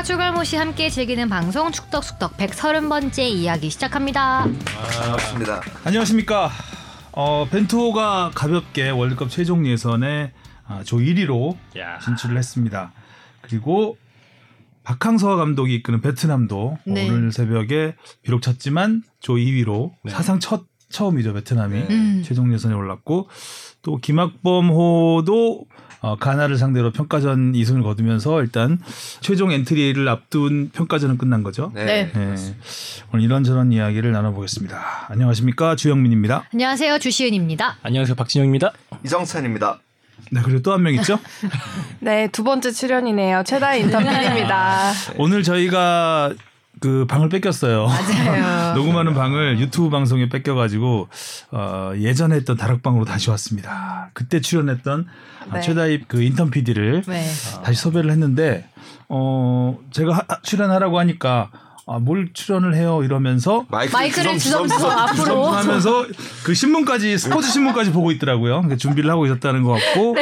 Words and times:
축덕과 0.00 0.02
출갈못이 0.02 0.56
함께 0.56 0.88
즐기는 0.88 1.28
방송 1.28 1.70
축덕숙덕 1.72 2.36
130번째 2.36 3.20
이야기 3.20 3.70
시작합니다. 3.70 4.46
반갑습니다. 4.64 5.60
안녕하십니까. 5.84 6.50
어, 7.12 7.46
벤투호가 7.50 8.30
가볍게 8.34 8.90
월드컵 8.90 9.30
최종 9.30 9.66
예선에 9.66 10.32
아, 10.66 10.82
조 10.84 10.98
1위로 10.98 11.56
야. 11.78 11.98
진출을 11.98 12.36
했습니다. 12.38 12.92
그리고 13.42 13.96
박항서 14.84 15.36
감독이 15.36 15.74
이끄는 15.76 16.00
베트남도 16.00 16.78
네. 16.84 17.08
오늘 17.08 17.32
새벽에 17.32 17.94
비록 18.22 18.42
졌지만 18.42 19.02
조 19.20 19.34
2위로 19.34 19.92
네. 20.04 20.12
사상 20.12 20.40
첫 20.40 20.64
처음이죠 20.88 21.34
베트남이 21.34 21.78
음. 21.78 22.22
최종 22.24 22.52
예선에 22.52 22.74
올랐고 22.74 23.28
또 23.82 23.96
김학범호도 23.98 25.66
어, 26.02 26.16
가나를 26.16 26.56
상대로 26.56 26.90
평가전 26.92 27.52
2승을 27.52 27.82
거두면서 27.82 28.40
일단 28.42 28.78
최종 29.20 29.52
엔트리를 29.52 30.08
앞둔 30.08 30.70
평가전은 30.70 31.18
끝난 31.18 31.42
거죠. 31.42 31.70
네. 31.74 32.10
네. 32.14 32.34
오늘 33.12 33.24
이런저런 33.24 33.70
이야기를 33.72 34.10
나눠보겠습니다. 34.12 35.06
안녕하십니까 35.08 35.76
주영민입니다. 35.76 36.44
안녕하세요. 36.54 36.98
주시은입니다. 37.00 37.76
안녕하세요 37.82 38.14
박진영입니다. 38.16 38.72
이정찬입니다. 39.04 39.80
네 40.32 40.40
그리고 40.44 40.62
또 40.62 40.72
한 40.72 40.82
명 40.82 40.94
있죠. 40.94 41.18
네, 42.00 42.28
두 42.28 42.44
번째 42.44 42.70
출연이네요. 42.70 43.42
최다 43.44 43.74
인터뷰입니다. 43.76 44.92
오늘 45.18 45.42
저희가 45.42 46.32
그 46.80 47.06
방을 47.06 47.28
뺏겼어요. 47.28 47.86
맞아요. 47.86 48.74
녹음하는 48.74 49.14
방을 49.14 49.58
유튜브 49.60 49.90
방송에 49.90 50.28
뺏겨가지고 50.28 51.08
어, 51.52 51.92
예전에 51.96 52.36
했던 52.36 52.56
다락방으로 52.56 53.04
다시 53.04 53.30
왔습니다. 53.30 54.10
그때 54.14 54.40
출연했던 54.40 55.06
아, 55.50 55.54
네. 55.54 55.60
최다입 55.60 56.08
그 56.08 56.22
인턴 56.22 56.50
PD를 56.50 57.02
네. 57.06 57.26
다시 57.64 57.80
섭외를 57.82 58.10
했는데 58.10 58.66
어 59.08 59.78
제가 59.90 60.14
하- 60.14 60.40
출연하라고 60.42 60.98
하니까 60.98 61.50
아, 61.86 61.98
뭘 61.98 62.30
출연을 62.32 62.76
해요 62.76 63.02
이러면서 63.02 63.66
마이크 63.68 63.92
마이크를 63.92 64.38
주섬주섬 64.38 64.90
앞으로. 64.90 65.46
하면서 65.46 66.06
그 66.44 66.54
신문까지 66.54 67.18
스포츠 67.18 67.50
신문까지 67.50 67.90
보고 67.90 68.12
있더라고요. 68.12 68.52
그러니까 68.58 68.76
준비를 68.76 69.10
하고 69.10 69.26
있었다는 69.26 69.64
것 69.64 69.72
같고 69.72 70.14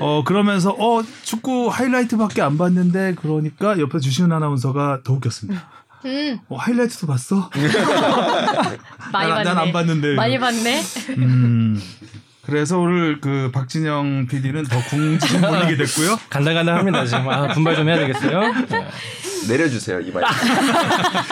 어 0.00 0.22
그러면서 0.24 0.70
어 0.70 1.02
축구 1.24 1.68
하이라이트밖에 1.68 2.42
안 2.42 2.56
봤는데 2.58 3.16
그러니까 3.16 3.78
옆에 3.80 3.98
주시은 3.98 4.30
아나운서가 4.30 5.00
더 5.04 5.14
웃겼습니다. 5.14 5.68
음, 6.04 6.38
어 6.48 6.56
하이라이트도 6.56 7.06
봤어? 7.06 7.50
많이 9.12 9.28
난- 9.30 9.36
봤네. 9.36 9.44
난 9.44 9.58
안 9.58 9.72
봤는데. 9.72 10.14
많이 10.14 10.38
봤네. 10.38 10.82
음. 11.18 11.80
그래서 12.42 12.78
오늘 12.78 13.20
그 13.22 13.50
박진영 13.54 14.26
PD는 14.26 14.64
더 14.64 14.78
궁지심 14.82 15.40
몰리게 15.40 15.76
됐고요. 15.76 16.18
간당간당합니다 16.28 17.06
지금. 17.06 17.28
아 17.30 17.48
분발 17.48 17.74
좀 17.74 17.88
해야 17.88 17.96
되겠어요. 17.98 18.40
네. 18.68 18.86
내려주세요 19.48 20.00
이 20.00 20.10
마이크. 20.10 20.30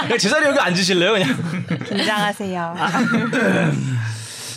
그냥 0.02 0.18
제 0.18 0.28
자리 0.28 0.46
여기 0.46 0.58
앉으실래요 0.58 1.12
그냥? 1.12 1.36
긴장하세요. 1.88 2.76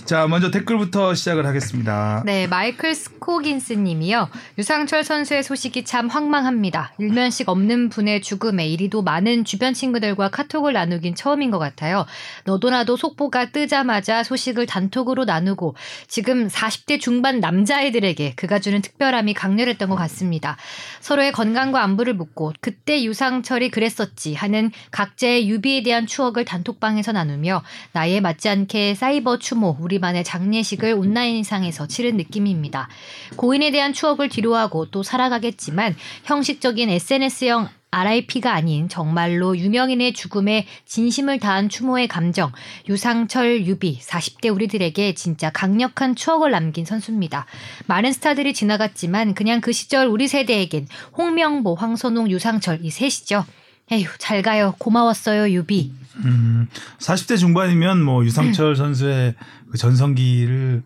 자, 0.06 0.28
먼저 0.28 0.52
댓글부터 0.52 1.16
시작을 1.16 1.48
하겠습니다. 1.48 2.22
네, 2.28 2.46
마이클 2.46 2.94
스코긴스 2.94 3.74
님이요. 3.74 4.30
유상철 4.60 5.04
선수의 5.04 5.42
소식이 5.42 5.84
참 5.84 6.10
황망합니다. 6.10 6.94
일면식 7.00 7.50
없는 7.50 7.90
분의 7.90 8.22
죽음에 8.22 8.68
이리도 8.68 9.02
많은 9.02 9.46
주변 9.46 9.74
친구들과 9.74 10.30
카톡을 10.30 10.74
나누긴 10.74 11.16
처음인 11.16 11.50
것 11.50 11.58
같아요. 11.58 12.06
너도 12.44 12.70
나도 12.70 12.98
속보가 12.98 13.50
뜨자마자 13.50 14.22
소식을 14.22 14.68
단톡으로 14.68 15.26
나누고 15.26 15.74
지금 16.08 16.50
40대 16.50 17.02
중반 17.02 17.40
남자애들에게 17.40 18.36
그가 18.36 18.60
주는 18.60 18.84
특별함이 18.84 19.34
강렬했던 19.34 19.90
것 19.90 19.96
같습니다. 19.96 20.56
서로의 21.00 21.32
건강과 21.32 21.82
안부를 21.82 22.14
묻고 22.14 22.54
그때 22.62 23.04
유상철이 23.04 23.72
그랬었지 23.72 24.36
하는 24.36 24.70
각자의 24.92 25.50
유비에 25.50 25.82
대한 25.82 26.06
추억을 26.06 26.46
단톡방에서 26.46 27.12
나누며 27.12 27.64
나이에 27.94 28.20
맞지 28.20 28.50
않게 28.50 28.94
사이버 28.94 29.40
추모 29.40 29.78
우리 29.80 29.95
만의 30.00 30.24
장례식을 30.24 30.94
온라인상에서 30.94 31.88
치른 31.88 32.18
느낌입니다. 32.18 32.90
고인에 33.36 33.72
대한 33.72 33.94
추억을 33.94 34.30
뒤로하고 34.30 34.86
또 34.92 35.04
살아가겠지만 35.04 35.96
형식적인 36.24 36.90
SNS형 36.90 37.70
RIP가 37.96 38.54
아닌 38.54 38.90
정말로 38.90 39.58
유명인의 39.58 40.14
죽음에 40.14 40.68
진심을 40.86 41.40
다한 41.40 41.70
추모의 41.70 42.10
감정, 42.10 42.52
유상철, 42.90 43.66
유비, 43.66 44.00
40대 44.02 44.54
우리들에게 44.54 45.14
진짜 45.14 45.50
강력한 45.50 46.14
추억을 46.14 46.52
남긴 46.52 46.84
선수입니다. 46.84 47.46
많은 47.88 48.12
스타들이 48.12 48.54
지나갔지만 48.54 49.34
그냥 49.34 49.62
그 49.62 49.72
시절 49.72 50.08
우리 50.08 50.28
세대에겐 50.28 50.88
홍명보, 51.18 51.76
황선홍, 51.76 52.30
유상철 52.30 52.80
이 52.84 52.90
셋이죠. 52.90 53.46
에휴, 53.92 54.08
잘 54.18 54.42
가요. 54.42 54.74
고마웠어요, 54.80 55.50
유비. 55.54 55.92
음, 56.26 56.68
40대 57.00 57.38
중반이면 57.38 58.02
뭐 58.02 58.24
유상철 58.26 58.76
선수의 58.76 59.36
그 59.72 59.78
전성기를 59.78 60.82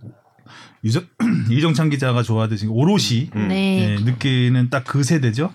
유정, 0.84 1.06
이정찬 1.52 1.90
기자가 1.90 2.24
좋아하듯이 2.24 2.66
오롯이 2.68 3.30
음. 3.36 3.48
네. 3.50 3.98
예, 4.00 4.04
느끼는 4.04 4.70
딱 4.70 4.84
그 4.86 5.04
세대죠. 5.04 5.54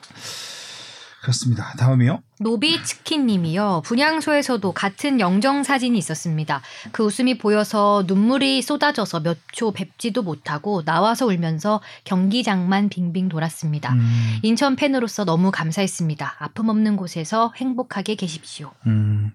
그렇습니다. 1.25 1.73
다음이요. 1.79 2.23
노비치킨님이요. 2.41 3.83
분향소에서도 3.87 4.73
같은 4.73 5.21
영정 5.21 5.63
사진이 5.63 5.97
있었습니다. 5.97 6.61
그 6.93 7.03
웃음이 7.03 7.39
보여서 7.39 8.05
눈물이 8.07 8.61
쏟아져서 8.63 9.21
몇 9.21 9.39
초 9.55 9.71
뵙지도 9.71 10.23
못하고 10.23 10.83
나와서 10.85 11.27
울면서 11.27 11.81
경기장만 12.03 12.89
빙빙 12.89 13.29
돌았습니다. 13.29 13.93
음, 13.95 14.39
인천 14.43 14.75
팬으로서 14.75 15.25
너무 15.25 15.53
감사했습니다. 15.53 16.37
아픔 16.41 16.69
없는 16.69 16.97
곳에서 16.97 17.53
행복하게 17.57 18.17
계십시오. 18.17 18.73
음. 18.89 19.31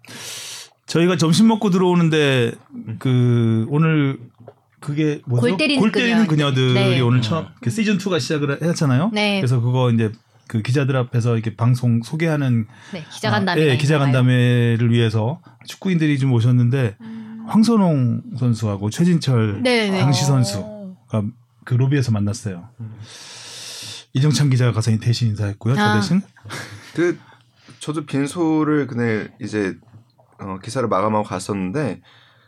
저희가 0.88 1.16
점심 1.16 1.48
먹고 1.48 1.70
들어오는데 1.70 2.52
그 3.00 3.66
오늘 3.70 4.20
그게 4.82 5.22
뭐죠? 5.26 5.42
골 5.48 5.58
때리는 5.58 6.28
그녀. 6.28 6.28
그녀들 6.28 6.70
이 6.72 6.74
네. 6.74 7.00
오늘 7.00 7.22
처음 7.22 7.46
그 7.62 7.70
시즌 7.70 7.98
2가 7.98 8.20
시작을 8.20 8.62
했잖아요. 8.62 9.12
네. 9.14 9.40
그래서 9.40 9.62
그거 9.62 9.90
이제 9.92 10.12
그 10.50 10.64
기자들 10.64 10.98
앞에서 10.98 11.36
이렇게 11.36 11.56
방송 11.56 12.02
소개하는 12.02 12.66
네, 12.92 13.06
기자 13.14 13.30
간담회. 13.30 13.62
아, 13.62 13.66
예, 13.66 13.78
기자 13.78 14.00
간담회를 14.00 14.90
위해서 14.92 15.42
축구인들이 15.66 16.18
좀 16.18 16.34
오셨는데 16.34 16.98
황선홍 17.46 18.36
선수하고 18.36 18.90
최진철 18.90 19.62
네네. 19.62 20.00
당시 20.00 20.26
선수가 20.26 21.24
그 21.66 21.76
로비에서 21.76 22.12
만났어요. 22.12 22.68
이정찬 24.14 24.50
기자가 24.50 24.72
가서 24.72 24.90
대신 24.98 25.28
인사했고요. 25.28 25.76
저 25.76 25.82
아. 25.82 25.94
대신 25.94 26.24
그 26.96 27.20
저도 27.78 28.08
빈소를 28.08 28.88
그날 28.88 29.32
이제 29.40 29.76
어, 30.40 30.58
기사를 30.64 30.90
마감하고 30.90 31.26
갔었는데 31.26 32.02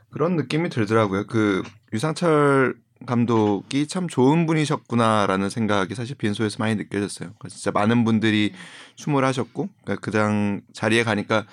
그런 0.10 0.38
느낌이 0.38 0.70
들더라고요. 0.70 1.28
그 1.28 1.62
유상철 1.94 2.74
감독이 3.06 3.88
참 3.88 4.08
좋은 4.08 4.46
분이셨구나라는 4.46 5.50
생각이 5.50 5.96
사실 5.96 6.16
빈소에서 6.16 6.58
많이 6.60 6.76
느껴졌어요. 6.76 7.32
진짜 7.50 7.72
많은 7.72 8.04
분들이 8.04 8.54
추모를 8.96 9.28
하셨고 9.28 9.70
그러니까 9.84 10.02
그당 10.04 10.62
자리에 10.74 11.04
가니까 11.04 11.46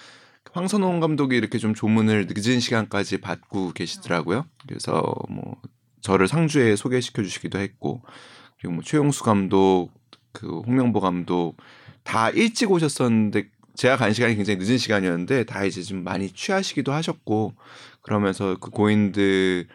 황선홍 0.53 1.01
감독이 1.01 1.37
이렇게 1.37 1.59
좀 1.59 1.75
조문을 1.75 2.29
늦은 2.31 2.61
시간까지 2.61 3.19
받고 3.19 3.73
계시더라고요. 3.73 4.47
그래서 4.67 5.15
뭐 5.29 5.57
저를 6.01 6.29
상주에 6.29 6.77
소개시켜 6.77 7.23
주시기도 7.23 7.59
했고 7.59 8.03
그리고 8.59 8.75
뭐 8.75 8.83
최용수 8.85 9.25
감독, 9.25 9.91
그 10.33 10.61
홍명보 10.61 11.01
감독 11.01 11.57
다 12.03 12.31
일찍 12.31 12.71
오셨었는데 12.71 13.49
제가 13.75 13.97
간 13.97 14.13
시간이 14.13 14.35
굉장히 14.35 14.59
늦은 14.59 14.79
시간이었는데 14.79 15.45
다 15.45 15.65
이제 15.65 15.83
좀 15.83 16.03
많이 16.03 16.31
취하시기도 16.31 16.93
하셨고 16.93 17.55
그러면서 18.03 18.57
그 18.59 18.71
고인들과의 18.71 19.69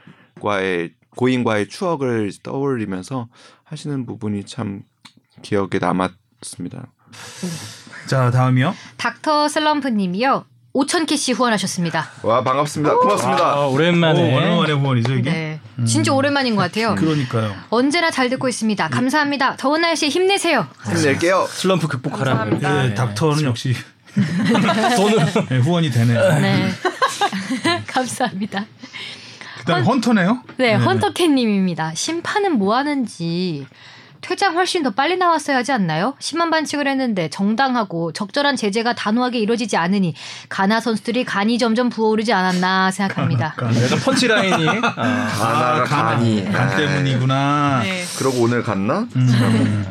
고인과의 1.15 1.69
추억을 1.69 2.31
떠올리면서 2.43 3.27
하시는 3.63 4.05
부분이 4.05 4.45
참 4.45 4.81
기억에 5.41 5.79
남았습니다. 5.79 6.87
자 8.07 8.31
다음이요. 8.31 8.73
닥터 8.97 9.47
슬럼프 9.47 9.87
님이요. 9.89 10.45
5천 10.73 11.05
캐시 11.07 11.33
후원하셨습니다. 11.33 12.09
와 12.23 12.43
반갑습니다. 12.43 12.95
고맙습니다. 12.95 13.45
아, 13.53 13.67
오랜만에. 13.67 14.33
오, 14.33 14.37
얼마만에 14.37 14.73
후원이죠 14.73 15.13
이게? 15.13 15.31
네. 15.31 15.59
진짜 15.85 16.11
오랜만인 16.13 16.55
것 16.55 16.63
같아요. 16.63 16.95
그러니까요. 16.95 17.53
언제나 17.69 18.09
잘 18.09 18.29
듣고 18.29 18.49
있습니다. 18.49 18.89
감사합니다. 18.89 19.55
더운 19.57 19.81
날씨에 19.81 20.09
힘내세요. 20.09 20.67
힘낼게요. 20.85 21.45
슬럼프 21.47 21.87
극복하라. 21.87 22.37
감사합니다. 22.37 22.85
예, 22.89 22.93
닥터는 22.95 23.43
역시 23.43 23.75
돈을 24.15 25.17
예, 25.51 25.57
후원이 25.57 25.91
되네요. 25.91 26.39
네. 26.39 26.69
감사합니다. 27.87 28.65
그다음 29.65 29.83
헌터네요. 29.83 30.41
네, 30.57 30.73
헌터캣님입니다. 30.75 31.93
심판은 31.95 32.57
뭐 32.57 32.75
하는지 32.75 33.65
퇴장 34.23 34.55
훨씬 34.55 34.83
더 34.83 34.91
빨리 34.91 35.17
나왔어야 35.17 35.57
하지 35.57 35.73
않나요? 35.73 36.15
심한 36.19 36.49
반칙을 36.49 36.87
했는데 36.87 37.29
정당하고 37.29 38.13
적절한 38.13 38.55
제재가 38.55 38.95
단호하게 38.95 39.39
이루어지지 39.39 39.75
않으니 39.75 40.15
가나 40.47 40.79
선수들이 40.79 41.25
간이 41.25 41.57
점점 41.57 41.89
부어오르지 41.89 42.31
않았나 42.31 42.91
생각합니다. 42.91 43.55
약간 43.57 43.99
펀치라인이 44.05 44.67
아, 44.81 45.27
가나가 45.27 45.83
간이 45.83 46.45
간 46.51 46.77
때문이구나. 46.77 47.81
네. 47.83 48.03
그러고 48.17 48.43
오늘 48.43 48.63
갔나? 48.63 49.07
음. 49.15 49.85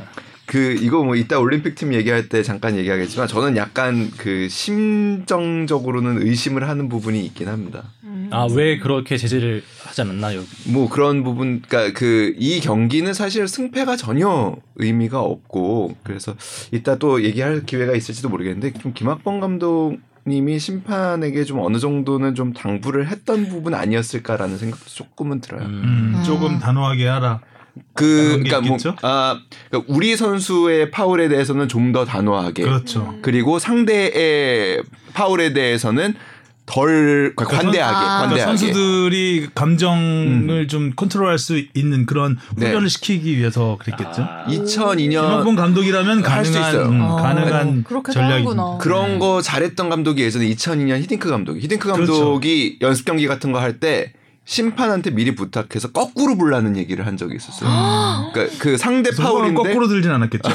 그 0.46 0.76
이거 0.80 1.02
뭐 1.02 1.14
이따 1.14 1.38
올림픽 1.38 1.76
팀 1.76 1.94
얘기할 1.94 2.28
때 2.28 2.42
잠깐 2.42 2.76
얘기하겠지만 2.76 3.26
저는 3.26 3.56
약간 3.56 4.10
그 4.18 4.48
심정적으로는 4.50 6.26
의심을 6.26 6.68
하는 6.68 6.88
부분이 6.88 7.24
있긴 7.26 7.48
합니다. 7.48 7.84
아 8.32 8.46
왜 8.46 8.78
그렇게 8.78 9.16
제재를 9.16 9.62
하지 9.84 10.00
않았나 10.02 10.34
여기? 10.34 10.46
뭐 10.72 10.88
그런 10.88 11.22
부분, 11.22 11.62
그러니까 11.66 11.98
그 11.98 12.34
이 12.38 12.60
경기는 12.60 13.12
사실 13.14 13.46
승패가 13.46 13.96
전혀 13.96 14.56
의미가 14.76 15.20
없고 15.20 15.96
그래서 16.02 16.34
이따 16.72 16.96
또 16.96 17.22
얘기할 17.22 17.64
기회가 17.66 17.94
있을지도 17.94 18.28
모르겠는데 18.28 18.72
좀 18.80 18.92
김학범 18.94 19.40
감독 19.40 19.96
님이 20.26 20.58
심판에게 20.58 21.44
좀 21.44 21.58
어느 21.60 21.78
정도는 21.78 22.34
좀 22.34 22.52
당부를 22.52 23.08
했던 23.08 23.48
부분 23.48 23.74
아니었을까라는 23.74 24.56
생각도 24.56 24.86
조금은 24.86 25.40
들어요. 25.40 25.62
음, 25.66 26.14
음. 26.16 26.22
조금 26.24 26.58
단호하게 26.60 27.06
하라. 27.08 27.40
그게 27.94 28.50
그러니까 28.50 28.60
뭐? 28.60 28.76
아, 29.02 29.40
그러니까 29.70 29.92
우리 29.92 30.14
선수의 30.16 30.90
파울에 30.90 31.28
대해서는 31.28 31.68
좀 31.68 31.92
더 31.92 32.04
단호하게 32.04 32.62
그렇죠. 32.62 33.18
그리고 33.22 33.58
상대의 33.58 34.82
파울에 35.12 35.52
대해서는 35.52 36.14
덜 36.72 37.34
관대하게 37.36 37.80
아. 37.82 38.20
관대하게 38.20 38.28
그러니까 38.28 38.46
선수들이 38.46 39.48
감정을 39.54 40.68
좀 40.68 40.92
컨트롤할 40.96 41.38
수 41.38 41.60
있는 41.74 42.06
그런 42.06 42.38
네. 42.56 42.66
훈련을 42.68 42.88
시키기 42.88 43.36
위해서 43.36 43.76
그랬겠죠. 43.80 44.22
아, 44.22 44.46
2002년 44.48 45.10
김학범 45.20 45.56
감독이라면 45.56 46.24
할수 46.24 46.52
가능한 46.52 46.70
있어요. 46.74 46.86
음, 46.88 47.00
어. 47.02 47.16
가능한 47.16 47.84
그렇게 47.84 48.12
전략이. 48.12 48.46
그런 48.80 49.18
거 49.18 49.42
잘했던 49.42 49.90
감독이 49.90 50.22
예전에 50.22 50.46
2002년 50.48 51.00
히딩크 51.02 51.28
감독. 51.28 51.58
히딩크 51.58 51.92
그렇죠. 51.92 52.12
감독이 52.12 52.78
연습 52.80 53.04
경기 53.04 53.26
같은 53.26 53.52
거 53.52 53.58
할 53.60 53.78
때 53.78 54.12
심판한테 54.44 55.10
미리 55.10 55.34
부탁해서 55.36 55.92
거꾸로 55.92 56.36
불라는 56.36 56.76
얘기를 56.76 57.06
한 57.06 57.16
적이 57.16 57.36
있었어요. 57.36 58.32
그러니까 58.32 58.56
그 58.58 58.76
상대 58.76 59.10
파울인데 59.16 59.54
거꾸로 59.54 59.86
들진 59.88 60.10
않았겠죠. 60.10 60.50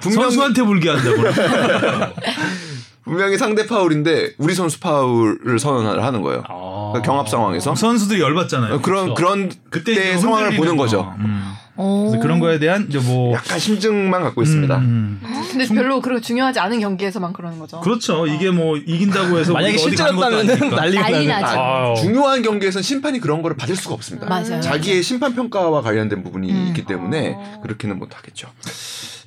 분명히 0.00 0.24
선수한테 0.24 0.62
불게 0.62 0.90
한다고. 0.90 1.22
분명히 3.04 3.36
상대 3.36 3.66
파울인데 3.66 4.34
우리 4.38 4.54
선수 4.54 4.78
파울을 4.80 5.58
선언을 5.58 6.02
하는 6.04 6.22
거예요. 6.22 6.42
아. 6.48 6.90
그러니까 6.92 7.02
경합 7.02 7.28
상황에서 7.28 7.74
선수들이 7.74 8.20
열받잖아요. 8.20 8.80
그런 8.82 9.14
그런 9.14 9.50
그때 9.70 10.16
상황을 10.16 10.56
보는 10.56 10.76
거. 10.76 10.84
거죠. 10.84 11.14
음. 11.18 11.52
어. 11.74 12.08
그래서 12.10 12.22
그런 12.22 12.38
거에 12.38 12.58
대한 12.58 12.86
이제 12.88 12.98
뭐 12.98 13.32
약간 13.34 13.58
심증만 13.58 14.22
갖고 14.22 14.42
있습니다. 14.42 14.76
음, 14.78 15.20
근데 15.50 15.66
별로 15.68 16.00
그렇게 16.02 16.20
중요하지 16.20 16.58
않은 16.60 16.80
경기에서만 16.80 17.32
그러는 17.32 17.58
거죠. 17.58 17.80
그렇죠. 17.80 18.26
이게 18.26 18.50
뭐 18.50 18.76
이긴다고 18.76 19.38
해서 19.38 19.52
만약에 19.54 19.78
실제였다면. 19.78 20.46
난리가 20.70 21.10
난리. 21.10 21.26
나죠. 21.26 21.94
중요한 22.02 22.42
경기에서는 22.42 22.82
심판이 22.82 23.20
그런 23.20 23.40
거를 23.42 23.56
받을 23.56 23.74
수가 23.74 23.94
없습니다. 23.94 24.26
맞아요. 24.28 24.60
자기의 24.60 25.02
심판 25.02 25.34
평가와 25.34 25.80
관련된 25.82 26.22
부분이 26.22 26.50
음. 26.50 26.66
있기 26.68 26.84
때문에 26.84 27.38
그렇게는 27.62 27.98
못 27.98 28.16
하겠죠. 28.16 28.48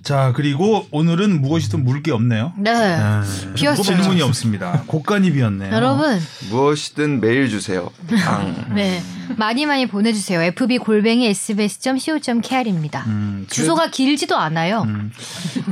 자 0.06 0.34
그리고 0.36 0.86
오늘은 0.92 1.42
무엇이든 1.42 1.84
물게 1.84 2.12
없네요. 2.12 2.54
네. 2.60 2.70
아, 2.72 3.24
비었어요. 3.56 3.84
질문이 3.84 4.22
없습니다. 4.22 4.84
곡간이 4.86 5.32
비었네요. 5.32 5.74
여러분, 5.74 6.20
무엇이든 6.52 7.22
메일 7.22 7.50
주세요. 7.50 7.90
앙. 8.28 8.68
네. 8.76 9.02
많이 9.36 9.66
많이 9.66 9.88
보내주세요. 9.88 10.44
fb 10.44 10.78
골뱅이 10.78 11.26
sbs.co.kr입니다. 11.30 13.04
음, 13.08 13.48
주소가 13.50 13.90
길지도 13.90 14.38
않아요. 14.38 14.84
음, 14.84 15.12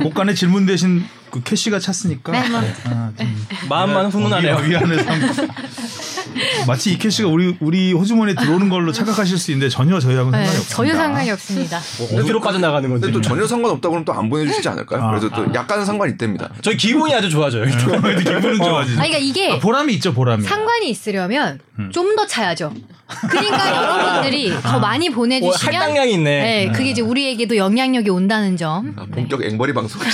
곡간에 0.02 0.34
질문 0.34 0.66
대신 0.66 1.04
그 1.34 1.42
캐시가 1.42 1.80
찼으니까 1.80 2.30
네, 2.30 2.48
뭐. 2.48 2.60
아, 2.84 3.10
좀 3.18 3.46
마음만 3.68 4.06
훈훈하네요. 4.06 4.56
위- 4.58 4.70
위안을 4.70 5.02
삼. 5.02 5.18
마치 6.68 6.92
이 6.92 6.98
캐시가 6.98 7.28
우리 7.28 7.56
우리 7.60 7.92
호주머니에 7.92 8.34
들어오는 8.36 8.68
걸로 8.68 8.92
착각하실 8.92 9.36
수 9.36 9.50
있는데 9.50 9.68
전혀 9.68 9.98
저희하고는 9.98 10.38
네, 10.38 10.46
상관이 10.46 10.58
없습니다. 10.60 10.76
전혀 10.76 10.94
상관이 10.94 11.30
없습니다. 11.32 11.80
뭐 11.98 12.20
어디로 12.20 12.40
빠져나가는 12.40 12.88
건지. 12.88 13.02
근데 13.02 13.12
또 13.12 13.20
전혀 13.20 13.46
상관없다고 13.46 13.90
그러면 13.92 14.04
또 14.04 14.12
안 14.14 14.30
보내주시지 14.30 14.68
않을까요? 14.68 15.02
아. 15.02 15.08
그래서 15.10 15.28
또 15.30 15.52
약간은 15.52 15.84
상관이 15.84 16.12
있답니다. 16.12 16.50
저희 16.62 16.76
기분이 16.76 17.12
아주 17.12 17.28
좋아져요. 17.28 17.64
근데 17.64 18.22
기분은 18.22 18.56
좋아지죠. 18.58 19.00
아니, 19.00 19.10
그러니까 19.10 19.18
이게 19.18 19.52
아, 19.54 19.58
보람이 19.58 19.92
있죠 19.94 20.14
보람이. 20.14 20.44
상관이 20.44 20.88
있으려면 20.88 21.58
음. 21.80 21.90
좀더 21.92 22.26
차야죠. 22.28 22.72
그러니까 23.06 23.76
여러분들이 23.76 24.52
더 24.62 24.78
많이 24.78 25.08
뭐 25.08 25.16
보내주시면 25.18 25.74
할당량이 25.74 26.12
있네. 26.14 26.42
네, 26.42 26.72
그게 26.72 26.90
이제 26.90 27.02
우리에게도 27.02 27.56
영향력이 27.56 28.10
온다는 28.10 28.56
점. 28.56 28.94
아, 28.96 29.04
네. 29.06 29.10
본격 29.12 29.42
앵벌이 29.44 29.72
방송. 29.74 30.00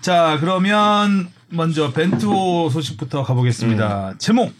자 0.00 0.38
그러면 0.40 1.28
먼저 1.50 1.92
벤투 1.92 2.70
소식부터 2.72 3.22
가보겠습니다. 3.22 4.14
제목 4.18 4.52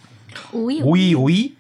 오이 0.53 0.81
오이 0.83 1.15
오이 1.15 1.55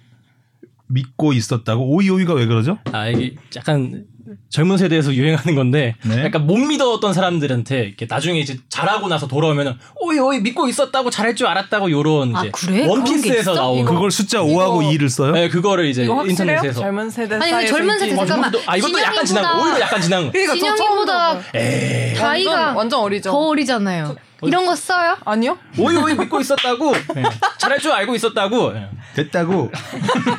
믿고 0.86 1.32
있었다고 1.32 1.94
오이 1.94 2.10
오이가 2.10 2.34
왜 2.34 2.46
그러죠? 2.46 2.78
아 2.92 3.08
이게 3.08 3.36
약간 3.56 4.04
젊은 4.48 4.76
세대에서 4.78 5.14
유행하는 5.14 5.54
건데 5.54 5.94
네. 6.04 6.24
약간 6.24 6.46
못 6.46 6.56
믿었던 6.56 7.12
사람들한테 7.12 7.80
이렇게 7.80 8.06
나중에 8.08 8.40
이제 8.40 8.56
잘하고 8.68 9.08
나서 9.08 9.26
돌아오면은 9.28 9.74
오이 10.00 10.18
오이 10.18 10.40
믿고 10.40 10.68
있었다고 10.68 11.10
잘할 11.10 11.34
줄 11.36 11.46
알았다고 11.46 11.90
요런 11.90 12.34
아, 12.36 12.40
이제 12.40 12.50
그래? 12.52 12.86
원피스에서? 12.86 13.54
나오는 13.54 13.84
그걸 13.84 14.10
숫자 14.10 14.40
5하고 14.40 14.82
2를 14.92 15.08
써요? 15.08 15.32
네 15.32 15.48
그거를 15.48 15.86
이제 15.86 16.04
이거? 16.04 16.24
인터넷에서 16.26 16.80
젊은 16.80 17.10
세대 17.10 17.34
아니, 17.36 17.50
사이에서 17.50 17.76
젊은 17.76 17.98
세대 17.98 18.10
인기- 18.12 18.16
잠깐만. 18.26 18.52
아 18.66 18.76
이것도 18.76 19.00
약간 19.00 19.24
지난 19.24 19.42
거 19.56 19.62
오히려 19.64 19.80
약간 19.80 20.00
지난 20.00 20.24
거 20.26 20.30
그러니까 20.32 20.54
저 20.54 20.60
처음 20.60 20.76
진영이보다 20.76 21.40
들어봐요. 21.52 22.22
나이가 22.22 22.50
완전, 22.50 22.76
완전 22.76 23.00
어리죠. 23.00 23.30
더 23.30 23.36
어리잖아요. 23.48 24.16
이런 24.42 24.64
거 24.64 24.74
써요? 24.74 25.16
아니요? 25.24 25.58
오이 25.78 25.96
오이 25.96 26.14
믿고 26.14 26.40
있었다고 26.40 26.94
예. 27.16 27.22
잘할 27.58 27.78
줄 27.78 27.92
알고 27.92 28.14
있었다고 28.14 28.74
예. 28.74 28.88
됐다고. 29.14 29.70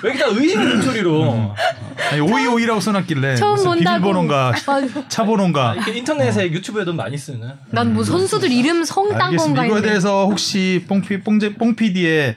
왜 0.03 0.12
이렇게 0.12 0.19
다 0.19 0.25
의심 0.31 0.75
목소리로 0.75 1.53
아니 2.12 2.21
오이 2.21 2.48
오이라고 2.48 2.80
써놨길래 2.80 3.36
처음 3.36 3.56
본다고. 3.57 3.75
비밀번호인가 4.00 4.53
맞아. 4.65 5.07
차번호인가. 5.07 5.75
이렇게 5.75 5.92
인터넷에 5.98 6.51
유튜브에도 6.51 6.94
많이 6.94 7.18
쓰는 7.18 7.51
난 7.69 7.94
뭐 7.94 8.03
선수들 8.03 8.51
이름 8.51 8.83
성 8.83 9.09
딴 9.18 9.36
건가. 9.36 9.65
이거에. 9.65 9.81
대해서 9.81 10.25
혹시 10.25 10.86
뽕피 10.88 11.21
뽕제 11.21 11.56
뽕피디의 11.56 12.36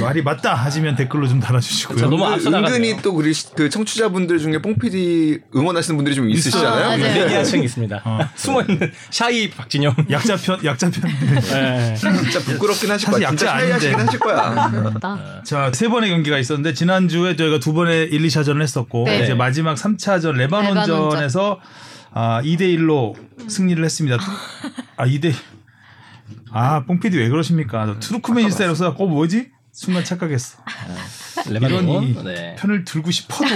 말이 0.00 0.22
맞다 0.22 0.54
하시면 0.54 0.96
댓글로 0.96 1.28
좀 1.28 1.38
달아주시고요. 1.38 1.98
저 1.98 2.08
너무 2.08 2.24
앞서. 2.24 2.50
은근히 2.50 2.96
또 3.02 3.10
우리 3.12 3.34
시- 3.34 3.52
그 3.54 3.68
청취자분들 3.68 4.38
중에 4.38 4.62
뽕PD 4.62 5.40
응원하시는 5.54 5.96
분들이 5.96 6.14
좀 6.14 6.30
있으시잖아요. 6.30 6.88
아. 6.90 6.98
얘기하층 7.24 7.62
있습니다. 7.62 8.00
어. 8.04 8.20
숨어 8.34 8.62
있는 8.62 8.90
샤이 9.10 9.50
박진영. 9.50 9.94
약자 10.10 10.36
편 10.36 10.64
약자편. 10.64 11.10
예. 11.10 11.94
진짜 11.94 12.40
부끄럽긴 12.40 12.90
하실 12.90 13.10
거야. 13.10 13.22
약자 13.28 13.52
아닌데. 13.54 13.92
하실 13.92 14.18
거야. 14.18 14.50
맞다. 14.92 15.42
자, 15.44 15.70
세 15.74 15.88
번의 15.88 16.08
경기가 16.10 16.38
있었는데 16.38 16.72
지난 16.72 17.08
주에 17.08 17.36
저희가 17.36 17.58
두 17.58 17.74
번의 17.74 18.06
1, 18.10 18.22
2차전을 18.22 18.62
했었고 18.62 19.04
네. 19.04 19.24
이제 19.24 19.34
마지막 19.34 19.74
3차전 19.76 20.32
레바논전에서 20.36 21.60
아, 22.12 22.40
2대 22.42 22.60
1로 22.78 23.14
승리를 23.48 23.84
했습니다. 23.84 24.16
아, 24.96 25.06
2대 25.06 25.34
아, 26.50 26.82
뽕피디 26.86 27.18
왜 27.18 27.28
그러십니까? 27.28 27.86
저 27.86 27.98
투르크메니스탄으로서 27.98 28.94
어 28.98 29.06
뭐지? 29.06 29.50
순간 29.76 30.02
착각했어. 30.04 30.58
이런 31.50 31.86
이 32.02 32.14
네. 32.24 32.56
편을 32.58 32.86
들고 32.86 33.10
싶어도 33.10 33.44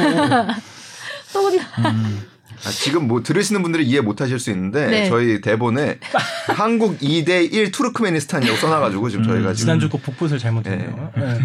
아, 2.62 2.70
지금 2.70 3.08
뭐 3.08 3.22
들으시는 3.22 3.62
분들이 3.62 3.86
이해 3.86 4.02
못 4.02 4.20
하실 4.20 4.38
수 4.38 4.50
있는데 4.50 4.86
네. 4.86 5.08
저희 5.08 5.40
대본에 5.40 5.98
한국 6.54 6.98
2대 6.98 7.50
1 7.50 7.72
투르크메니스탄이라고 7.72 8.58
써놔가지고 8.58 9.08
지금 9.08 9.24
저희가 9.24 9.54
지금 9.54 9.54
지난주 9.54 9.88
거 9.88 9.96
복붙을 9.96 10.38
잘못했네요. 10.38 11.12
네. 11.16 11.38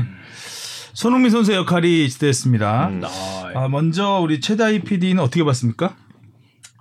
손흥민 0.92 1.32
선수의 1.32 1.58
역할이 1.60 2.10
지대했습니다. 2.10 2.88
음. 2.90 3.02
아, 3.06 3.52
아, 3.56 3.68
먼저 3.70 4.20
우리 4.20 4.42
최다희 4.42 4.82
PD는 4.82 5.24
어떻게 5.24 5.46
봤습니까? 5.46 5.96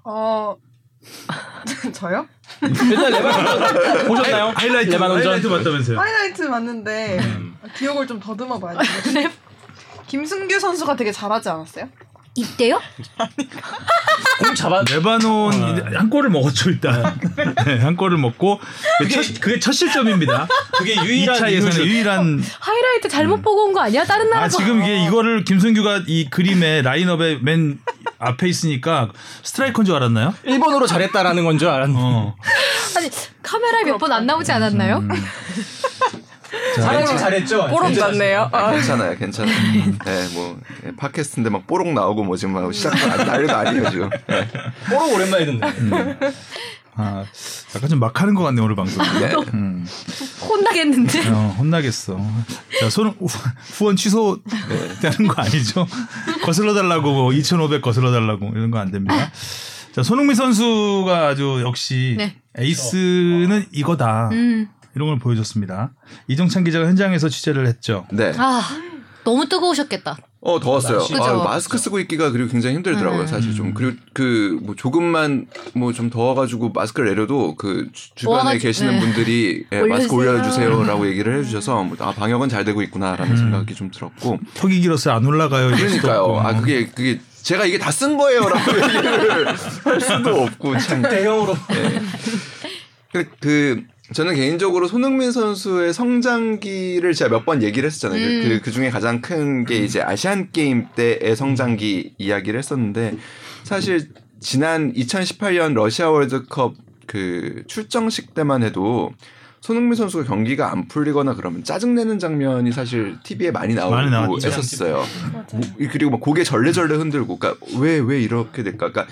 어 0.02 0.56
저요? 1.92 2.26
일단 2.62 3.10
레바논 3.12 4.06
보셨나요? 4.08 4.52
하이라이트 4.56 4.90
레바논전. 4.90 5.26
하이라이트 5.26 5.48
봤다면서요? 5.48 5.98
하이라이트 6.00 6.48
봤는데 6.48 7.20
기억을 7.76 8.06
좀 8.06 8.20
더듬어 8.20 8.58
봐야 8.58 8.78
돼. 8.78 9.30
김승규 10.06 10.58
선수가 10.60 10.96
되게 10.96 11.12
잘하지 11.12 11.48
않았어요? 11.48 11.88
이때요? 12.36 12.80
공 14.40 14.54
잡아. 14.56 14.82
레바논 14.90 15.52
이제 15.54 15.84
한 15.96 16.10
골을 16.10 16.30
먹었죠 16.30 16.70
일단 16.70 17.18
네, 17.64 17.78
한 17.78 17.96
골을 17.96 18.18
먹고 18.18 18.60
그게 18.98 19.14
첫, 19.22 19.40
그게 19.40 19.60
첫 19.60 19.72
실점입니다. 19.72 20.48
그게 20.76 20.96
유일한 21.04 21.38
2차 21.40 21.52
예선의. 21.52 21.86
유일한 21.86 22.42
하이라이트 22.60 23.08
잘못 23.08 23.40
보고 23.42 23.66
온 23.66 23.72
거 23.72 23.80
아니야? 23.80 24.04
다른 24.04 24.30
나라 24.30 24.44
아 24.44 24.48
지금 24.48 24.82
이게 24.82 25.04
이거를 25.04 25.44
김승규가 25.44 26.02
이 26.06 26.28
그림의 26.30 26.82
라인업의 26.82 27.40
맨 27.42 27.78
앞에 28.18 28.48
있으니까 28.48 29.10
스트라이커인 29.42 29.84
줄 29.86 29.94
알았나요? 29.96 30.34
일본어로 30.44 30.86
잘했다라는 30.86 31.44
건 31.44 31.58
줄 31.58 31.68
알았는데 31.68 32.00
어. 32.02 32.34
아니 32.96 33.10
카메라에 33.42 33.84
몇번 33.84 34.10
안 34.10 34.26
나오지 34.26 34.50
않았나요? 34.50 34.98
음. 34.98 35.08
사랑은 36.82 37.18
잘했죠. 37.18 37.66
뽀록 37.68 37.92
났네요. 37.92 38.48
아, 38.52 38.72
괜찮아요, 38.72 39.16
괜찮아요. 39.16 39.54
네, 40.04 40.28
뭐 40.34 40.58
예, 40.86 40.92
팟캐스트인데 40.96 41.50
막 41.50 41.66
뽀록 41.66 41.88
나오고 41.92 42.24
뭐 42.24 42.36
지금 42.36 42.54
막 42.54 42.72
시작도 42.72 43.10
안 43.10 43.26
난리도 43.26 43.56
아니에요 43.56 43.90
지금. 43.90 44.10
네. 44.26 44.48
뽀록 44.88 45.12
오랜만에 45.14 45.46
듣네. 45.46 46.18
아, 46.96 47.24
약간 47.74 47.88
좀 47.90 47.98
막 47.98 48.20
하는 48.22 48.34
것 48.34 48.44
같네 48.44 48.60
오늘 48.62 48.76
방송. 48.76 49.02
네. 49.20 49.32
음. 49.54 49.84
혼나겠는데. 50.40 51.28
어, 51.30 51.56
혼나겠어. 51.58 52.16
자, 52.80 52.88
손 52.90 53.08
후- 53.08 53.26
후원 53.78 53.96
취소되는 53.96 55.26
거 55.28 55.42
아니죠? 55.42 55.86
거슬러 56.44 56.72
달라고 56.74 57.12
뭐 57.12 57.32
2,500 57.32 57.82
거슬러 57.82 58.12
달라고 58.12 58.50
이런 58.54 58.70
거 58.70 58.78
안 58.78 58.92
됩니다. 58.92 59.30
자, 59.92 60.02
손흥민 60.02 60.34
선수가 60.36 61.26
아주 61.28 61.62
역시 61.64 62.14
네. 62.18 62.36
에이스는 62.58 63.66
이거다. 63.72 64.28
음. 64.32 64.68
이런 64.94 65.08
걸 65.08 65.18
보여줬습니다. 65.18 65.92
이정찬 66.28 66.64
기자가 66.64 66.86
현장에서 66.86 67.28
취재를 67.28 67.66
했죠. 67.66 68.06
네. 68.12 68.32
아 68.36 68.62
너무 69.24 69.48
뜨거우셨겠다. 69.48 70.16
어 70.46 70.60
더웠어요. 70.60 71.00
아. 71.22 71.42
마스크 71.44 71.78
쓰고 71.78 71.98
있기가 72.00 72.30
그리고 72.30 72.50
굉장히 72.50 72.76
힘들더라고요, 72.76 73.22
음. 73.22 73.26
사실 73.26 73.54
좀. 73.54 73.72
그리고 73.72 73.96
그 74.12 74.58
뭐 74.62 74.74
조금만 74.74 75.46
뭐 75.74 75.92
좀 75.92 76.10
더워가지고 76.10 76.70
마스크를 76.74 77.08
내려도 77.08 77.54
그 77.54 77.88
주- 77.94 78.14
주변에 78.14 78.34
모아가지고, 78.42 78.62
계시는 78.62 78.92
네. 78.92 79.00
분들이 79.00 79.64
예, 79.72 79.80
마스크 79.88 80.14
올려주세요. 80.14 80.66
올려주세요라고 80.68 81.06
얘기를 81.08 81.38
해주셔서 81.38 81.84
뭐, 81.84 81.96
아 82.00 82.12
방역은 82.12 82.50
잘 82.50 82.64
되고 82.66 82.82
있구나라는 82.82 83.32
음. 83.32 83.36
생각이 83.36 83.74
좀 83.74 83.90
들었고. 83.90 84.38
턱이 84.54 84.80
길어서 84.80 85.12
안 85.12 85.24
올라가요. 85.24 85.74
그러니까요. 85.74 86.36
아 86.38 86.54
그게 86.60 86.86
그게 86.88 87.20
제가 87.42 87.64
이게 87.64 87.78
다 87.78 87.90
쓴 87.90 88.18
거예요라고 88.18 88.72
얘기를 88.76 89.46
할 89.48 90.00
수도 90.00 90.42
없고 90.42 90.76
참. 90.78 91.00
대형으로 91.02 91.54
그, 93.12 93.24
그 93.40 93.82
저는 94.12 94.34
개인적으로 94.34 94.86
손흥민 94.86 95.32
선수의 95.32 95.94
성장기를 95.94 97.14
제가 97.14 97.30
몇 97.30 97.44
번 97.44 97.62
얘기를 97.62 97.86
했었잖아요. 97.86 98.20
음. 98.26 98.42
그, 98.48 98.60
그 98.60 98.70
중에 98.70 98.90
가장 98.90 99.20
큰 99.20 99.64
게 99.64 99.78
이제 99.78 100.02
아시안 100.02 100.50
게임 100.52 100.86
때의 100.94 101.34
성장기 101.36 102.14
이야기를 102.18 102.58
했었는데 102.58 103.16
사실 103.62 104.10
지난 104.40 104.92
2018년 104.92 105.72
러시아 105.74 106.10
월드컵 106.10 106.74
그 107.06 107.62
출정식 107.66 108.34
때만 108.34 108.62
해도 108.62 109.12
손흥민 109.62 109.94
선수가 109.94 110.24
경기가 110.24 110.70
안 110.70 110.86
풀리거나 110.88 111.34
그러면 111.34 111.64
짜증내는 111.64 112.18
장면이 112.18 112.72
사실 112.72 113.16
TV에 113.24 113.50
많이 113.50 113.74
나오고 113.74 113.94
많이 113.94 114.10
나왔죠. 114.10 114.48
했었어요. 114.48 114.96
맞아요. 115.32 115.44
뭐, 115.52 115.60
그리고 115.90 116.10
막 116.10 116.20
고개 116.20 116.44
절레절레 116.44 116.96
흔들고, 116.96 117.38
그러니까 117.38 117.64
왜 117.78 117.98
왜 118.00 118.20
이렇게 118.20 118.62
될까? 118.62 118.90
그러니까 118.92 119.06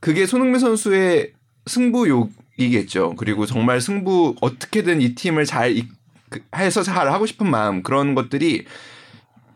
그게 0.00 0.26
손흥민 0.26 0.60
선수의 0.60 1.32
승부욕 1.64 2.30
이겠죠. 2.66 3.14
그리고 3.16 3.46
정말 3.46 3.80
승부 3.80 4.34
어떻게든 4.40 5.00
이 5.00 5.14
팀을 5.14 5.44
잘 5.44 5.76
이- 5.76 5.88
그- 6.28 6.40
해서 6.56 6.82
잘 6.82 7.10
하고 7.10 7.26
싶은 7.26 7.48
마음 7.50 7.82
그런 7.82 8.14
것들이 8.14 8.64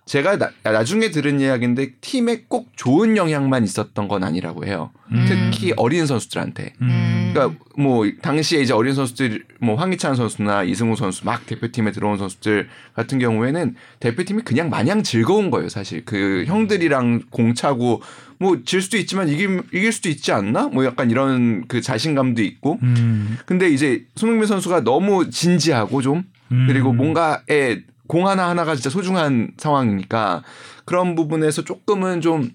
제가 0.06 0.36
나, 0.36 0.50
나중에 0.62 1.10
들은 1.10 1.40
이야기인데 1.40 1.92
팀에 2.00 2.44
꼭 2.48 2.68
좋은 2.76 3.16
영향만 3.16 3.64
있었던 3.64 4.06
건 4.06 4.22
아니라고 4.22 4.66
해요. 4.66 4.90
음. 5.12 5.24
특히 5.26 5.72
어린 5.76 6.06
선수들한테. 6.06 6.74
음. 6.82 7.30
그러니까 7.32 7.58
뭐 7.76 8.06
당시에 8.20 8.60
이제 8.60 8.72
어린 8.72 8.94
선수들 8.94 9.44
뭐 9.60 9.76
황희찬 9.76 10.14
선수나 10.14 10.62
이승우 10.64 10.96
선수 10.96 11.24
막 11.24 11.46
대표팀에 11.46 11.90
들어온 11.92 12.18
선수들 12.18 12.68
같은 12.94 13.18
경우에는 13.18 13.74
대표팀이 14.00 14.42
그냥 14.42 14.70
마냥 14.70 15.02
즐거운 15.02 15.50
거예요 15.50 15.68
사실 15.68 16.04
그 16.04 16.44
형들이랑 16.46 17.22
공차고 17.30 18.02
뭐 18.38 18.56
질 18.64 18.82
수도 18.82 18.96
있지만 18.96 19.28
이길 19.28 19.62
이길 19.72 19.92
수도 19.92 20.08
있지 20.08 20.32
않나 20.32 20.68
뭐 20.68 20.84
약간 20.84 21.10
이런 21.10 21.66
그 21.66 21.80
자신감도 21.80 22.42
있고 22.42 22.78
음. 22.82 23.38
근데 23.46 23.68
이제 23.68 24.04
손흥민 24.16 24.46
선수가 24.46 24.84
너무 24.84 25.30
진지하고 25.30 26.02
좀 26.02 26.24
음. 26.52 26.66
그리고 26.68 26.92
뭔가에 26.92 27.82
공 28.06 28.28
하나 28.28 28.48
하나가 28.48 28.74
진짜 28.74 28.90
소중한 28.90 29.52
상황이니까 29.56 30.42
그런 30.84 31.14
부분에서 31.14 31.62
조금은 31.62 32.20
좀 32.20 32.50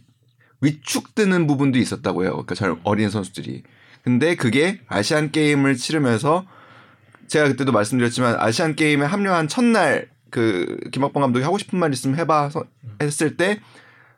위축되는 0.62 1.48
부분도 1.48 1.80
있었다고 1.80 2.24
해요. 2.24 2.32
그러니까 2.32 2.56
잘 2.56 2.76
어린 2.84 3.10
선수들이. 3.10 3.64
근데 4.04 4.36
그게 4.36 4.80
아시안 4.88 5.32
게임을 5.32 5.76
치르면서 5.76 6.46
제가 7.28 7.48
그때도 7.48 7.72
말씀드렸지만 7.72 8.36
아시안 8.40 8.76
게임에 8.76 9.06
합류한 9.06 9.48
첫날 9.48 10.10
그 10.30 10.78
김학범 10.92 11.22
감독이 11.22 11.44
하고 11.44 11.58
싶은 11.58 11.80
말 11.80 11.94
있으면 11.94 12.18
해봐 12.20 12.50
서- 12.50 12.66
했을 13.02 13.38
때 13.38 13.60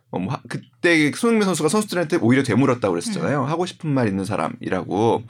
어, 0.10 0.20
뭐 0.20 0.34
하- 0.34 0.42
그때 0.50 1.12
손흥민 1.14 1.46
선수가 1.46 1.70
선수들한테 1.70 2.18
오히려 2.18 2.44
되물었다고 2.44 2.92
그랬었잖아요. 2.92 3.46
하고 3.46 3.66
싶은 3.66 3.90
말 3.90 4.08
있는 4.08 4.26
사람이라고. 4.26 5.24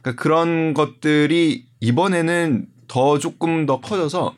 그러니까 0.00 0.22
그런 0.22 0.72
것들이 0.74 1.66
이번에는 1.80 2.66
더 2.88 3.18
조금 3.18 3.66
더 3.66 3.80
커져서 3.80 4.34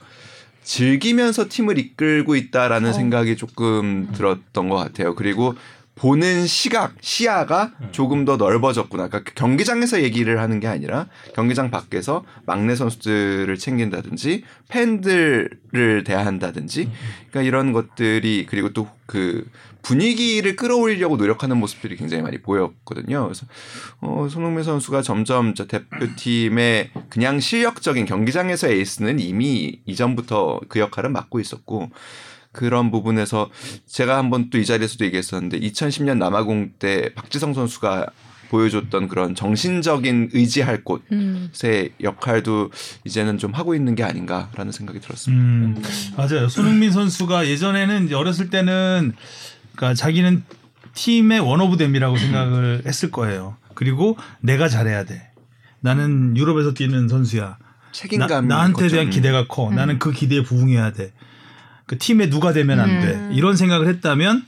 즐기면서 0.64 1.47
팀을 1.49 1.78
이끌고 1.78 2.35
있다라는 2.37 2.90
어. 2.90 2.92
생각이 2.92 3.37
조금 3.37 4.09
들었던 4.12 4.68
것 4.68 4.76
같아요. 4.76 5.14
그리고 5.14 5.54
보는 5.95 6.47
시각, 6.47 6.95
시야가 7.01 7.73
조금 7.93 8.25
더 8.25 8.37
넓어졌구나. 8.37 9.09
그러니까 9.09 9.33
경기장에서 9.35 10.03
얘기를 10.03 10.41
하는 10.41 10.61
게 10.61 10.67
아니라 10.67 11.07
경기장 11.35 11.71
밖에서 11.71 12.25
막내 12.47 12.75
선수들을 12.75 13.57
챙긴다든지 13.57 14.45
팬들을 14.69 16.05
대한다든지 16.05 16.91
그러니까 17.31 17.43
이런 17.43 17.73
것들이 17.73 18.47
그리고 18.49 18.73
또 18.73 18.89
그 19.07 19.47
분위기를 19.83 20.57
끌어올리려고 20.57 21.17
노력하는 21.17 21.59
모습들이 21.59 21.97
굉장히 21.97 22.23
많이 22.23 22.41
보였거든요. 22.41 23.25
그래서 23.25 23.47
어, 24.01 24.29
손흥민 24.31 24.65
선수가 24.65 25.03
점점 25.03 25.55
저 25.55 25.67
대표팀의 25.67 26.91
그냥 27.11 27.39
실력적인 27.39 28.07
경기장에서 28.07 28.69
에이스는 28.69 29.21
이미 29.21 29.81
이전부터 29.85 30.61
그 30.69 30.79
역할을 30.79 31.11
맡고 31.11 31.39
있었고 31.39 31.91
그런 32.54 32.90
부분에서 32.90 33.50
제가 33.87 34.16
한번 34.16 34.49
또 34.50 34.58
이 34.58 34.64
자리에서도 34.64 35.04
얘기했었는데 35.04 35.61
2010년 35.61 36.16
남아공 36.16 36.73
때 36.78 37.11
박지성 37.14 37.52
선수가 37.52 38.06
보여줬던 38.49 39.08
그런 39.08 39.34
정신적인 39.34 40.30
의지할 40.32 40.84
곳의 40.84 41.00
음. 41.12 41.50
역할도 42.02 42.70
이제는 43.04 43.37
좀 43.38 43.52
하고 43.52 43.75
있는 43.75 43.94
게 43.94 44.04
아닌가라는 44.04 44.70
생각이 44.73 45.00
들었습니다. 45.00 45.42
음, 45.42 45.82
맞아요. 46.16 46.49
손흥민 46.49 46.92
선수가 46.92 47.49
예전에는 47.49 48.14
어렸을 48.14 48.50
때는 48.50 49.12
그러니까 49.75 49.94
자기는 49.94 50.44
팀의 50.94 51.40
one 51.40 51.62
of 51.62 51.76
them이라고 51.78 52.16
생각을 52.16 52.82
했을 52.87 53.11
거예요. 53.11 53.56
그리고 53.75 54.16
내가 54.40 54.68
잘해야 54.68 55.04
돼. 55.04 55.30
나는 55.80 56.37
유럽에서 56.37 56.73
뛰는 56.75 57.08
선수야. 57.08 57.58
책임감 57.92 58.49
나, 58.49 58.62
한테 58.62 58.88
대한 58.88 59.06
음. 59.08 59.11
기대가 59.11 59.46
커. 59.49 59.68
음. 59.68 59.75
나는 59.75 59.99
그 59.99 60.12
기대에 60.12 60.42
부응해야 60.42 60.92
돼. 60.92 61.12
그 61.87 61.99
팀에 61.99 62.31
누가 62.31 62.53
되면 62.53 62.81
안 62.81 63.00
돼. 63.00 63.14
음. 63.14 63.31
이런 63.33 63.57
생각을 63.57 63.88
했다면 63.88 64.45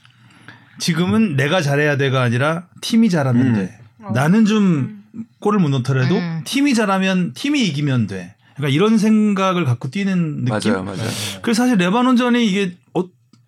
지금은 0.78 1.36
내가 1.36 1.60
잘해야 1.60 1.96
돼가 1.96 2.22
아니라 2.22 2.66
팀이 2.80 3.10
잘하면 3.10 3.46
음. 3.46 3.54
돼. 3.54 3.78
나는 4.14 4.44
좀 4.44 5.02
골을 5.40 5.58
못 5.58 5.68
넣더라도 5.70 6.16
음. 6.16 6.42
팀이 6.44 6.74
잘하면 6.74 7.32
팀이 7.34 7.66
이기면 7.68 8.06
돼. 8.06 8.34
그러니까 8.56 8.74
이런 8.74 8.98
생각을 8.98 9.64
갖고 9.64 9.90
뛰는 9.90 10.44
느낌. 10.44 10.72
맞아요, 10.72 10.84
맞아요. 10.84 11.08
그래서 11.42 11.62
사실 11.62 11.76
레바논전이 11.78 12.46
이게 12.46 12.74
어, 12.94 13.04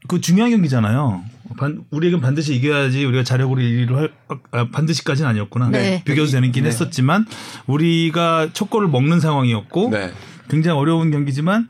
그 0.07 0.21
중요한 0.21 0.51
경기잖아요. 0.51 1.25
반, 1.57 1.85
우리에겐 1.91 2.21
반드시 2.21 2.55
이겨야지 2.55 3.05
우리가 3.05 3.25
자력으로 3.25 3.61
1위를 3.61 3.95
할 3.95 4.13
아, 4.51 4.69
반드시까지는 4.71 5.31
아니었구나. 5.31 5.71
네. 5.71 6.03
비교도 6.05 6.31
되는 6.31 6.53
긴 6.53 6.65
네. 6.65 6.69
했었지만 6.69 7.27
우리가 7.67 8.51
첫 8.53 8.69
골을 8.69 8.89
먹는 8.89 9.21
상황이었고 9.21 9.91
네. 9.91 10.13
굉장히 10.49 10.79
어려운 10.79 11.11
경기지만 11.11 11.69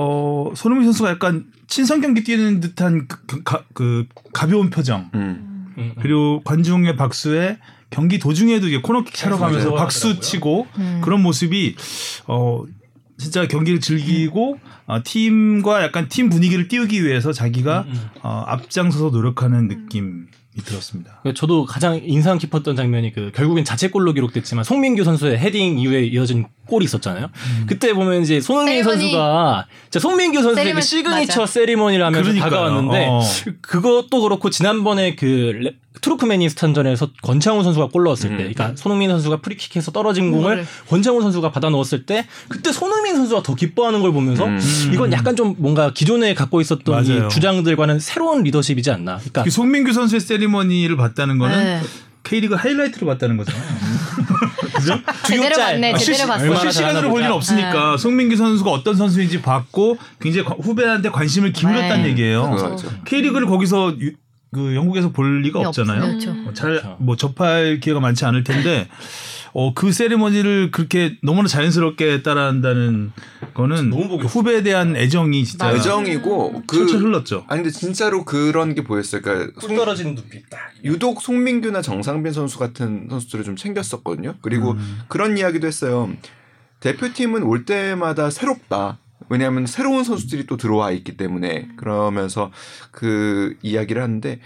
어, 0.00 0.52
손흥민 0.54 0.86
선수가 0.86 1.10
약간 1.10 1.46
친선 1.66 2.00
경기 2.00 2.22
뛰는 2.22 2.60
듯한 2.60 3.08
그, 3.08 3.42
가, 3.42 3.64
그 3.74 4.06
가벼운 4.32 4.70
표정 4.70 5.10
음. 5.14 5.18
음, 5.18 5.74
음. 5.76 5.92
그리고 6.00 6.40
관중의 6.44 6.94
박수에 6.94 7.58
경기 7.90 8.20
도중에도 8.20 8.68
이제 8.68 8.78
코너킥 8.80 9.12
차러 9.12 9.36
맞아요. 9.38 9.52
가면서. 9.52 9.74
박수 9.74 10.20
치고 10.20 10.68
음. 10.78 11.00
그런 11.02 11.20
모습이 11.20 11.74
어 12.28 12.62
진짜 13.18 13.48
경기를 13.48 13.80
즐기고 13.80 14.60
어, 14.86 15.00
팀과 15.02 15.82
약간 15.82 16.08
팀 16.08 16.30
분위기를 16.30 16.68
띄우기 16.68 17.04
위해서 17.04 17.32
자기가 17.32 17.80
음, 17.88 17.92
음. 17.92 18.00
어, 18.22 18.44
앞장서서 18.46 19.10
노력하는 19.10 19.66
느낌이 19.66 20.26
들었습니다. 20.64 21.20
그 21.22 21.34
저도 21.34 21.64
가장 21.64 22.00
인상 22.04 22.38
깊었던 22.38 22.76
장면이 22.76 23.12
그 23.12 23.30
결국엔 23.34 23.64
자책골로 23.64 24.12
기록됐지만 24.12 24.64
송민규 24.64 25.04
선수의 25.04 25.38
헤딩 25.38 25.78
이후에 25.78 26.04
이어진 26.06 26.46
골이 26.66 26.84
있었잖아요. 26.84 27.28
그때 27.66 27.92
보면 27.94 28.22
이제 28.22 28.40
손흥민 28.40 28.82
세리머니. 28.84 29.00
선수가 29.00 29.66
진짜 29.90 30.00
송민규 30.00 30.42
선수의 30.42 30.54
그 30.74 30.82
세리머니, 30.82 30.82
시그니처 30.82 31.40
맞아. 31.40 31.52
세리머니를 31.52 32.04
하면서 32.04 32.22
그러니까요. 32.24 32.50
다가왔는데 32.50 33.06
어. 33.08 33.20
그것도 33.62 34.20
그렇고 34.22 34.50
지난번에 34.50 35.14
그 35.14 35.70
레- 35.98 36.00
투르크메니스탄전에서 36.00 37.10
권창훈 37.22 37.64
선수가 37.64 37.88
골 37.88 38.04
넣었을 38.04 38.30
때, 38.30 38.34
음. 38.44 38.52
그러니까 38.52 38.72
손흥민 38.76 39.10
선수가 39.10 39.38
프리킥해서 39.38 39.90
떨어진 39.92 40.30
공을 40.30 40.50
공을. 40.56 40.66
권창훈 40.88 41.22
선수가 41.22 41.50
받아 41.50 41.70
넣었을 41.70 42.06
때 42.06 42.26
그때 42.48 42.72
손흥민 42.72 43.16
선수가 43.16 43.42
더 43.42 43.54
기뻐하는 43.54 44.00
걸 44.00 44.12
보면서 44.12 44.44
음. 44.46 44.60
이건 44.92 45.12
약간 45.12 45.36
좀 45.36 45.54
뭔가 45.58 45.92
기존에 45.92 46.34
갖고 46.34 46.60
있었던 46.60 46.84
맞아요. 46.94 47.26
이 47.26 47.28
주장들과는 47.28 47.98
새로운 47.98 48.42
리더십이지 48.42 48.90
않나. 48.90 49.16
그러니까 49.18 49.42
그 49.44 49.50
송민규 49.50 49.92
선수의 49.92 50.20
세리머니를 50.20 50.96
봤다는 50.96 51.38
거는 51.38 51.56
네. 51.56 51.80
K리그 52.24 52.54
하이라이트로 52.54 53.06
봤다는 53.06 53.36
거잖아요. 53.38 53.62
그죠? 54.74 54.98
제대로 55.26 55.54
짤. 55.54 55.72
봤네. 55.74 55.94
아, 55.94 55.96
제대로 55.98 56.16
실시- 56.16 56.26
봤어. 56.26 56.60
실시간으로 56.60 57.10
볼 57.10 57.22
보자. 57.22 57.34
없으니까 57.34 57.96
송민규 57.96 58.36
선수가 58.36 58.70
어떤 58.70 58.94
선수인지 58.96 59.40
봤고 59.42 59.98
굉장히 60.20 60.44
관- 60.46 60.58
후배한테 60.60 61.08
관심을 61.10 61.52
기울였다는 61.52 62.02
네. 62.04 62.10
얘기예요. 62.10 62.50
그렇죠. 62.50 62.88
K리그를 63.06 63.46
거기서 63.46 63.94
유- 64.00 64.12
그 64.52 64.74
영국에서 64.74 65.10
볼 65.10 65.42
리가 65.42 65.60
네, 65.60 65.66
없잖아요. 65.66 66.14
없죠. 66.14 66.32
뭐잘 66.34 66.70
그렇죠. 66.70 66.96
뭐 67.00 67.16
접할 67.16 67.80
기회가 67.80 68.00
많지 68.00 68.24
않을 68.24 68.44
텐데 68.44 68.88
어, 69.52 69.74
그 69.74 69.92
세리머니를 69.92 70.70
그렇게 70.70 71.16
너무나 71.22 71.48
자연스럽게 71.48 72.22
따라한다는 72.22 73.12
거는 73.54 73.90
너무 73.90 74.08
보기 74.08 74.26
후배에 74.26 74.62
대한 74.62 74.96
애정이 74.96 75.44
진짜 75.44 75.66
맞아요. 75.66 75.78
애정이고 75.78 76.62
그 76.66 76.76
철철 76.78 77.00
흘렀죠. 77.00 77.44
아니 77.48 77.62
근데 77.62 77.76
진짜로 77.76 78.24
그런 78.24 78.74
게 78.74 78.84
보였어요. 78.84 79.20
그러니까 79.22 79.52
꿀 79.60 79.68
송- 79.70 79.76
떨어지는 79.76 80.14
눈빛 80.14 80.48
딱. 80.48 80.58
유독 80.84 81.20
송민규나 81.20 81.82
정상빈 81.82 82.32
선수 82.32 82.58
같은 82.58 83.06
선수들을 83.10 83.44
좀 83.44 83.56
챙겼었거든요. 83.56 84.34
그리고 84.42 84.72
음. 84.72 85.00
그런 85.08 85.36
이야기도 85.36 85.66
했어요. 85.66 86.10
대표팀은 86.80 87.42
올 87.42 87.64
때마다 87.64 88.30
새롭다. 88.30 88.98
왜냐하면 89.30 89.66
새로운 89.66 90.04
선수들이 90.04 90.46
또 90.46 90.56
들어와 90.56 90.90
있기 90.90 91.16
때문에 91.16 91.68
그러면서 91.76 92.50
그 92.90 93.56
이야기를 93.62 94.02
하는데 94.02 94.40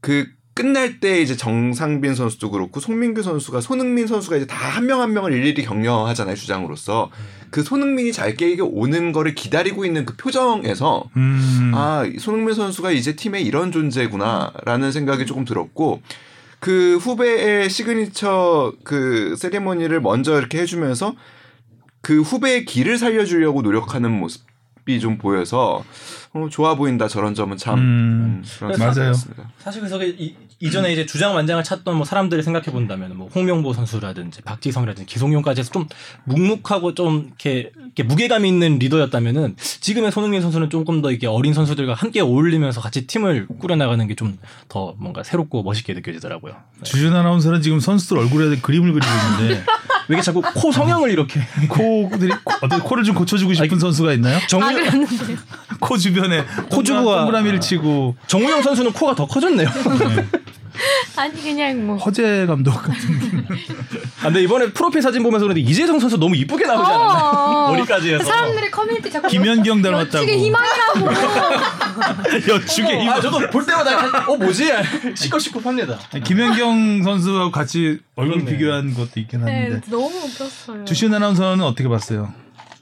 그 0.00 0.26
끝날 0.52 1.00
때 1.00 1.22
이제 1.22 1.36
정상빈 1.36 2.14
선수도 2.14 2.50
그렇고 2.50 2.80
송민규 2.80 3.22
선수가 3.22 3.60
손흥민 3.60 4.06
선수가 4.06 4.36
이제 4.36 4.46
다 4.46 4.70
한 4.70 4.86
명한 4.86 5.12
명을 5.12 5.32
일일이 5.32 5.62
격려하잖아요 5.64 6.36
주장으로서 6.36 7.10
그 7.50 7.62
손흥민이 7.62 8.12
잘 8.12 8.34
깨게 8.34 8.62
오는 8.62 9.12
거를 9.12 9.34
기다리고 9.34 9.84
있는 9.84 10.04
그 10.06 10.16
표정에서 10.16 11.04
음. 11.16 11.72
아, 11.74 12.08
손흥민 12.18 12.54
선수가 12.54 12.92
이제 12.92 13.16
팀에 13.16 13.40
이런 13.40 13.72
존재구나라는 13.72 14.92
생각이 14.92 15.26
조금 15.26 15.44
들었고 15.44 16.02
그 16.60 16.98
후배의 16.98 17.68
시그니처 17.68 18.74
그 18.84 19.34
세레모니를 19.36 20.00
먼저 20.00 20.38
이렇게 20.38 20.60
해주면서 20.60 21.14
그 22.02 22.20
후배의 22.22 22.64
길을 22.64 22.98
살려주려고 22.98 23.62
노력하는 23.62 24.10
모습이 24.10 25.00
좀 25.00 25.18
보여서 25.18 25.84
어, 26.32 26.46
좋아 26.48 26.76
보인다 26.76 27.08
저런 27.08 27.34
점은 27.34 27.56
참 27.56 27.78
음. 27.78 27.82
음, 27.82 28.44
그런 28.58 28.78
맞아요. 28.78 29.12
사실 29.58 29.80
그래서 29.80 30.02
이, 30.04 30.36
이전에 30.60 30.92
이제 30.92 31.04
주장 31.06 31.34
완장을 31.34 31.62
찼던 31.64 31.96
뭐 31.96 32.04
사람들을 32.04 32.42
생각해 32.42 32.66
본다면 32.66 33.16
뭐 33.16 33.28
홍명보 33.34 33.72
선수라든지 33.72 34.42
박지성이라든지 34.42 35.06
기성용까지 35.06 35.60
해서 35.60 35.70
좀 35.72 35.86
묵묵하고 36.24 36.94
좀 36.94 37.26
이렇게, 37.28 37.72
이렇게 37.74 38.02
무게감 38.04 38.44
있는 38.46 38.78
리더였다면은 38.78 39.56
지금의 39.56 40.12
손흥민 40.12 40.42
선수는 40.42 40.70
조금 40.70 41.02
더 41.02 41.10
이렇게 41.10 41.26
어린 41.26 41.52
선수들과 41.54 41.94
함께 41.94 42.20
어울리면서 42.20 42.80
같이 42.80 43.06
팀을 43.06 43.46
꾸려나가는 43.58 44.06
게 44.06 44.14
좀 44.14 44.38
더 44.68 44.94
뭔가 44.98 45.22
새롭고 45.24 45.62
멋있게 45.62 45.94
느껴지더라고요. 45.94 46.52
네. 46.52 46.82
주시은 46.84 47.14
아나운서는 47.16 47.62
지금 47.62 47.80
선수들 47.80 48.18
얼굴에 48.18 48.56
그림을 48.60 48.92
그리고 48.92 49.06
있는데 49.06 49.54
왜 49.54 49.64
이게 50.12 50.22
자꾸 50.22 50.42
코 50.54 50.72
성형을 50.72 51.10
이렇게. 51.10 51.40
코들이 51.68 52.32
어떻게 52.62 52.82
코를 52.82 53.04
좀 53.04 53.14
고쳐주고 53.14 53.54
싶은 53.54 53.78
선수가 53.78 54.12
있나요? 54.14 54.36
아 54.38 54.46
정우 54.48 54.66
그랬는데 54.72 55.36
코 55.80 55.96
주변에 55.96 56.44
코주부가- 56.70 57.18
동그라미를 57.18 57.60
치고. 57.60 58.16
정우영 58.26 58.62
선수는 58.62 58.92
코가 58.92 59.14
더 59.14 59.26
커졌네요. 59.26 59.68
아니 61.16 61.42
그냥 61.42 61.86
뭐. 61.86 61.96
허재 61.96 62.46
감독 62.46 62.72
같은 62.72 63.46
아, 64.20 64.24
근데 64.24 64.42
이번에 64.42 64.70
프로필 64.72 65.00
사진 65.00 65.22
보면서 65.22 65.46
그런데 65.46 65.60
이재성 65.62 65.98
선수 65.98 66.18
너무 66.18 66.36
이쁘게 66.36 66.66
나오지? 66.66 66.90
어. 66.92 67.68
머리까지 67.72 68.14
해서. 68.14 68.24
사람들이 68.24 68.70
커뮤니티 68.70 69.10
자꾸 69.10 69.28
김연경 69.28 69.80
닮았다고. 69.80 70.18
여축의 70.24 70.38
희망이라고 70.38 71.08
여축의 72.54 73.00
힘. 73.00 73.08
아, 73.08 73.20
저도 73.20 73.38
볼 73.50 73.64
때마다 73.64 74.26
어 74.30 74.36
뭐지? 74.36 74.70
시끌시끌합니다. 75.16 75.98
김연경 76.24 77.02
선수하고 77.02 77.50
같이 77.50 77.98
얼굴 78.16 78.40
그렇네. 78.40 78.56
비교한 78.58 78.94
것도 78.94 79.20
있긴 79.20 79.44
네, 79.44 79.70
한데 79.70 79.80
너무 79.90 80.06
웃겼어요. 80.16 80.84
주신 80.84 81.14
아나운서는 81.14 81.64
어떻게 81.64 81.88
봤어요? 81.88 82.32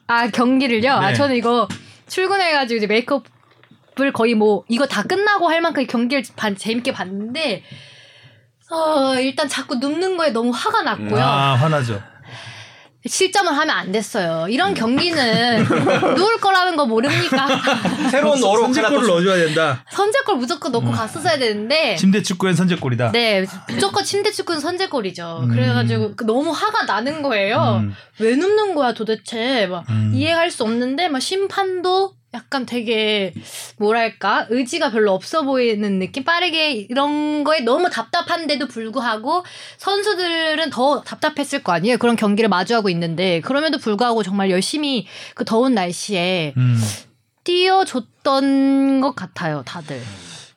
아 0.08 0.28
경기를요? 0.28 0.90
아 0.92 1.08
네. 1.10 1.14
저는 1.14 1.36
이거 1.36 1.68
출근해가지고 2.08 2.78
이제 2.78 2.86
메이크업 2.86 3.24
을 4.00 4.12
거의 4.12 4.34
뭐 4.36 4.62
이거 4.68 4.86
다 4.86 5.02
끝나고 5.02 5.48
할 5.48 5.60
만큼 5.60 5.84
경기를 5.84 6.22
반- 6.36 6.56
재밌게 6.56 6.92
봤는데 6.92 7.64
어 8.70 9.14
일단 9.18 9.48
자꾸 9.48 9.76
눕는 9.76 10.16
거에 10.16 10.30
너무 10.30 10.50
화가 10.50 10.82
났고요. 10.82 11.22
아 11.22 11.54
화나죠. 11.54 12.00
실점을 13.06 13.50
하면 13.50 13.70
안 13.70 13.92
됐어요. 13.92 14.48
이런 14.48 14.74
경기는 14.74 15.64
누울 16.16 16.38
거라는 16.40 16.76
거 16.76 16.84
모릅니까? 16.84 17.48
새로운 18.10 18.38
선제골을 18.38 19.00
또 19.00 19.06
넣어줘야 19.06 19.46
된다. 19.46 19.84
선제골 19.90 20.36
무조건 20.36 20.72
넣고 20.72 20.90
갔었어야 20.90 21.38
되는데 21.38 21.96
침대 21.96 22.22
축구엔 22.22 22.54
선제골이다. 22.54 23.12
네 23.12 23.46
무조건 23.68 24.04
침대 24.04 24.30
축구는 24.30 24.60
선제골이죠. 24.60 25.40
음. 25.44 25.48
그래가지고 25.48 26.16
그 26.16 26.24
너무 26.24 26.50
화가 26.50 26.84
나는 26.84 27.22
거예요. 27.22 27.80
음, 27.82 27.94
왜 28.18 28.36
눕는 28.36 28.74
거야 28.74 28.92
도대체 28.92 29.66
막 29.68 29.84
음. 29.88 30.12
이해할 30.14 30.50
수 30.50 30.64
없는데 30.64 31.08
막 31.08 31.20
심판도 31.20 32.17
약간 32.34 32.66
되게 32.66 33.32
뭐랄까? 33.78 34.46
의지가 34.50 34.90
별로 34.90 35.12
없어 35.12 35.44
보이는 35.44 35.98
느낌? 35.98 36.24
빠르게 36.24 36.72
이런 36.72 37.42
거에 37.42 37.60
너무 37.60 37.88
답답한데도 37.88 38.68
불구하고 38.68 39.44
선수들은 39.78 40.68
더 40.70 41.00
답답했을 41.02 41.62
거 41.62 41.72
아니에요? 41.72 41.96
그런 41.96 42.16
경기를 42.16 42.50
마주하고 42.50 42.90
있는데 42.90 43.40
그럼에도 43.40 43.78
불구하고 43.78 44.22
정말 44.22 44.50
열심히 44.50 45.06
그 45.34 45.44
더운 45.46 45.74
날씨에 45.74 46.52
음. 46.58 46.78
뛰어줬던 47.44 49.00
것 49.00 49.16
같아요 49.16 49.62
다들. 49.64 50.00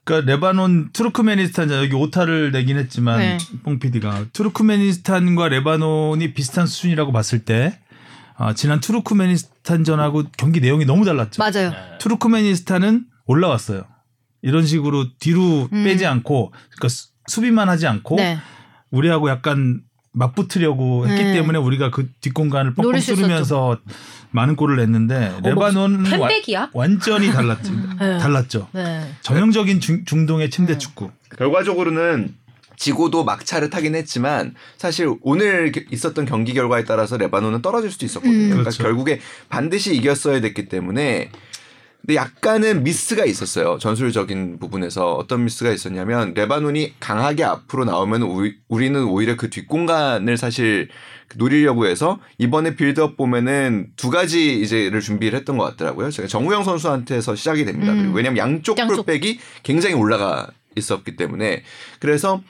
그러니까 0.04 0.30
레바논 0.30 0.92
투르크메니스탄 0.92 1.72
여기 1.72 1.96
오타를 1.96 2.52
내긴 2.52 2.78
했지만 2.78 3.20
네. 3.20 3.38
뽕 3.64 3.80
PD가. 3.80 4.26
투르크메니스탄과 4.34 5.48
레바논이 5.48 6.34
비슷한 6.34 6.68
수준이라고 6.68 7.14
봤을 7.14 7.46
때 7.46 7.80
아, 8.42 8.54
지난 8.56 8.80
투르크메니스탄전하고 8.80 10.24
경기 10.36 10.60
내용이 10.62 10.86
너무 10.86 11.06
달랐죠. 11.06 11.42
맞아요 11.44 11.72
투르크메니스탄은 12.00 13.06
올라왔어요. 13.28 13.84
이런 14.42 14.66
식으로 14.66 15.06
뒤로 15.20 15.70
음. 15.72 15.84
빼지 15.84 16.08
않고 16.08 16.52
그러니까 16.52 16.88
수- 16.90 17.10
수비만 17.28 17.70
하지 17.70 17.86
않고 17.86 18.16
네 18.16 18.40
우리하고 18.90 19.30
약간 19.30 19.82
맞붙으려고 20.14 21.08
했기 21.08 21.24
네. 21.24 21.34
때문에 21.34 21.60
우리가 21.60 21.92
그 21.92 22.10
뒷공간을 22.20 22.74
뻥뻥 22.74 23.00
뚫으면서 23.00 23.78
많은 24.32 24.56
골을 24.56 24.78
냈는데 24.78 25.38
레바논은 25.44 26.20
와- 26.20 26.28
ten 26.28 26.41
back이야 26.41 26.72
완전히 26.74 27.32
달랐죠. 27.32 27.72
네. 28.00 28.18
달랐죠. 28.18 28.68
네 28.74 29.14
전형적인 29.22 29.80
중, 29.80 30.04
중동의 30.04 30.50
침대 30.50 30.74
네. 30.74 30.78
축구. 30.80 31.12
결과적으로는 31.38 32.36
지고도 32.82 33.24
막차를 33.24 33.70
타긴 33.70 33.94
했지만 33.94 34.56
사실 34.76 35.14
오늘 35.22 35.72
게- 35.72 35.86
있었던 35.92 36.26
경기 36.26 36.52
결과에 36.56 36.84
따라서 36.84 37.16
레바논은 37.16 37.62
떨어질 37.62 37.92
수도 37.92 38.08
있었거든요. 38.08 38.34
음. 38.34 38.42
그러니까 38.50 38.64
그렇죠. 38.72 38.82
결국에 38.84 39.20
반드시 39.50 39.96
이겼어야 39.96 40.42
됐기 40.42 40.68
때문에 40.68 41.30
근데 42.02 42.16
약간은 42.16 42.82
미스가 42.84 43.26
있었어요. 43.26 43.78
전술적인 43.80 44.58
부분에서 44.58 45.14
어떤 45.14 45.44
미스가 45.44 45.70
있었냐면 45.72 46.34
레바논이 46.34 46.96
강하게 47.00 47.44
앞으로 47.44 47.86
나오면 47.86 48.24
우리, 48.24 48.56
우리는 48.68 49.04
오히려 49.04 49.38
그 49.38 49.52
뒷공간을 49.52 50.36
사실 50.38 50.90
노리려고 51.36 51.86
해서 51.86 52.18
이번에 52.40 52.76
빌드업 52.76 53.16
보면은 53.16 53.90
두 53.96 54.10
가지 54.10 54.60
이제를 54.60 55.02
준비를 55.02 55.38
했던 55.38 55.56
것 55.60 55.66
같더라고요. 55.66 56.10
제가 56.10 56.28
정우영 56.28 56.64
선수한테서 56.64 57.36
시작이 57.36 57.64
됩니다. 57.66 57.92
음. 57.94 58.12
왜냐면 58.16 58.38
양쪽 58.38 58.80
양쪽. 58.80 58.96
풀백이 59.06 59.40
굉장히 59.62 59.94
올라가 59.94 60.48
있었기 60.76 61.16
때문에 61.18 61.62
그래서 62.00 62.42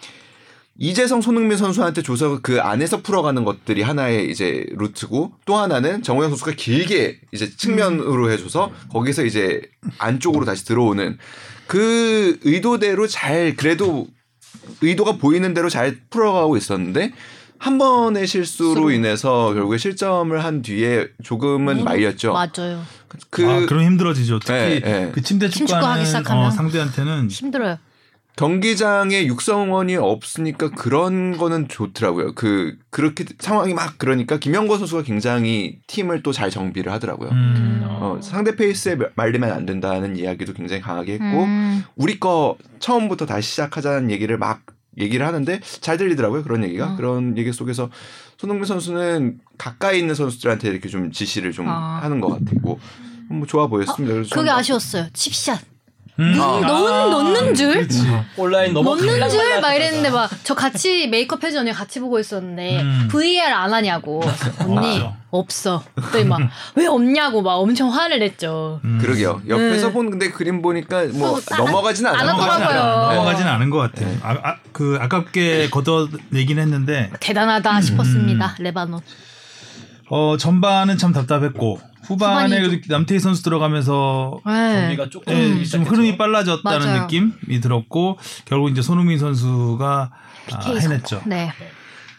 이재성 0.77 1.21
손흥민 1.21 1.57
선수한테 1.57 2.01
줘서 2.01 2.39
그 2.41 2.59
안에서 2.61 3.01
풀어가는 3.01 3.43
것들이 3.43 3.81
하나의 3.81 4.31
이제 4.31 4.65
루트고 4.71 5.33
또 5.45 5.57
하나는 5.57 6.01
정우영 6.01 6.29
선수가 6.31 6.53
길게 6.53 7.19
이제 7.31 7.49
측면으로 7.55 8.31
해줘서 8.31 8.71
거기서 8.91 9.25
이제 9.25 9.61
안쪽으로 9.99 10.45
다시 10.45 10.65
들어오는 10.65 11.17
그 11.67 12.39
의도대로 12.43 13.07
잘 13.07 13.55
그래도 13.55 14.07
의도가 14.81 15.17
보이는 15.17 15.53
대로 15.53 15.69
잘 15.69 15.99
풀어가고 16.09 16.57
있었는데 16.57 17.13
한 17.59 17.77
번의 17.77 18.25
실수로. 18.25 18.89
인해서 18.89 19.53
결국에 19.53 19.77
실점을 19.77 20.43
한 20.43 20.63
뒤에 20.63 21.09
조금은 21.23 21.83
말렸죠. 21.83 22.33
맞아요 22.33 22.83
그 23.29 23.47
아, 23.47 23.65
그럼 23.67 23.83
힘들어지죠. 23.83 24.39
특히 24.39 24.51
네, 24.53 24.79
네. 24.79 25.11
그 25.13 25.21
침대 25.21 25.47
침축구 25.47 25.73
하기 25.73 25.81
축구하는 25.81 26.05
시작하면. 26.05 26.45
어, 26.45 26.51
상대한테는 26.51 27.29
힘들어요 27.29 27.77
경기장에 28.37 29.25
육성원이 29.25 29.97
없으니까 29.97 30.69
그런 30.71 31.37
거는 31.37 31.67
좋더라고요. 31.67 32.33
그 32.33 32.75
그렇게 32.89 33.25
상황이 33.39 33.73
막 33.73 33.95
그러니까 33.97 34.37
김영권 34.37 34.79
선수가 34.79 35.03
굉장히 35.03 35.79
팀을 35.87 36.23
또 36.23 36.31
잘 36.31 36.49
정비를 36.49 36.91
하더라고요. 36.93 37.29
음. 37.29 37.81
어, 37.83 38.19
상대 38.21 38.55
페이스에 38.55 38.97
말리면 39.15 39.51
안 39.51 39.65
된다는 39.65 40.17
이야기도 40.17 40.53
굉장히 40.53 40.81
강하게 40.81 41.13
했고 41.13 41.43
음. 41.43 41.83
우리 41.95 42.19
거 42.19 42.57
처음부터 42.79 43.25
다시 43.25 43.49
시작하자는 43.49 44.09
얘기를 44.11 44.37
막 44.37 44.61
얘기를 44.97 45.25
하는데 45.25 45.59
잘 45.81 45.97
들리더라고요. 45.97 46.43
그런 46.43 46.63
얘기가 46.63 46.91
음. 46.91 46.97
그런 46.97 47.37
얘기 47.37 47.51
속에서 47.51 47.89
손흥민 48.37 48.65
선수는 48.65 49.39
가까이 49.57 49.99
있는 49.99 50.15
선수들한테 50.15 50.69
이렇게 50.69 50.89
좀 50.89 51.11
지시를 51.11 51.51
좀 51.51 51.67
아. 51.69 51.99
하는 52.01 52.21
것 52.21 52.29
같았고 52.29 52.79
뭐 53.29 53.47
좋아 53.47 53.67
보였습니다. 53.67 54.13
그래서 54.13 54.35
그게 54.35 54.49
좀 54.49 54.57
아쉬웠어요 54.57 55.07
칩샷 55.13 55.70
음. 56.19 56.35
넣, 56.37 56.59
넣는 57.09 57.55
줄? 57.55 57.73
그렇지. 57.73 57.99
온라인 58.37 58.73
너무 58.73 58.95
넣는 58.95 59.29
줄? 59.29 59.61
막 59.61 59.73
이랬는데 59.73 60.09
막 60.09 60.29
저 60.43 60.55
같이 60.55 61.07
메이크업 61.07 61.43
해준 61.43 61.61
언니 61.61 61.71
같이 61.71 61.99
보고 61.99 62.19
있었는데 62.19 62.81
음. 62.81 63.07
VR 63.09 63.53
안 63.53 63.73
하냐고 63.73 64.21
언니 64.59 64.99
맞아. 64.99 65.13
없어. 65.29 65.83
그랬더니 65.95 66.25
막 66.25 66.41
왜 66.75 66.87
없냐고 66.87 67.41
막 67.41 67.55
엄청 67.55 67.89
화를 67.89 68.19
냈죠. 68.19 68.81
음. 68.83 68.97
그러게요. 69.01 69.41
옆에서 69.47 69.87
네. 69.87 69.93
본 69.93 70.09
근데 70.11 70.29
그림 70.29 70.61
보니까 70.61 71.05
뭐 71.13 71.37
어, 71.37 71.41
아, 71.51 71.57
넘어가진 71.57 72.05
않아요. 72.05 72.25
네. 72.25 73.15
넘어가지는 73.15 73.49
않은 73.51 73.69
것 73.69 73.77
같아요. 73.77 74.17
아, 74.23 74.31
아, 74.43 74.55
그 74.73 74.97
아깝게 74.99 75.69
걷어내긴 75.69 76.59
했는데 76.59 77.11
대단하다 77.19 77.77
음. 77.77 77.81
싶었습니다. 77.81 78.55
레바논. 78.59 78.99
어 80.09 80.35
전반은 80.37 80.97
참 80.97 81.13
답답했고 81.13 81.79
후반에 82.11 82.55
후반이 82.55 82.67
그래도 82.69 82.93
남태희 82.93 83.19
선수 83.19 83.43
들어가면서 83.43 84.39
네. 84.45 84.81
경기가 84.81 85.09
조금 85.09 85.33
예, 85.33 85.47
좀 85.55 85.63
시작했죠. 85.63 85.89
흐름이 85.91 86.17
빨라졌다는 86.17 86.87
맞아요. 86.87 87.01
느낌이 87.03 87.61
들었고 87.61 88.17
결국 88.45 88.69
이제 88.69 88.81
손흥민 88.81 89.17
선수가 89.19 90.11
아, 90.53 90.59
PK 90.59 90.79
해냈죠. 90.79 91.21
네. 91.25 91.51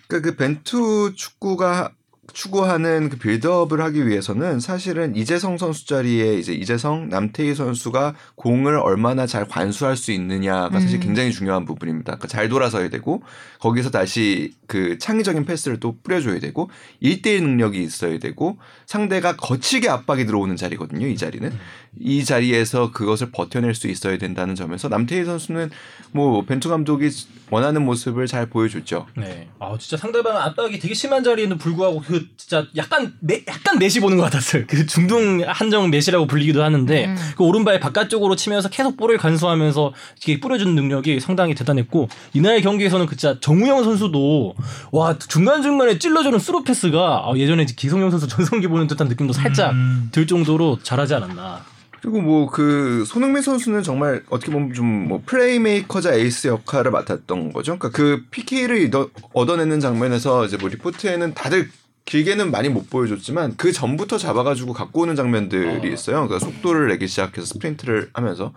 그러니까 0.07 0.31
그 0.31 0.37
벤투 0.37 1.13
축구가 1.17 1.91
추구하는 2.33 3.09
그 3.09 3.19
빌드업을 3.19 3.81
하기 3.81 4.07
위해서는 4.07 4.61
사실은 4.61 5.17
이재성 5.17 5.59
선수 5.59 5.89
자리에 5.89 6.35
이제 6.35 6.53
이재성 6.53 7.09
남태희 7.09 7.57
선수가 7.57 8.15
공을 8.37 8.77
얼마나 8.77 9.27
잘 9.27 9.47
관수할 9.47 9.97
수 9.97 10.13
있느냐가 10.13 10.81
사실 10.81 10.99
음. 10.99 11.01
굉장히 11.01 11.33
중요한 11.33 11.65
부분입니다. 11.65 12.13
그러니까 12.13 12.29
잘 12.29 12.49
돌아서야 12.49 12.91
되고 12.91 13.23
거기서 13.59 13.91
다시 13.91 14.55
그 14.69 14.99
창의적인 14.99 15.47
패스를 15.47 15.81
또 15.81 15.97
뿌려줘야 16.05 16.39
되고 16.39 16.71
1대1 17.03 17.43
능력이 17.43 17.83
있어야 17.83 18.19
되고 18.21 18.57
상대가 18.87 19.35
거칠게 19.35 19.89
압박이 19.89 20.25
들어오는 20.25 20.55
자리거든요. 20.55 21.09
이 21.09 21.17
자리는 21.17 21.53
이 21.99 22.25
자리에서 22.25 22.93
그것을 22.93 23.33
버텨낼 23.33 23.75
수 23.75 23.89
있어야 23.89 24.17
된다는 24.17 24.55
점에서 24.55 24.89
남태희 24.89 25.25
선수는 25.25 25.71
뭐 26.13 26.45
벤투 26.45 26.69
감독이 26.69 27.11
원하는 27.51 27.85
모습을 27.85 28.27
잘 28.27 28.47
보여줬죠. 28.47 29.07
네. 29.17 29.49
아 29.59 29.77
진짜 29.79 29.97
상대방 29.97 30.37
압박이 30.37 30.79
되게 30.79 30.95
심한 30.95 31.23
자리에는 31.25 31.59
불구하고 31.59 32.01
그 32.13 32.27
진짜 32.37 32.67
약간 32.77 33.15
매, 33.21 33.43
약간 33.49 33.79
메시 33.79 34.01
보는 34.01 34.17
것 34.17 34.25
같았어요. 34.25 34.65
그 34.67 34.87
중동 34.87 35.43
한정 35.47 35.91
메시라고 35.91 36.27
불리기도 36.27 36.63
하는데 36.63 37.07
음. 37.07 37.17
그 37.37 37.45
오른발 37.45 37.81
바깥쪽으로 37.81 38.37
치면서 38.37 38.69
계속 38.69 38.97
볼을 38.97 39.17
간수하면서 39.19 39.93
이렇게 40.25 40.41
뿌려주는 40.41 40.75
능력이 40.75 41.21
상당히 41.21 41.55
대단했고 41.55 42.09
이날 42.35 42.61
경기에서는 42.61 43.07
그 43.07 43.17
진짜 43.17 43.39
정우영 43.41 43.85
선수도 43.85 44.55
와 44.93 45.19
중간 45.19 45.63
중간에 45.63 45.99
찔러주는 45.99 46.39
스루 46.39 46.63
패스가 46.65 47.25
아, 47.27 47.33
예전에 47.37 47.65
기성용 47.65 48.11
선수 48.11 48.29
전성기 48.29 48.69
보는 48.69 48.87
듯한 48.87 49.09
느낌도 49.09 49.33
살짝 49.33 49.73
음. 49.73 50.09
들 50.13 50.27
정도로 50.27 50.79
잘하지 50.83 51.15
않았나. 51.15 51.65
그리고 52.03 52.21
뭐 52.21 52.49
그 52.49 53.05
손흥민 53.07 53.43
선수는 53.43 53.85
정말 53.85 54.23
어떻게 54.29 54.51
보면 54.53 54.75
좀 54.75 54.93
뭐 55.03 55.23
플레이메이커자 55.25 56.15
에이스 56.15 56.49
역할을 56.49 56.91
맡았던 56.91 57.53
거죠. 57.53 57.79
그러니까 57.79 57.97
그 57.97 58.25
PK를 58.31 58.91
얻어내는 59.33 59.81
장면에서 59.81 60.45
이제 60.45 60.57
뭐 60.57 60.69
리포트에는 60.69 61.35
다들 61.35 61.71
길게는 62.05 62.51
많이 62.51 62.69
못 62.69 62.91
보여줬지만 62.91 63.57
그 63.57 63.73
전부터 63.73 64.19
잡아가지고 64.19 64.73
갖고 64.73 65.03
오는 65.03 65.15
장면들이 65.17 65.93
있어요. 65.93 66.27
그러니까 66.27 66.39
속도를 66.39 66.89
내기 66.89 67.07
시작해서 67.07 67.47
스프린트를 67.47 68.11
하면서 68.13 68.53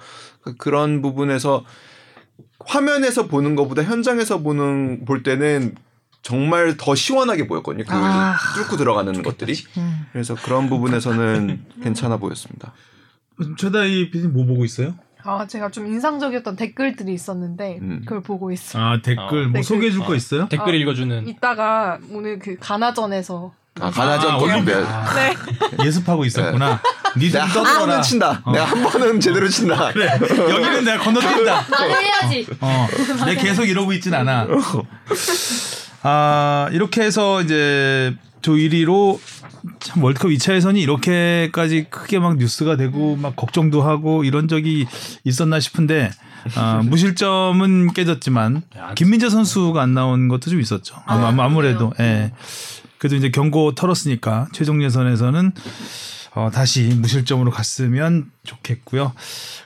그런 0.58 1.02
부분에서 1.02 1.64
화면에서 2.60 3.28
보는 3.28 3.56
것보다 3.56 3.84
현장에서 3.84 4.40
보는 4.42 5.06
볼 5.06 5.24
때는 5.24 5.76
정말 6.22 6.76
더 6.78 6.96
시원하게 6.96 7.48
보였거든요. 7.48 7.86
그 7.86 7.94
아. 7.94 8.36
뚫고 8.56 8.78
들어가는 8.78 9.22
것들이. 9.22 9.54
음. 9.78 10.08
그래서 10.12 10.34
그런 10.34 10.68
부분에서는 10.70 11.66
괜찮아 11.84 12.18
보였습니다. 12.18 12.74
최다희 13.58 14.10
PD님 14.10 14.34
뭐 14.34 14.46
보고 14.46 14.66
있어요? 14.66 14.96
아 15.26 15.48
제가 15.48 15.70
좀 15.72 15.88
인상적이었던 15.88 16.56
댓글들이 16.56 17.14
있었는데 17.14 17.80
음. 17.82 18.02
그걸 18.06 18.22
보고 18.22 18.52
있어요. 18.52 18.84
아 18.84 19.02
댓글 19.02 19.24
어, 19.24 19.28
뭐 19.28 19.54
댓글. 19.54 19.64
소개해 19.64 19.92
줄거 19.92 20.14
어. 20.14 20.16
있어요? 20.16 20.48
댓글 20.50 20.74
아, 20.74 20.76
읽어주는 20.76 21.28
이따가 21.28 21.98
오늘 22.12 22.38
그 22.40 22.56
가나전에서 22.60 23.52
아, 23.82 23.90
가나전 23.92 24.32
아, 24.32 24.36
아. 24.36 24.38
아, 24.38 25.14
네 25.16 25.36
예습하고 25.86 26.24
있었구나. 26.26 26.80
니들 27.18 27.32
내가 27.34 27.46
한 27.46 27.54
떠들어라. 27.54 27.80
번은 27.80 28.02
친다. 28.04 28.44
내가 28.52 28.66
한 28.66 28.84
번은 28.84 29.20
제대로 29.20 29.48
친다. 29.50 29.92
그래. 29.94 30.08
여기는 30.08 30.84
내가 30.86 31.04
건너뛴다. 31.04 31.62
해야지. 31.84 32.48
어, 32.62 32.88
내가 33.26 33.42
계속 33.42 33.66
이러고 33.66 33.92
있진 33.94 34.14
않아. 34.14 34.48
아, 36.04 36.70
이렇게 36.72 37.02
해서 37.02 37.42
이제 37.42 38.16
조 38.42 38.54
1위로 38.54 39.20
참 39.80 40.04
월드컵 40.04 40.30
2차 40.30 40.54
예선이 40.56 40.82
이렇게까지 40.82 41.88
크게 41.90 42.20
막 42.20 42.38
뉴스가 42.38 42.78
되고 42.78 43.16
막 43.16 43.36
걱정도 43.36 43.82
하고 43.82 44.24
이런 44.24 44.48
적이 44.48 44.86
있었나 45.24 45.60
싶은데 45.60 46.12
아, 46.56 46.82
무실점은 46.86 47.94
깨졌지만 47.94 48.62
김민재 48.96 49.30
선수가 49.30 49.82
안 49.82 49.94
나온 49.94 50.28
것도 50.28 50.50
좀 50.52 50.60
있었죠. 50.62 50.96
아무- 51.06 51.42
아무래도 51.42 51.94
예. 52.00 52.32
그래도 52.98 53.16
이제 53.18 53.30
경고 53.30 53.76
털었으니까 53.76 54.48
최종 54.54 54.82
예선에서는 54.84 55.52
어, 56.36 56.52
다시 56.52 56.84
무실점으로 57.00 57.50
갔으면 57.50 58.30
좋겠고요. 58.44 59.14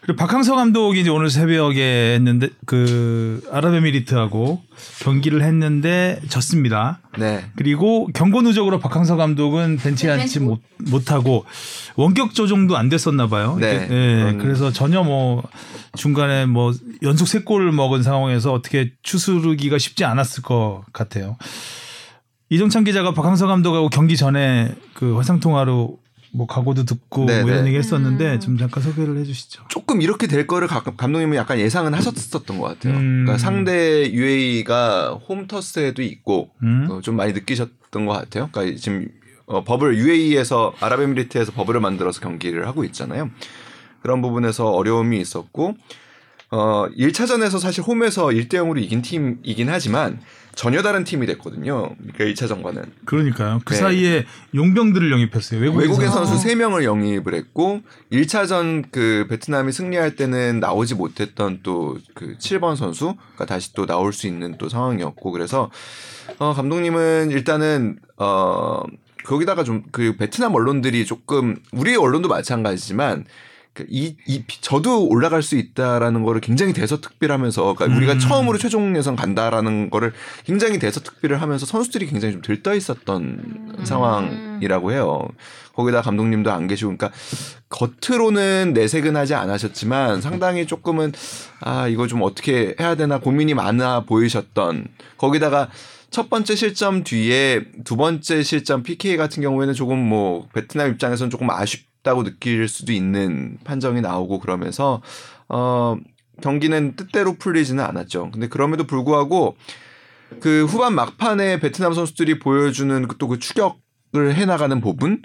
그리고 0.02 0.18
박항서 0.18 0.56
감독이 0.56 1.02
이제 1.02 1.10
오늘 1.10 1.32
새벽에 1.32 2.14
했는데 2.14 2.50
그 2.68 3.42
아랍에미리트하고 3.52 4.62
경기를 5.00 5.42
했는데 5.42 6.22
졌습니다. 6.30 7.00
네. 7.18 7.44
그리고 7.56 8.08
경고 8.14 8.44
누적으로 8.44 8.80
박항서 8.80 9.16
감독은 9.16 9.78
벤치에 9.78 10.12
앉지 10.12 10.42
못, 10.42 10.62
못하고 10.78 11.44
원격 11.96 12.36
조정도 12.36 12.78
안 12.78 12.88
됐었나 12.88 13.28
봐요. 13.28 13.58
네. 13.60 13.88
예, 13.90 14.32
음. 14.32 14.38
그래서 14.40 14.72
전혀 14.72 15.02
뭐 15.02 15.42
중간에 15.96 16.46
뭐 16.46 16.72
연속 17.02 17.28
세 17.28 17.40
골을 17.40 17.72
먹은 17.72 18.04
상황에서 18.04 18.54
어떻게 18.54 18.92
추스르기가 19.02 19.80
쉽지 19.80 20.06
않았을 20.06 20.44
것 20.44 20.84
같아요. 20.94 21.36
이정찬 22.50 22.84
기자가 22.84 23.14
박항서 23.14 23.48
감독하고 23.48 23.90
경기 23.90 24.16
전에 24.16 24.72
그 24.94 25.16
화상 25.16 25.40
통화로 25.40 25.98
뭐 26.32 26.46
각오도 26.48 26.86
듣고 26.86 27.26
네, 27.26 27.42
뭐 27.42 27.50
이런 27.52 27.64
네. 27.64 27.70
얘기 27.70 27.78
했었는데 27.78 28.34
음. 28.36 28.40
좀 28.40 28.58
잠깐 28.58 28.84
소개를 28.84 29.18
해주시죠. 29.18 29.64
조금 29.70 30.02
이렇게 30.02 30.28
될 30.28 30.46
거를 30.48 30.68
가- 30.68 30.82
감독님이 30.84 31.38
약간 31.38 31.60
예상은 31.60 31.94
하셨었던 31.94 32.60
것 32.60 32.68
같아요. 32.68 32.94
음. 32.96 33.26
그러니까 33.26 33.38
상대 33.38 34.12
UAE가 34.12 35.20
홈터스에도 35.28 36.02
있고 36.04 36.52
음? 36.64 36.88
어, 36.90 37.02
좀 37.02 37.16
많이 37.16 37.34
느끼셨던 37.34 38.06
것 38.06 38.14
같아요. 38.14 38.50
그러니까 38.52 38.78
지금 38.80 39.08
어, 39.48 39.64
버블 39.64 39.98
UAE에서 39.98 40.74
아랍에미리트에서 40.80 41.52
버블을 41.54 41.80
만들어서 41.82 42.20
경기를 42.22 42.68
하고 42.68 42.84
있잖아요. 42.84 43.32
그런 44.02 44.22
부분에서 44.22 44.70
어려움이 44.72 45.20
있었고 45.20 45.76
어 46.52 46.88
1차전에서 46.98 47.60
사실 47.60 47.84
홈에서 47.84 48.28
1대 48.28 48.54
0으로 48.54 48.82
이긴 48.82 49.02
팀이긴 49.02 49.70
하지만 49.70 50.20
전혀 50.60 50.82
다른 50.82 51.06
팀이 51.06 51.26
됐거든요. 51.26 51.96
그러니까 52.14 52.26
1차전과는 52.26 52.92
그러니까요. 53.06 53.62
그 53.64 53.72
네. 53.74 53.80
사이에 53.80 54.26
용병들을 54.54 55.10
영입했어요. 55.10 55.62
외국인, 55.62 55.88
외국인 55.88 56.10
선수. 56.12 56.34
선수 56.34 56.50
3명을 56.50 56.84
영입을 56.84 57.34
했고 57.34 57.80
1차전 58.12 58.84
그 58.92 59.26
베트남이 59.30 59.72
승리할 59.72 60.18
때는 60.18 60.60
나오지 60.60 60.96
못했던 60.96 61.62
또 61.64 61.98
그 62.14 62.36
7번 62.38 62.76
선수가 62.76 63.46
다시 63.48 63.74
또 63.74 63.86
나올 63.86 64.12
수 64.12 64.28
있는 64.28 64.58
또 64.58 64.68
상황이었고 64.68 65.32
그래서 65.32 65.72
어 66.40 66.54
감독님은 66.54 67.32
일단은 67.32 68.00
어 68.18 68.82
거기다가 69.24 69.64
좀 69.64 69.84
그 69.94 70.18
베트남 70.18 70.56
언론들이 70.56 71.06
조금 71.06 71.56
우리 71.72 71.96
언론도 71.96 72.28
마찬가지지만 72.28 73.24
그 73.24 73.30
이, 73.88 74.16
이, 74.26 74.44
저도 74.62 75.08
올라갈 75.08 75.42
수 75.42 75.56
있다라는 75.56 76.24
거를 76.24 76.42
굉장히 76.42 76.74
대서특필하면서 76.74 77.76
그러니까 77.76 77.98
우리가 77.98 78.14
음. 78.14 78.20
처음으로 78.20 78.58
최종 78.58 78.96
예선 78.98 79.16
간다라는 79.16 79.90
거를 79.90 80.14
굉장히 80.46 80.80
대서특필을 80.80 81.42
하면서 81.42 81.66
선수들이 81.66 82.08
굉장히 82.08 82.34
좀 82.34 82.42
들떠 82.42 82.76
있었던 82.76 83.84
상황이라고 83.84 84.92
해요. 84.92 85.28
거기다 85.74 86.02
감독님도 86.02 86.52
안 86.52 86.68
계시고 86.68 86.96
그러니까 86.98 87.12
겉으로는 87.70 88.74
내색은 88.74 89.16
하지 89.16 89.34
않으셨지만 89.34 90.22
상당히 90.22 90.66
조금은 90.68 91.14
아 91.62 91.88
이거 91.88 92.08
좀 92.08 92.22
어떻게 92.22 92.76
해야 92.80 92.96
되나 92.96 93.20
고민이 93.20 93.54
많아 93.54 94.02
보이셨던 94.02 94.88
거기다가 95.18 95.70
첫 96.12 96.30
번째 96.30 96.56
실점 96.56 97.04
뒤에 97.04 97.66
두 97.84 97.96
번째 97.96 98.42
실점 98.44 98.84
PK 98.84 99.16
같은 99.16 99.44
경우에는 99.44 99.74
조금 99.74 100.00
뭐 100.00 100.48
베트남 100.54 100.90
입장에서는 100.92 101.30
조금 101.30 101.50
아쉽 101.50 101.89
다고 102.04 102.24
느낄 102.24 102.68
수도 102.68 102.92
있는 102.94 103.58
판정이 103.64 104.02
나오고 104.02 104.40
그러면서 104.40 105.02
어 105.48 105.98
경기는 106.42 106.96
뜻대로 106.96 107.34
풀리지는 107.34 107.84
않았죠. 107.84 108.32
근데 108.32 108.48
그럼에도 108.48 108.86
불구하고 108.86 109.58
그 110.40 110.66
후반 110.66 110.94
막판에 110.96 111.60
베트남 111.60 111.94
선수들이 111.94 112.40
보여주는 112.40 113.08
또 113.18 113.28
그 113.28 113.40
추격을 113.40 114.36
해 114.36 114.46
나가는 114.46 114.80
부분 114.80 115.22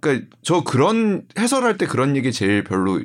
그러니까 0.00 0.26
저 0.42 0.62
그런 0.64 1.22
해설할 1.38 1.78
때 1.78 1.86
그런 1.86 2.16
얘기 2.16 2.32
제일 2.32 2.64
별로 2.64 3.00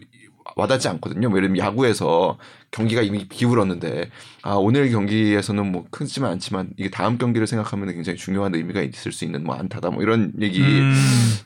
와닿지 0.55 0.87
않거든요. 0.89 1.29
뭐 1.29 1.37
예를 1.37 1.49
들면 1.49 1.65
야구에서 1.65 2.37
경기가 2.71 3.01
이미 3.01 3.27
기울었는데 3.27 4.09
아 4.43 4.51
오늘 4.53 4.89
경기에서는 4.91 5.71
뭐 5.71 5.85
크지만 5.89 6.33
않지만 6.33 6.69
이게 6.77 6.89
다음 6.89 7.17
경기를 7.17 7.47
생각하면 7.47 7.91
굉장히 7.93 8.17
중요한 8.17 8.53
의미가 8.53 8.81
있을 8.81 9.11
수 9.11 9.25
있는 9.25 9.43
뭐 9.43 9.55
안타다 9.55 9.89
뭐 9.89 10.03
이런 10.03 10.33
얘기 10.41 10.61
음, 10.61 10.93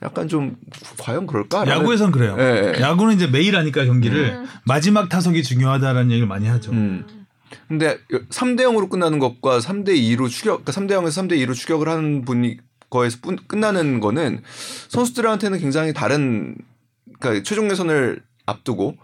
약간 0.03 0.27
좀 0.27 0.57
과연 0.99 1.27
그럴까? 1.27 1.67
야구에선 1.67 2.11
그래요. 2.11 2.35
예, 2.39 2.73
예. 2.77 2.81
야구는 2.81 3.15
이제 3.15 3.27
매일 3.27 3.55
하니까 3.55 3.85
경기를 3.85 4.31
음. 4.31 4.45
마지막 4.65 5.07
타석이 5.09 5.43
중요하다라는 5.43 6.11
얘기를 6.11 6.27
많이 6.27 6.47
하죠. 6.47 6.71
음. 6.71 7.05
근데 7.67 7.97
3대 8.29 8.61
0으로 8.61 8.89
끝나는 8.89 9.17
것과 9.19 9.59
3대 9.59 9.89
2로 9.89 10.29
추격, 10.29 10.65
그러니까 10.65 10.71
3대 10.71 10.91
0에서 10.91 11.27
3대 11.29 11.33
2로 11.47 11.53
추격을 11.55 11.87
하는 11.87 12.23
분이 12.25 12.57
거에서 12.91 13.17
뿐- 13.21 13.37
끝나는 13.47 13.99
거는 13.99 14.41
선수들한테는 14.89 15.59
굉장히 15.59 15.93
다른, 15.93 16.55
그러니까 17.19 17.43
최종 17.43 17.69
예선을 17.71 18.21
앞두고 18.49 18.97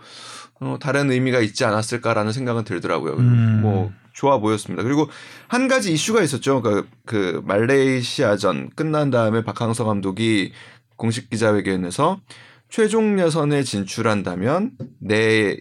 어, 0.61 0.77
다른 0.79 1.11
의미가 1.11 1.39
있지 1.39 1.65
않았을까라는 1.65 2.31
생각은 2.31 2.63
들더라고요. 2.63 3.13
음. 3.13 3.61
뭐 3.61 3.91
좋아 4.13 4.39
보였습니다. 4.39 4.83
그리고 4.83 5.09
한 5.47 5.67
가지 5.67 5.91
이슈가 5.91 6.21
있었죠. 6.21 6.61
그, 6.61 6.87
그 7.05 7.41
말레이시아전 7.45 8.71
끝난 8.75 9.11
다음에 9.11 9.43
박항서 9.43 9.83
감독이 9.83 10.53
공식 10.95 11.29
기자회견에서 11.29 12.21
최종 12.69 13.19
예선에 13.19 13.63
진출한다면 13.63 14.71
내 14.99 15.57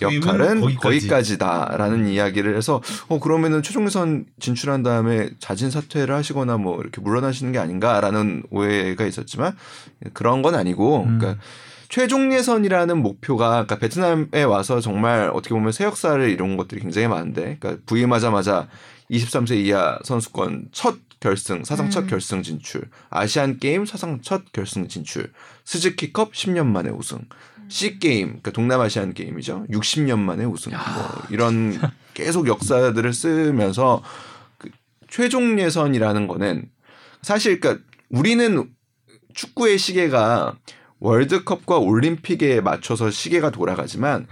역할은 0.00 0.60
거기까지. 0.60 1.00
거기까지다라는 1.00 2.08
이야기를 2.08 2.56
해서 2.56 2.82
어 3.08 3.18
그러면은 3.20 3.62
최종 3.62 3.86
예선 3.86 4.26
진출한 4.38 4.82
다음에 4.82 5.30
자진 5.38 5.70
사퇴를 5.70 6.14
하시거나 6.14 6.56
뭐 6.56 6.80
이렇게 6.80 7.00
물러나시는 7.00 7.52
게 7.52 7.58
아닌가라는 7.58 8.44
오해가 8.50 9.06
있었지만 9.06 9.56
그런 10.12 10.42
건 10.42 10.54
아니고 10.54 11.04
음. 11.04 11.18
그러니까 11.18 11.42
최종 11.88 12.32
예선이라는 12.32 12.98
목표가 12.98 13.64
그러니까 13.64 13.78
베트남에 13.78 14.42
와서 14.42 14.80
정말 14.80 15.30
어떻게 15.32 15.54
보면 15.54 15.72
새 15.72 15.84
역사를 15.84 16.28
이룬 16.28 16.56
것들이 16.56 16.80
굉장히 16.80 17.08
많은데 17.08 17.56
그러니까 17.58 17.82
부임하자마자 17.86 18.68
23세 19.10 19.56
이하 19.56 19.98
선수권 20.04 20.68
첫 20.72 20.98
결승 21.20 21.64
사상 21.64 21.86
음. 21.86 21.90
첫 21.90 22.06
결승 22.06 22.42
진출 22.42 22.82
아시안 23.10 23.58
게임 23.58 23.86
사상 23.86 24.20
첫 24.20 24.52
결승 24.52 24.86
진출 24.88 25.32
스즈키컵 25.64 26.32
10년 26.32 26.66
만에 26.66 26.90
우승 26.90 27.20
C 27.68 27.98
게임 27.98 28.28
그러니까 28.28 28.50
동남아시안 28.50 29.14
게임이죠. 29.14 29.66
60년 29.70 30.18
만에 30.18 30.44
우승 30.44 30.72
뭐 30.72 31.22
이런 31.30 31.78
계속 32.14 32.48
역사들을 32.48 33.12
쓰면서 33.12 34.02
그 34.58 34.70
최종 35.08 35.60
예선이라는 35.60 36.28
거는 36.28 36.70
사실 37.22 37.60
그러니까 37.60 37.84
우리는 38.10 38.70
축구의 39.34 39.78
시계가 39.78 40.56
월드컵과 41.00 41.78
올림픽에 41.78 42.60
맞춰서 42.60 43.10
시계가 43.10 43.50
돌아가지만 43.50 44.26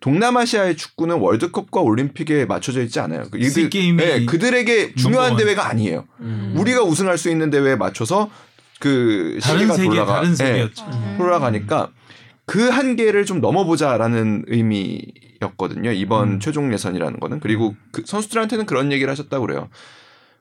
동남아시아의 0.00 0.76
축구는 0.76 1.16
월드컵과 1.18 1.80
올림픽에 1.80 2.44
맞춰져 2.44 2.82
있지 2.82 3.00
않아요. 3.00 3.24
그 3.30 3.38
이들- 3.38 3.96
네, 3.96 4.26
그들에게 4.26 4.94
중요한. 4.94 5.36
대회가 5.36 5.68
아니에요. 5.68 6.06
음. 6.20 6.54
우리가 6.56 6.82
우승할 6.82 7.18
수 7.18 7.30
있는 7.30 7.50
대회에 7.50 7.74
맞춰서 7.76 8.30
그 8.78 9.38
다른 9.42 9.58
시계가 9.60 9.74
세계 9.74 9.88
돌아가 9.88 10.14
다른 10.14 10.30
네, 10.30 10.36
세계였죠. 10.36 10.84
돌아가니까 11.18 11.90
그 12.46 12.68
한계를 12.68 13.24
좀 13.26 13.40
넘어보자라는 13.40 14.44
의미였거든요. 14.46 15.90
이번 15.92 16.34
음. 16.34 16.40
최종 16.40 16.72
예선이라는 16.72 17.18
거는 17.20 17.40
그리고 17.40 17.74
그 17.90 18.02
선수들한테는 18.06 18.66
그런 18.66 18.92
얘기를 18.92 19.10
하셨다고 19.10 19.46
그래요. 19.46 19.68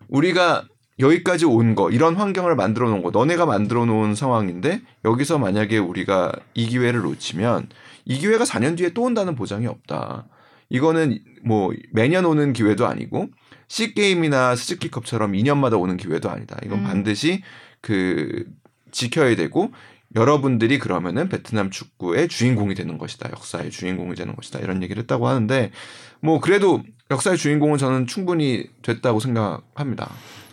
우리가 0.07 0.65
여기까지 0.99 1.45
온 1.45 1.75
거, 1.75 1.91
이런 1.91 2.15
환경을 2.15 2.55
만들어 2.55 2.89
놓은 2.89 3.03
거, 3.03 3.11
너네가 3.11 3.45
만들어 3.45 3.85
놓은 3.85 4.15
상황인데 4.15 4.81
여기서 5.05 5.37
만약에 5.37 5.77
우리가 5.77 6.31
이 6.53 6.67
기회를 6.67 7.01
놓치면 7.01 7.69
이 8.05 8.17
기회가 8.17 8.45
4년 8.45 8.77
뒤에 8.77 8.89
또 8.93 9.03
온다는 9.03 9.35
보장이 9.35 9.67
없다. 9.67 10.27
이거는 10.69 11.19
뭐 11.43 11.71
매년 11.91 12.25
오는 12.25 12.53
기회도 12.53 12.87
아니고 12.87 13.29
C 13.67 13.93
게임이나 13.93 14.55
스즈키컵처럼 14.55 15.33
2년마다 15.33 15.79
오는 15.79 15.97
기회도 15.97 16.29
아니다. 16.29 16.57
이건 16.63 16.79
음. 16.79 16.83
반드시 16.83 17.43
그 17.81 18.45
지켜야 18.91 19.35
되고 19.35 19.71
여러분들이 20.15 20.79
그러면은 20.79 21.29
베트남 21.29 21.69
축구의 21.69 22.29
주인공이 22.29 22.75
되는 22.75 22.97
것이다. 22.97 23.29
역사의 23.29 23.71
주인공이 23.71 24.15
되는 24.15 24.35
것이다. 24.35 24.59
이런 24.59 24.81
얘기를 24.81 25.01
했다고 25.01 25.27
하는데 25.27 25.71
뭐 26.21 26.39
그래도 26.39 26.81
역사의 27.11 27.37
주인공은 27.37 27.77
저는 27.77 28.07
충분히 28.07 28.69
됐다고 28.81 29.19
생각합니다. 29.19 30.09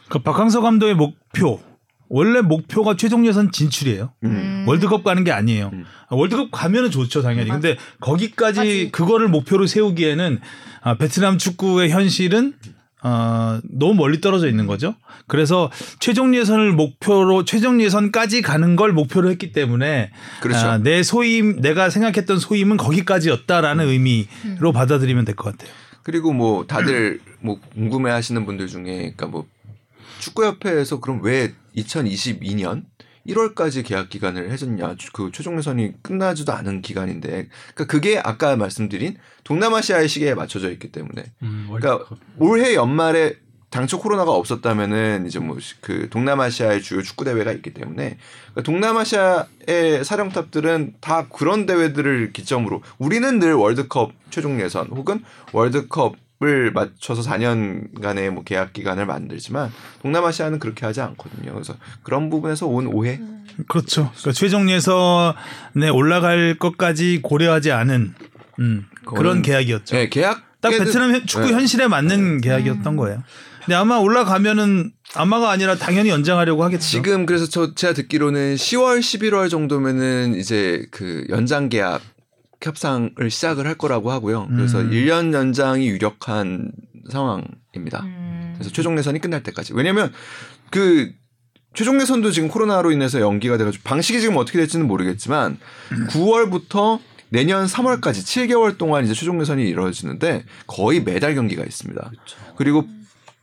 그 0.08 0.18
박항서 0.18 0.60
감독의 0.60 0.94
목표 0.94 1.60
원래 2.08 2.40
목표가 2.42 2.96
최종 2.96 3.26
예선 3.26 3.50
진출이에요. 3.50 4.12
음. 4.24 4.64
월드컵 4.68 5.02
가는 5.04 5.24
게 5.24 5.32
아니에요. 5.32 5.70
음. 5.72 5.84
아, 6.08 6.14
월드컵 6.14 6.50
가면은 6.50 6.90
좋죠 6.90 7.22
당연히. 7.22 7.48
맞아. 7.48 7.60
근데 7.60 7.78
거기까지 8.00 8.58
하지. 8.58 8.88
그거를 8.92 9.28
목표로 9.28 9.66
세우기에는 9.66 10.38
아, 10.82 10.96
베트남 10.96 11.38
축구의 11.38 11.90
현실은 11.90 12.54
어, 13.02 13.60
너무 13.64 13.94
멀리 13.94 14.20
떨어져 14.20 14.48
있는 14.48 14.66
거죠. 14.66 14.94
그래서 15.26 15.70
최종 15.98 16.34
예선을 16.34 16.72
목표로 16.72 17.44
최종 17.44 17.80
예선까지 17.82 18.40
가는 18.42 18.76
걸 18.76 18.92
목표로 18.92 19.30
했기 19.30 19.52
때문에 19.52 20.10
그렇죠. 20.40 20.66
아, 20.66 20.78
내 20.78 21.02
소임 21.02 21.60
내가 21.60 21.90
생각했던 21.90 22.38
소임은 22.38 22.76
거기까지였다라는 22.76 23.88
의미로 23.88 24.72
받아들이면 24.72 25.24
될 25.24 25.34
것 25.34 25.50
같아요. 25.56 25.74
그리고 26.02 26.32
뭐 26.34 26.66
다들 26.66 27.20
뭐 27.40 27.58
궁금해하시는 27.74 28.44
분들 28.46 28.68
중에 28.68 28.82
그러니까 28.84 29.26
뭐 29.26 29.46
축구협회에서 30.24 31.00
그럼 31.00 31.20
왜 31.22 31.54
2022년 31.76 32.84
1월까지 33.26 33.84
계약 33.84 34.10
기간을 34.10 34.50
해줬냐? 34.50 34.96
그 35.12 35.30
최종 35.32 35.56
예선이 35.58 36.02
끝나지도 36.02 36.52
않은 36.52 36.82
기간인데, 36.82 37.48
그러니까 37.74 37.86
그게 37.86 38.18
아까 38.18 38.56
말씀드린 38.56 39.16
동남아시아의 39.44 40.08
시계에 40.08 40.34
맞춰져 40.34 40.70
있기 40.70 40.92
때문에 40.92 41.32
음, 41.42 41.66
그러니까 41.68 41.92
월드컵. 41.94 42.18
올해 42.38 42.74
연말에 42.74 43.36
당초 43.70 43.98
코로나가 43.98 44.30
없었다면은 44.30 45.26
이제 45.26 45.38
뭐 45.40 45.56
그 45.80 46.08
동남아시아의 46.10 46.80
주요 46.82 47.02
축구 47.02 47.24
대회가 47.24 47.50
있기 47.52 47.74
때문에 47.74 48.18
그러니까 48.52 48.62
동남아시아의 48.62 50.04
사령탑들은 50.04 50.94
다 51.00 51.26
그런 51.28 51.66
대회들을 51.66 52.32
기점으로 52.32 52.82
우리는 52.98 53.38
늘 53.40 53.54
월드컵 53.54 54.12
최종 54.30 54.60
예선 54.60 54.88
혹은 54.88 55.24
월드컵 55.52 56.14
을 56.44 56.72
맞춰서 56.72 57.22
4년간의 57.22 58.30
뭐 58.30 58.44
계약 58.44 58.72
기간을 58.72 59.06
만들지만 59.06 59.72
동남아시아는 60.02 60.58
그렇게 60.58 60.84
하지 60.84 61.00
않거든요. 61.00 61.52
그래서 61.52 61.74
그런 62.02 62.28
부분에서 62.30 62.66
온 62.66 62.86
오해. 62.86 63.18
그렇죠. 63.68 64.10
그러니까 64.16 64.32
최종 64.32 64.68
예선에 64.70 65.88
올라갈 65.92 66.56
것까지 66.58 67.20
고려하지 67.22 67.72
않은 67.72 68.14
음, 68.60 68.86
그런 69.06 69.42
계약이었죠. 69.42 69.96
네, 69.96 70.08
계약 70.08 70.42
딱 70.60 70.70
베트남 70.70 71.12
현- 71.14 71.26
축구 71.26 71.46
네. 71.46 71.52
현실에 71.54 71.88
맞는 71.88 72.40
계약이었던 72.40 72.96
거예요. 72.96 73.22
근데 73.64 73.74
아마 73.76 73.96
올라가면은 73.96 74.92
아마가 75.14 75.50
아니라 75.50 75.76
당연히 75.76 76.10
연장하려고 76.10 76.64
하겠죠. 76.64 76.82
지금 76.82 77.24
그래서 77.26 77.46
저 77.46 77.74
제가 77.74 77.94
듣기로는 77.94 78.56
10월, 78.56 78.98
11월 79.00 79.48
정도면은 79.48 80.34
이제 80.36 80.86
그 80.90 81.24
연장 81.30 81.68
계약 81.68 82.02
협상을 82.64 83.30
시작을 83.30 83.66
할 83.66 83.76
거라고 83.76 84.10
하고요. 84.10 84.48
그래서 84.48 84.80
음. 84.80 84.90
1년 84.90 85.32
연장이 85.32 85.88
유력한 85.88 86.72
상황입니다. 87.10 88.02
음. 88.04 88.52
그래서 88.54 88.70
최종 88.72 88.96
예선이 88.98 89.20
끝날 89.20 89.42
때까지. 89.42 89.74
왜냐면 89.74 90.12
그 90.70 91.12
최종 91.74 92.00
예선도 92.00 92.30
지금 92.30 92.48
코로나로 92.48 92.92
인해서 92.92 93.20
연기가 93.20 93.56
돼가지고 93.58 93.82
방식이 93.84 94.20
지금 94.20 94.36
어떻게 94.36 94.58
될지는 94.58 94.86
모르겠지만 94.86 95.58
9월부터 96.10 97.00
내년 97.28 97.66
3월까지 97.66 98.22
7개월 98.22 98.78
동안 98.78 99.04
이제 99.04 99.12
최종 99.12 99.40
예선이 99.40 99.68
이루어지는데 99.68 100.44
거의 100.66 101.02
매달 101.02 101.34
경기가 101.34 101.64
있습니다. 101.64 102.12
그리고 102.56 102.86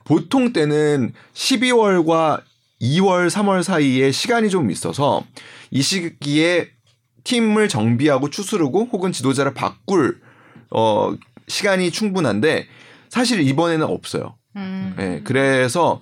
보통 0.05 0.53
때는 0.53 1.13
12월과 1.33 2.41
2월, 2.81 3.29
3월 3.29 3.63
사이에 3.63 4.11
시간이 4.11 4.49
좀 4.49 4.71
있어서 4.71 5.23
이 5.69 5.81
시기에 5.81 6.69
팀을 7.23 7.67
정비하고 7.69 8.29
추스르고 8.29 8.89
혹은 8.91 9.11
지도자를 9.11 9.53
바꿀 9.53 10.19
어 10.69 11.13
시간이 11.47 11.91
충분한데 11.91 12.67
사실 13.09 13.41
이번에는 13.41 13.85
없어요. 13.85 14.35
음. 14.55 14.95
예, 14.99 15.21
그래서 15.23 16.01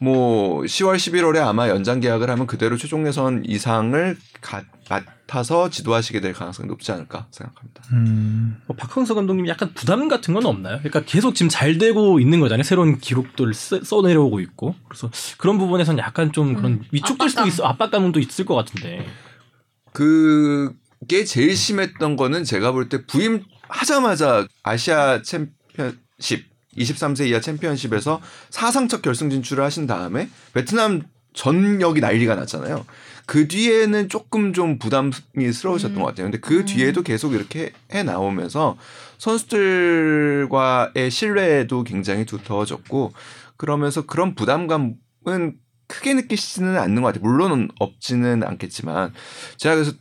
뭐 0.00 0.62
10월, 0.62 0.96
11월에 0.96 1.38
아마 1.44 1.68
연장 1.68 2.00
계약을 2.00 2.28
하면 2.30 2.46
그대로 2.46 2.76
최종 2.76 3.06
예선 3.06 3.42
이상을 3.46 4.16
가- 4.40 4.62
맡아서 4.88 5.70
지도하시게 5.70 6.20
될 6.20 6.32
가능성이 6.32 6.68
높지 6.68 6.92
않을까 6.92 7.26
생각합니다. 7.30 7.82
음, 7.92 8.60
뭐 8.66 8.76
박항서 8.76 9.14
감독님 9.14 9.48
약간 9.48 9.72
부담 9.74 10.08
같은 10.08 10.34
건 10.34 10.44
없나요? 10.44 10.78
그러니까 10.78 11.02
계속 11.06 11.34
지금 11.34 11.48
잘 11.48 11.78
되고 11.78 12.20
있는 12.20 12.40
거잖아요. 12.40 12.62
새로운 12.64 12.98
기록들을 12.98 13.54
써, 13.54 13.82
써내려오고 13.82 14.40
있고. 14.40 14.74
그래서 14.88 15.10
그런 15.38 15.58
부분에서는 15.58 15.98
약간 15.98 16.32
좀 16.32 16.54
그런 16.54 16.72
음, 16.72 16.82
위축될 16.90 17.30
수도. 17.30 17.46
있어, 17.46 17.64
압박감은 17.64 18.12
또 18.12 18.20
있을 18.20 18.44
것 18.44 18.54
같은데. 18.54 19.06
그게 19.92 21.24
제일 21.24 21.56
심했던 21.56 22.16
거는 22.16 22.44
제가 22.44 22.72
볼 22.72 22.88
때 22.88 23.04
부임 23.06 23.44
하자마자 23.68 24.46
아시아 24.62 25.22
챔피언십 25.22 26.50
23세 26.76 27.26
이하 27.28 27.40
챔피언십에서 27.40 28.20
사상 28.50 28.88
첫 28.88 29.02
결승 29.02 29.30
진출을 29.30 29.62
하신 29.64 29.86
다음에 29.86 30.28
베트남 30.54 31.02
전역이 31.34 32.00
난리가 32.00 32.34
났잖아요. 32.34 32.84
그 33.26 33.48
뒤에는 33.48 34.08
조금 34.08 34.52
좀 34.52 34.78
부담스러우셨던 34.78 35.96
음. 35.96 36.02
것 36.02 36.06
같아요. 36.08 36.26
근데 36.26 36.38
그 36.38 36.64
뒤에도 36.64 37.02
계속 37.02 37.34
이렇게 37.34 37.72
해 37.92 38.02
나오면서 38.02 38.76
선수들과의 39.18 41.10
신뢰도 41.10 41.84
굉장히 41.84 42.24
두터워졌고 42.26 43.12
그러면서 43.56 44.02
그런 44.02 44.34
부담감은 44.34 45.54
크게 45.92 46.14
느끼시지는 46.14 46.78
않는 46.78 47.02
것 47.02 47.08
같아요. 47.08 47.22
물론은 47.22 47.68
없지는 47.78 48.42
않겠지만 48.44 49.12
제가 49.58 49.74
그래서 49.74 49.92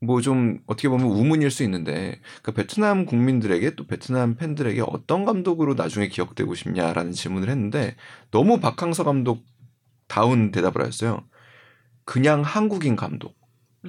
뭐 0.00 0.20
좀 0.20 0.58
어떻게 0.66 0.88
보면 0.88 1.06
우문일 1.06 1.50
수 1.50 1.62
있는데 1.64 2.20
그 2.42 2.52
베트남 2.52 3.06
국민들에게 3.06 3.76
또 3.76 3.86
베트남 3.86 4.34
팬들에게 4.34 4.82
어떤 4.86 5.24
감독으로 5.24 5.74
나중에 5.74 6.08
기억되고 6.08 6.54
싶냐라는 6.54 7.12
질문을 7.12 7.48
했는데 7.48 7.94
너무 8.32 8.58
박항서 8.58 9.04
감독 9.04 9.44
다운 10.08 10.50
대답을 10.50 10.82
하셨어요. 10.82 11.22
그냥 12.04 12.42
한국인 12.42 12.96
감독. 12.96 13.36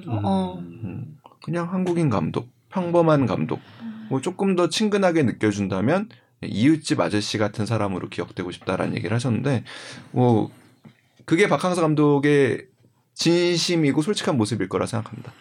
어. 0.06 0.58
음, 0.58 1.16
그냥 1.42 1.72
한국인 1.72 2.08
감독, 2.10 2.48
평범한 2.68 3.26
감독. 3.26 3.60
뭐 4.08 4.20
조금 4.20 4.54
더 4.54 4.68
친근하게 4.68 5.22
느껴준다면 5.22 6.08
이웃집 6.42 7.00
아저씨 7.00 7.38
같은 7.38 7.66
사람으로 7.66 8.08
기억되고 8.08 8.50
싶다라는 8.50 8.96
얘기를 8.96 9.14
하셨는데 9.14 9.64
뭐 10.12 10.50
그게 11.30 11.48
박항서 11.48 11.80
감독의 11.80 12.66
진심이고 13.14 14.02
솔직한 14.02 14.36
모습일 14.36 14.68
거라 14.68 14.84
생각합니다. 14.86 15.32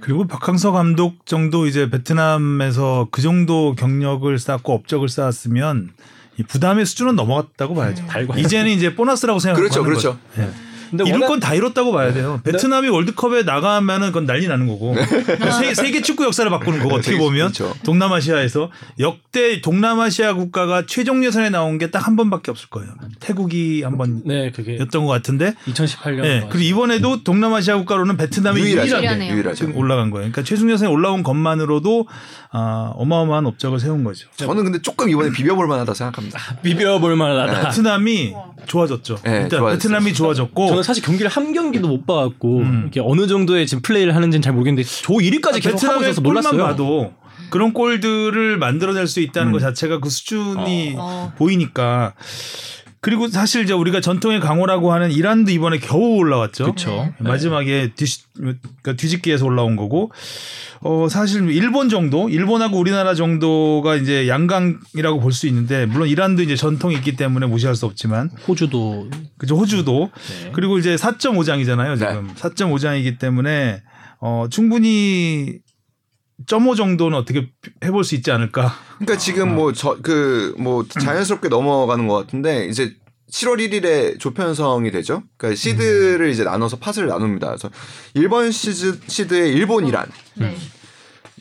그리고 0.00 0.26
박항서 0.26 0.72
감독 0.72 1.24
정도 1.24 1.66
이제 1.66 1.88
베트남에서 1.88 3.08
그 3.10 3.22
정도 3.22 3.74
경력을 3.74 4.38
쌓고 4.38 4.74
업적을 4.74 5.08
쌓았으면 5.08 5.94
이 6.38 6.42
부담의 6.42 6.84
수준은 6.84 7.16
넘어갔다고 7.16 7.74
봐야죠. 7.74 8.04
달고 8.04 8.34
이제는 8.34 8.72
이제 8.72 8.94
보너스라고 8.94 9.38
생각하는 9.38 9.70
그렇죠, 9.70 9.82
거죠. 9.82 10.18
그렇죠. 10.34 10.50
예. 10.52 10.52
근데 10.52 10.67
이룰 10.92 11.12
워낙- 11.12 11.26
건다 11.28 11.54
이뤘다고 11.54 11.92
봐야 11.92 12.12
돼요. 12.12 12.40
베트남이 12.44 12.88
월드컵에 12.88 13.42
나가면은 13.42 14.08
그건 14.08 14.26
난리 14.26 14.46
나는 14.48 14.66
거고. 14.68 14.94
세, 15.60 15.74
세계 15.74 16.00
축구 16.02 16.24
역사를 16.24 16.48
바꾸는 16.50 16.78
거고 16.80 16.94
어떻게 16.96 17.12
세계 17.12 17.18
보면 17.22 17.52
그렇죠. 17.52 17.74
동남아시아에서 17.84 18.70
역대 19.00 19.60
동남아시아 19.60 20.34
국가가 20.34 20.84
최종 20.86 21.24
예선에 21.24 21.50
나온 21.50 21.78
게 21.78 21.90
딱 21.90 21.98
한 22.08 22.16
번밖에 22.16 22.50
없을 22.50 22.68
거예요. 22.70 22.90
태국이 23.20 23.82
한 23.82 23.98
번이었던 23.98 24.22
네, 24.26 24.50
그게 24.50 24.78
것 24.78 25.06
같은데. 25.06 25.54
2018년. 25.66 26.24
예. 26.24 26.46
그리고 26.48 26.64
이번에도 26.64 27.22
동남아시아 27.24 27.76
국가로는 27.78 28.16
베트남이 28.16 28.60
유일하죠. 28.60 29.02
유일하죠. 29.02 29.72
올라간 29.74 30.10
거예요. 30.10 30.30
그러니까 30.30 30.42
최종 30.42 30.70
예선에 30.70 30.90
올라온 30.90 31.22
것만으로도 31.22 32.06
아, 32.50 32.92
어마어마한 32.94 33.44
업적을 33.46 33.78
세운 33.78 34.04
거죠. 34.04 34.28
저는 34.36 34.64
근데 34.64 34.80
조금 34.80 35.08
이번에 35.10 35.30
비벼볼 35.30 35.66
만하다 35.66 35.92
생각합니다. 35.92 36.38
비벼볼 36.62 37.16
만하다. 37.16 37.68
베트남이 37.68 38.34
좋아졌죠. 38.66 39.16
네, 39.24 39.30
일단 39.42 39.50
좋아졌어요. 39.60 39.72
베트남이 39.72 40.14
좋아졌고 40.14 40.68
저는 40.78 40.82
사실 40.84 41.02
경기를 41.02 41.30
한 41.30 41.52
경기도 41.52 41.88
못 41.88 42.06
봐갖고 42.06 42.58
음. 42.58 42.80
이렇게 42.82 43.00
어느 43.00 43.26
정도의 43.26 43.66
지금 43.66 43.82
플레이를 43.82 44.14
하는지는 44.14 44.42
잘 44.42 44.52
모르겠는데 44.52 44.88
조 44.88 45.14
1위까지 45.14 45.62
계속 45.62 45.88
하고 45.88 46.02
있어서 46.02 46.20
놀랐어요. 46.20 46.62
봐도 46.62 47.12
그런 47.50 47.72
골들을 47.72 48.58
만들어낼 48.58 49.06
수 49.06 49.20
있다는 49.20 49.48
음. 49.48 49.52
것 49.52 49.60
자체가 49.60 50.00
그 50.00 50.08
수준이 50.08 50.94
어. 50.98 51.32
보이니까 51.36 52.14
그리고 53.00 53.28
사실 53.28 53.62
이제 53.62 53.72
우리가 53.72 54.00
전통의 54.00 54.40
강호라고 54.40 54.92
하는 54.92 55.12
이란도 55.12 55.52
이번에 55.52 55.78
겨우 55.78 56.16
올라왔죠. 56.16 56.74
네. 56.76 57.12
마지막에 57.20 57.92
뒤, 57.94 58.04
그러니까 58.34 58.94
뒤집기에서 58.96 59.44
올라온 59.46 59.76
거고. 59.76 60.10
어 60.80 61.08
사실 61.08 61.50
일본 61.50 61.88
정도 61.88 62.28
일본하고 62.28 62.78
우리나라 62.78 63.14
정도가 63.14 63.96
이제 63.96 64.28
양강이라고 64.28 65.18
볼 65.20 65.32
수 65.32 65.46
있는데 65.48 65.86
물론 65.86 66.08
이란도 66.08 66.42
이제 66.42 66.54
전통이 66.54 66.94
있기 66.96 67.16
때문에 67.16 67.46
무시할 67.46 67.74
수 67.76 67.86
없지만. 67.86 68.30
호주도. 68.46 69.08
그죠 69.38 69.56
호주도. 69.56 70.10
네. 70.44 70.50
그리고 70.52 70.78
이제 70.78 70.94
4.5장이잖아요 70.96 71.98
지금. 71.98 72.32
4.5장이기 72.34 73.18
때문에 73.18 73.82
어 74.20 74.46
충분히 74.50 75.58
0.5 76.46 76.76
정도는 76.76 77.18
어떻게 77.18 77.50
해볼 77.84 78.04
수 78.04 78.14
있지 78.14 78.30
않을까. 78.30 78.74
그러니까 78.98 79.18
지금 79.18 79.54
뭐 79.54 79.72
저그뭐 79.72 80.86
자연스럽게 80.88 81.48
넘어가는 81.48 82.06
것 82.06 82.14
같은데 82.14 82.66
이제 82.66 82.94
7월 83.30 83.58
1일에 83.58 84.18
조편성이 84.18 84.90
되죠. 84.90 85.22
그러니까 85.36 85.56
시드를 85.56 86.30
이제 86.30 86.44
나눠서 86.44 86.78
팟을 86.78 87.08
나눕니다. 87.08 87.48
그래서 87.48 87.70
일본 88.14 88.50
시즈 88.50 88.98
시드의 89.06 89.52
일본이란 89.52 90.06
네. 90.34 90.56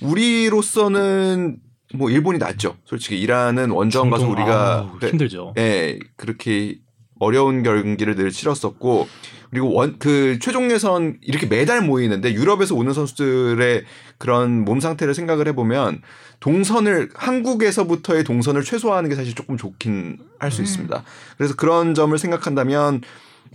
우리로서는 0.01 1.59
뭐 1.93 2.09
일본이 2.09 2.39
낫죠. 2.39 2.75
솔직히 2.85 3.19
이란은 3.19 3.69
원정 3.69 4.09
가서 4.09 4.27
우리가 4.27 4.89
아우, 4.91 5.09
힘들죠. 5.09 5.53
예, 5.57 5.97
그렇게 6.17 6.79
어려운 7.19 7.63
경기를 7.63 8.15
늘 8.15 8.31
치렀었고 8.31 9.07
그리고 9.49 9.73
원 9.73 9.95
그 9.99 10.37
최종 10.41 10.69
예선 10.71 11.17
이렇게 11.21 11.45
매달 11.47 11.81
모이는데 11.81 12.33
유럽에서 12.33 12.75
오는 12.75 12.93
선수들의 12.93 13.83
그런 14.17 14.63
몸 14.65 14.79
상태를 14.79 15.13
생각을 15.13 15.47
해보면 15.49 16.01
동선을 16.39 17.09
한국에서부터의 17.15 18.23
동선을 18.23 18.63
최소화하는 18.63 19.09
게 19.09 19.15
사실 19.15 19.33
조금 19.33 19.57
좋긴 19.57 20.19
할수 20.39 20.61
음. 20.61 20.63
있습니다. 20.63 21.03
그래서 21.37 21.55
그런 21.55 21.93
점을 21.93 22.15
생각한다면 22.17 23.01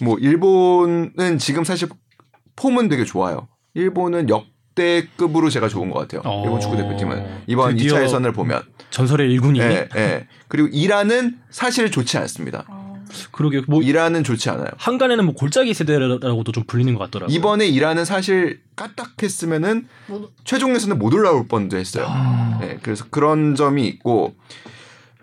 뭐 0.00 0.18
일본은 0.18 1.38
지금 1.38 1.64
사실 1.64 1.88
폼은 2.56 2.88
되게 2.88 3.04
좋아요. 3.04 3.48
일본은 3.74 4.28
역대급으로 4.28 5.48
제가 5.50 5.68
좋은 5.68 5.90
것 5.90 6.00
같아요. 6.00 6.22
어. 6.24 6.42
일본 6.44 6.60
축구 6.60 6.76
대표팀은 6.76 7.24
이번 7.46 7.76
드디어 7.76 7.94
2차 7.96 8.04
예선을 8.04 8.32
보면 8.32 8.62
전설의 8.90 9.30
일군이 9.30 9.60
예, 9.60 9.88
예. 9.96 10.26
그리고 10.48 10.68
이란은 10.68 11.38
사실 11.50 11.90
좋지 11.90 12.18
않습니다. 12.18 12.66
그러게 13.30 13.62
뭐 13.66 13.82
이란은 13.82 14.24
좋지 14.24 14.50
않아요. 14.50 14.68
한간에는 14.76 15.24
뭐 15.24 15.34
골짜기 15.34 15.74
세대라고도 15.74 16.52
좀 16.52 16.64
불리는 16.64 16.92
것 16.94 17.00
같더라고요. 17.04 17.34
이번에 17.36 17.66
이란은 17.66 18.04
사실 18.04 18.60
까딱했으면은 18.76 19.86
최종 20.44 20.74
예선에 20.74 20.94
못 20.94 21.12
올라올 21.14 21.46
뻔도 21.48 21.76
했어요. 21.76 22.06
아. 22.08 22.58
네, 22.60 22.78
그래서 22.82 23.04
그런 23.10 23.54
점이 23.54 23.86
있고 23.86 24.34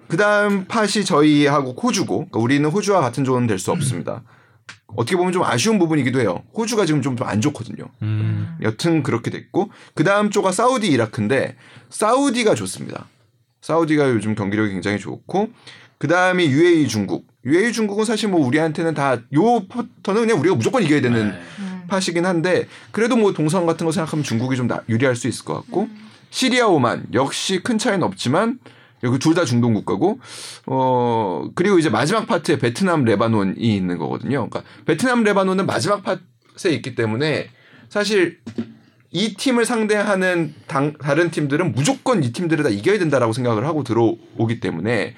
그다음 0.08 0.66
팟이 0.66 1.06
저희하고 1.06 1.74
호주고 1.82 2.16
그러니까 2.16 2.40
우리는 2.40 2.68
호주와 2.70 3.02
같은 3.02 3.24
조는 3.24 3.48
될 3.48 3.60
수 3.60 3.72
없습니다. 3.72 4.24
어떻게 4.96 5.16
보면 5.18 5.32
좀 5.34 5.44
아쉬운 5.44 5.78
부분이기도 5.78 6.20
해요. 6.20 6.42
호주가 6.56 6.86
지금 6.88 7.02
좀 7.04 7.16
안 7.22 7.42
좋거든요. 7.42 7.86
음. 8.02 8.58
여튼 8.64 9.04
그렇게 9.04 9.30
됐고 9.30 9.70
그 9.94 10.04
다음 10.04 10.32
쪽가 10.32 10.52
사우디 10.52 10.88
이라크인데 10.88 11.56
사우디가 11.90 12.56
좋습니다. 12.56 13.06
사우디가 13.62 14.10
요즘 14.10 14.34
경기력이 14.36 14.72
굉장히 14.72 14.98
좋고 14.98 15.50
그 16.00 16.08
다음이 16.08 16.46
UAE 16.48 16.88
중국. 16.88 17.28
UAE 17.46 17.72
중국은 17.74 18.06
사실 18.06 18.30
뭐 18.30 18.46
우리한테는 18.46 18.94
다 18.94 19.18
요 19.34 19.66
포터는 19.68 20.22
그냥 20.28 20.40
우리가 20.40 20.56
무조건 20.56 20.84
이겨야 20.84 21.02
되는 21.02 21.30
네. 21.30 21.40
음. 21.60 21.84
팟이긴 21.88 22.26
한데 22.26 22.68
그래도 22.92 23.16
뭐 23.16 23.34
동선 23.34 23.66
같은 23.66 23.86
거 23.86 23.92
생각하면 23.92 24.24
중국이 24.24 24.56
좀 24.56 24.68
나- 24.68 24.82
유리할 24.90 25.16
수 25.16 25.28
있을 25.28 25.46
것 25.46 25.54
같고 25.56 25.88
시리아 26.30 26.68
오만 26.68 27.06
역시 27.14 27.62
큰 27.64 27.78
차이는 27.78 28.04
없지만 28.04 28.60
여기 29.04 29.18
둘 29.18 29.34
다 29.34 29.46
중동 29.46 29.74
국가고 29.74 30.20
어 30.66 31.46
그리고 31.56 31.80
이제 31.80 31.90
마지막 31.90 32.28
파트에 32.28 32.60
베트남 32.60 33.06
레바논이 33.06 33.56
있는 33.58 33.98
거거든요. 33.98 34.50
그러니까 34.50 34.64
베트남 34.86 35.24
레바논은 35.24 35.66
마지막 35.66 36.04
파트에 36.04 36.72
있기 36.74 36.96
때문에 36.96 37.50
사실 37.88 38.40
이 39.12 39.34
팀을 39.36 39.66
상대하는 39.66 40.54
당, 40.68 40.94
다른 41.02 41.32
팀들은 41.32 41.72
무조건 41.72 42.24
이 42.24 42.32
팀들을 42.32 42.64
다 42.64 42.70
이겨야 42.70 43.00
된다라고 43.00 43.34
생각을 43.34 43.66
하고 43.66 43.84
들어오기 43.84 44.60
때문에 44.60 45.16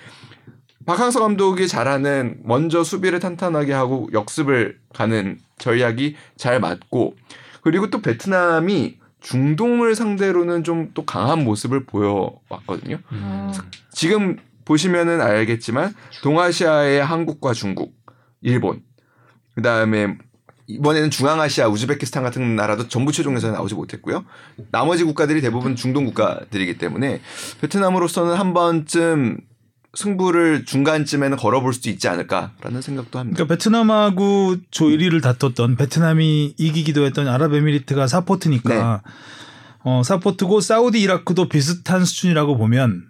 박항서 0.91 1.21
감독이 1.21 1.69
잘하는 1.69 2.41
먼저 2.43 2.83
수비를 2.83 3.21
탄탄하게 3.21 3.71
하고 3.71 4.09
역습을 4.11 4.77
가는 4.93 5.39
전략이 5.57 6.17
잘 6.35 6.59
맞고 6.59 7.15
그리고 7.61 7.89
또 7.89 8.01
베트남이 8.01 8.99
중동을 9.21 9.95
상대로는 9.95 10.65
좀 10.65 10.91
또 10.93 11.05
강한 11.05 11.45
모습을 11.45 11.85
보여왔거든요. 11.85 12.99
어. 13.09 13.51
지금 13.93 14.35
보시면은 14.65 15.21
알겠지만 15.21 15.95
동아시아의 16.23 17.05
한국과 17.05 17.53
중국, 17.53 17.93
일본, 18.41 18.81
그 19.55 19.61
다음에 19.61 20.17
이번에는 20.67 21.09
중앙아시아, 21.09 21.69
우즈베키스탄 21.69 22.21
같은 22.21 22.57
나라도 22.57 22.89
전부 22.89 23.13
최종에서 23.13 23.49
나오지 23.51 23.75
못했고요. 23.75 24.25
나머지 24.71 25.05
국가들이 25.05 25.39
대부분 25.39 25.77
중동 25.77 26.03
국가들이기 26.03 26.77
때문에 26.77 27.21
베트남으로서는 27.61 28.35
한 28.35 28.53
번쯤 28.53 29.37
승부를 29.93 30.65
중간쯤에는 30.65 31.37
걸어볼 31.37 31.73
수도 31.73 31.89
있지 31.89 32.07
않을까라는 32.07 32.81
생각도 32.81 33.19
합니다. 33.19 33.35
그러니까 33.35 33.53
베트남하고 33.55 34.55
조 34.71 34.85
1위를 34.85 35.21
다퉜던 35.21 35.75
베트남이 35.75 36.55
이기기도 36.57 37.05
했던 37.05 37.27
아랍에미리트가 37.27 38.07
사포트니까 38.07 39.01
어, 39.83 40.01
사포트고 40.05 40.61
사우디 40.61 41.01
이라크도 41.01 41.49
비슷한 41.49 42.05
수준이라고 42.05 42.57
보면 42.57 43.03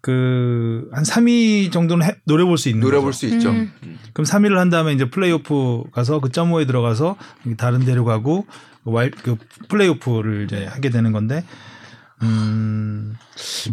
그 0.00 0.88
한 0.92 1.04
3위 1.04 1.70
정도는 1.70 2.04
해- 2.06 2.16
노려볼 2.24 2.58
수 2.58 2.68
있는 2.68 2.80
노려볼 2.80 3.12
거죠. 3.12 3.18
수 3.18 3.26
있죠. 3.34 3.50
음. 3.50 3.72
그럼 4.12 4.24
3위를 4.26 4.54
한 4.56 4.68
다음에 4.68 4.92
이제 4.92 5.08
플레이오프 5.08 5.84
가서 5.92 6.20
그 6.20 6.30
점호에 6.30 6.64
들어가서 6.66 7.16
다른 7.56 7.84
데로 7.84 8.04
가고 8.04 8.46
와일 8.84 9.10
그 9.12 9.36
플레이오프를 9.68 10.44
이제 10.46 10.64
하게 10.66 10.90
되는 10.90 11.12
건데 11.12 11.44
음, 12.22 13.16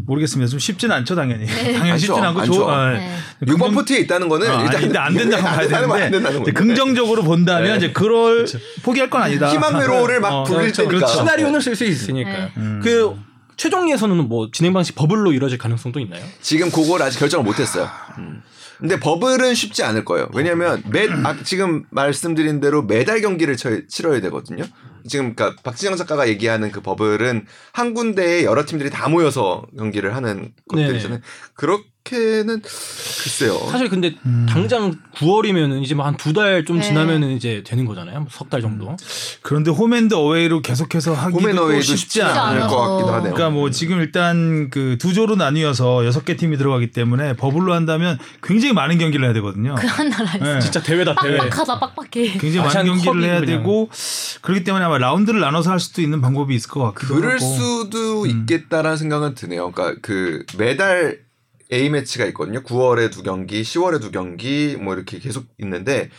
모르겠습니다. 0.06 0.50
좀 0.50 0.60
쉽지는 0.60 0.96
않죠, 0.98 1.16
당연히. 1.16 1.46
당연히 1.48 1.92
않죠, 1.92 2.06
쉽지는 2.06 2.28
않고. 2.30 2.46
조, 2.46 2.70
아, 2.70 2.92
네. 2.94 3.10
6번 3.44 3.48
긍정- 3.60 3.74
포트에 3.74 4.00
있다는 4.00 4.28
거는 4.30 4.50
어, 4.50 4.54
아니, 4.56 4.64
일단 4.66 4.82
근데 4.82 4.98
안 4.98 5.14
된다고 5.14 5.44
봐야 5.44 5.54
안 5.54 5.60
된다는 5.60 6.12
되는데 6.12 6.34
건데. 6.34 6.52
긍정적으로 6.54 7.24
본다면 7.24 7.72
네. 7.72 7.78
이제 7.78 7.92
그럴 7.92 8.46
포기할 8.84 9.10
건 9.10 9.22
아니다. 9.22 9.50
희망 9.52 9.80
회로를 9.82 10.20
막 10.20 10.30
어, 10.34 10.44
부를 10.44 10.72
그렇죠. 10.72 10.90
테니까. 10.90 11.08
시나리오는 11.08 11.60
쓸 11.62 11.76
수 11.76 11.86
있으니까요. 11.86 12.38
네. 12.38 12.52
음. 12.58 12.82
그 12.84 13.16
최종 13.58 13.90
예선은 13.92 14.30
뭐 14.30 14.50
진행 14.52 14.74
방식 14.74 14.96
버블로 14.96 15.34
이루어질 15.34 15.58
가능성도 15.58 16.00
있나요? 16.00 16.24
지금 16.42 16.72
그걸 16.72 17.02
아직 17.02 17.20
결정을 17.20 17.44
못 17.46 17.60
했어요. 17.60 17.90
음. 18.18 18.42
근데 18.80 18.98
버블은 18.98 19.56
쉽지 19.56 19.84
않을 19.84 20.06
거예요. 20.06 20.30
왜냐하면 20.34 20.82
매 20.86 21.10
아, 21.26 21.36
지금 21.44 21.84
말씀드린 21.90 22.62
대로 22.62 22.82
매달 22.82 23.20
경기를 23.20 23.58
쳐, 23.58 23.70
치러야 23.90 24.22
되거든요. 24.22 24.64
지금 25.08 25.36
그러니까 25.36 25.62
박지영 25.64 25.96
작가가 25.96 26.28
얘기하는 26.28 26.72
그 26.72 26.82
버블은 26.82 27.46
한 27.74 27.94
군데에 27.94 28.44
여러 28.44 28.66
팀들이 28.66 28.90
다 28.90 29.10
모여서 29.10 29.66
경기를 29.78 30.16
하는 30.16 30.54
것들이잖아요. 30.68 31.20
그렇 31.54 31.80
게는 32.10 32.62
글쎄요. 32.62 33.58
사실 33.70 33.90
근데 33.90 34.16
음. 34.26 34.46
당장 34.50 34.96
9월이면은 35.16 35.84
이제 35.84 35.94
뭐한두 35.96 36.34
달좀 36.34 36.78
네. 36.78 36.84
지나면은 36.84 37.32
이제 37.32 37.64
되는 37.66 37.86
거잖아요. 37.86 38.26
석 38.32 38.50
달 38.50 38.62
정도. 38.62 38.96
그런데 39.44 39.70
홈앤드 39.70 40.16
어웨이로 40.16 40.62
계속해서 40.64 41.14
하기도 41.14 41.82
쉽지. 41.82 42.22
않을 42.24 42.62
것 42.62 42.68
같기도 42.78 43.08
하네요. 43.14 43.34
그러니까 43.34 43.50
뭐 43.52 43.70
지금 43.70 44.00
일단 44.00 44.70
그 44.70 44.98
두 45.00 45.14
조로 45.14 45.36
나뉘어서 45.36 46.06
여섯 46.06 46.26
개 46.26 46.36
팀이 46.36 46.58
들어가기 46.58 46.92
때문에 46.92 47.36
버블로 47.36 47.74
한다면 47.74 48.18
굉장히 48.42 48.74
많은 48.74 48.98
경기를 48.98 49.26
해야 49.26 49.34
되거든요. 49.34 49.76
그런 49.76 50.10
나라 50.10 50.32
있어. 50.36 50.44
네. 50.56 50.60
진짜 50.60 50.82
대회다 50.82 51.16
대회. 51.22 51.38
빡빡하다 51.38 51.80
빡빡해. 51.80 52.38
굉장히 52.40 52.58
많은 52.68 52.86
경기를 52.86 53.14
컵이 53.14 53.24
해야 53.26 53.40
그냥. 53.40 53.58
되고 53.60 53.90
그렇기 54.42 54.64
때문에 54.64 54.84
아마 54.84 54.98
라운드를 54.98 55.40
나눠서 55.40 55.70
할 55.72 55.80
수도 55.80 56.02
있는 56.02 56.22
방법이 56.22 56.54
있을 56.56 56.70
것 56.70 56.92
같기도 56.94 57.16
그럴 57.16 57.36
하고. 57.36 57.46
수도 57.46 58.24
음. 58.24 58.28
있겠다라는 58.30 58.98
생각은 58.98 59.36
드네요. 59.36 59.72
그러니까 59.72 60.00
그 60.02 60.44
매달 60.58 61.20
A 61.72 61.90
매치가 61.90 62.26
있거든요. 62.28 62.64
9월에 62.64 63.12
두 63.12 63.24
경기, 63.24 63.62
10월에 63.62 64.02
두 64.02 64.12
경기 64.12 64.76
뭐 64.80 64.96
이렇게 64.96 65.20
계속 65.20 65.46
있는데 65.58 66.10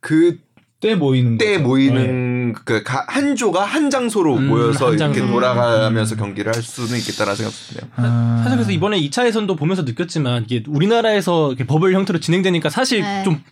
그 0.00 0.38
때 0.80 0.94
모이는 0.94 1.36
때 1.36 1.58
거죠. 1.58 1.68
모이는 1.68 2.54
그한 2.64 3.36
조가 3.36 3.64
한 3.64 3.90
장소로 3.90 4.36
음, 4.36 4.48
모여서 4.48 4.86
한 4.86 4.94
이렇게. 4.94 5.20
돌아가면서 5.26 6.16
경기를 6.16 6.54
할 6.54 6.62
수는 6.62 6.98
있겠다라는 6.98 7.36
생각도 7.36 7.58
드네요. 7.68 7.90
아. 7.96 8.40
사실 8.42 8.56
그래서 8.56 8.72
이번에 8.72 8.98
2차 8.98 9.26
예선도 9.26 9.56
보면서 9.56 9.82
느꼈지만 9.82 10.44
이게 10.48 10.64
우리나라에서 10.66 11.48
이렇게 11.48 11.66
버블 11.66 11.92
형태로 11.92 12.18
진행되니까 12.20 12.70
사실 12.70 13.02
네. 13.02 13.22
좀 13.24 13.42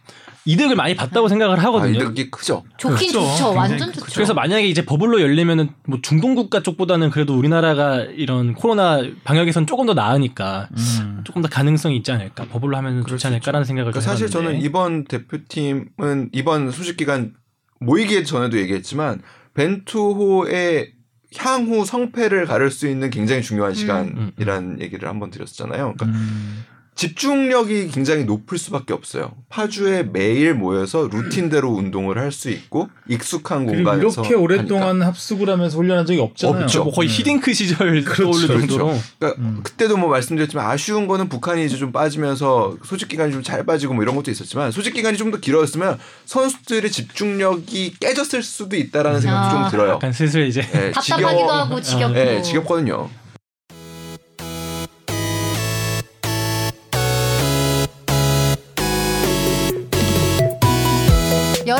이득을 0.48 0.76
많이 0.76 0.94
봤다고 0.94 1.28
생각을 1.28 1.60
아, 1.60 1.64
하거든요. 1.64 1.98
이득이 1.98 2.30
크죠. 2.30 2.64
좋긴 2.78 3.12
그렇죠. 3.12 3.28
좋죠. 3.28 3.52
완전 3.52 3.92
굉장히 3.92 3.92
좋죠. 3.92 4.14
그래서 4.14 4.32
만약에 4.32 4.66
이제 4.66 4.82
버블로 4.82 5.20
열리면은 5.20 5.68
뭐 5.86 5.98
중동 6.00 6.34
국가 6.34 6.62
쪽보다는 6.62 7.10
그래도 7.10 7.36
우리나라가 7.36 7.98
이런 7.98 8.54
코로나 8.54 9.02
방역에선 9.24 9.66
조금 9.66 9.84
더 9.84 9.92
나으니까 9.92 10.70
음. 10.74 11.20
조금 11.24 11.42
더 11.42 11.48
가능성이 11.48 11.98
있지 11.98 12.12
않을까. 12.12 12.46
버블로 12.46 12.78
하면 12.78 13.04
좋지 13.04 13.20
수 13.20 13.26
않을까라는 13.26 13.66
생각을 13.66 13.92
그러니까 13.92 14.00
좀 14.00 14.10
사실. 14.10 14.30
저는 14.30 14.62
이번 14.62 15.04
대표팀은 15.04 16.30
이번 16.32 16.70
소식 16.70 16.96
기간 16.96 17.34
모이기 17.80 18.24
전에도 18.24 18.58
얘기했지만 18.58 19.20
벤투호의 19.52 20.92
향후 21.36 21.84
성패를 21.84 22.46
가를 22.46 22.70
수 22.70 22.88
있는 22.88 23.10
굉장히 23.10 23.42
중요한 23.42 23.74
시간이라는 23.74 24.80
얘기를 24.80 25.10
한번 25.10 25.30
드렸었잖아요. 25.30 25.94
그러니까 25.94 26.06
음. 26.06 26.64
집중력이 26.98 27.88
굉장히 27.92 28.24
높을 28.24 28.58
수밖에 28.58 28.92
없어요. 28.92 29.30
파주에 29.48 30.02
매일 30.02 30.52
모여서 30.54 31.08
루틴대로 31.10 31.70
운동을 31.70 32.18
할 32.18 32.32
수 32.32 32.50
있고 32.50 32.90
익숙한 33.08 33.64
공간에서 33.66 34.20
이렇게 34.20 34.34
오랫동안 34.34 35.00
합숙을 35.02 35.48
하면서 35.48 35.78
훈련한 35.78 36.04
적이 36.06 36.20
없잖아요. 36.20 36.64
없죠. 36.64 36.84
뭐 36.84 36.92
거의 36.92 37.08
음. 37.08 37.10
히딩크 37.12 37.54
시절 37.54 38.02
그렇죠, 38.04 38.30
그렇죠. 38.32 38.46
정도로 38.48 38.98
그러니까 39.18 39.40
음. 39.42 39.60
그때도 39.62 39.96
뭐 39.96 40.08
말씀드렸지만 40.10 40.66
아쉬운 40.66 41.06
거는 41.08 41.28
북한이 41.30 41.64
이제 41.64 41.76
좀 41.76 41.90
빠지면서 41.92 42.76
소집 42.84 43.08
기간이 43.08 43.32
좀 43.32 43.42
잘 43.42 43.64
빠지고 43.64 43.94
뭐 43.94 44.02
이런 44.02 44.14
것도 44.16 44.30
있었지만 44.32 44.72
소집 44.72 44.92
기간이 44.92 45.16
좀 45.16 45.30
더 45.30 45.38
길었으면 45.38 45.98
선수들의 46.26 46.90
집중력이 46.90 47.94
깨졌을 48.00 48.42
수도 48.42 48.76
있다라는 48.76 49.20
생각도 49.20 49.56
아. 49.56 49.62
좀 49.62 49.70
들어요. 49.70 49.92
약간 49.94 50.12
슬슬 50.12 50.46
이제 50.46 50.60
예, 50.74 50.90
답답하기도 50.90 51.28
지겨- 51.38 51.52
하고 51.52 51.80
지겹고. 51.80 52.18
예, 52.18 52.42
지겹거든요. 52.42 53.08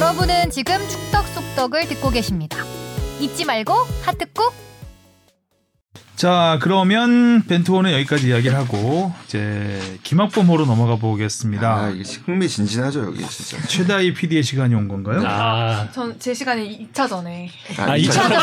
여러분은 0.00 0.50
지금 0.50 0.76
축덕 0.88 1.26
속덕을 1.26 1.88
듣고 1.88 2.10
계십니다. 2.10 2.58
잊지 3.20 3.44
말고 3.44 3.72
하트 4.04 4.26
꾹. 4.32 4.54
자, 6.14 6.58
그러면 6.62 7.42
벤투호는 7.48 7.92
여기까지 7.94 8.28
이야기를 8.28 8.56
하고 8.56 9.12
이제 9.26 9.80
김학범호로 10.04 10.66
넘어가 10.66 10.94
보겠습니다. 10.96 11.68
아, 11.74 11.88
이게 11.90 12.04
흥미진진하죠 12.26 13.06
여기 13.06 13.26
진짜. 13.26 13.60
최다희 13.66 14.14
PD의 14.14 14.42
시간이 14.44 14.72
온 14.76 14.86
건가요? 14.86 15.20
아 15.26 15.88
전 15.92 16.16
제 16.20 16.32
시간에 16.32 16.62
2차 16.92 17.08
전에 17.08 17.50
아, 17.78 17.96
이 17.96 18.04
이차- 18.06 18.28
네. 18.28 18.36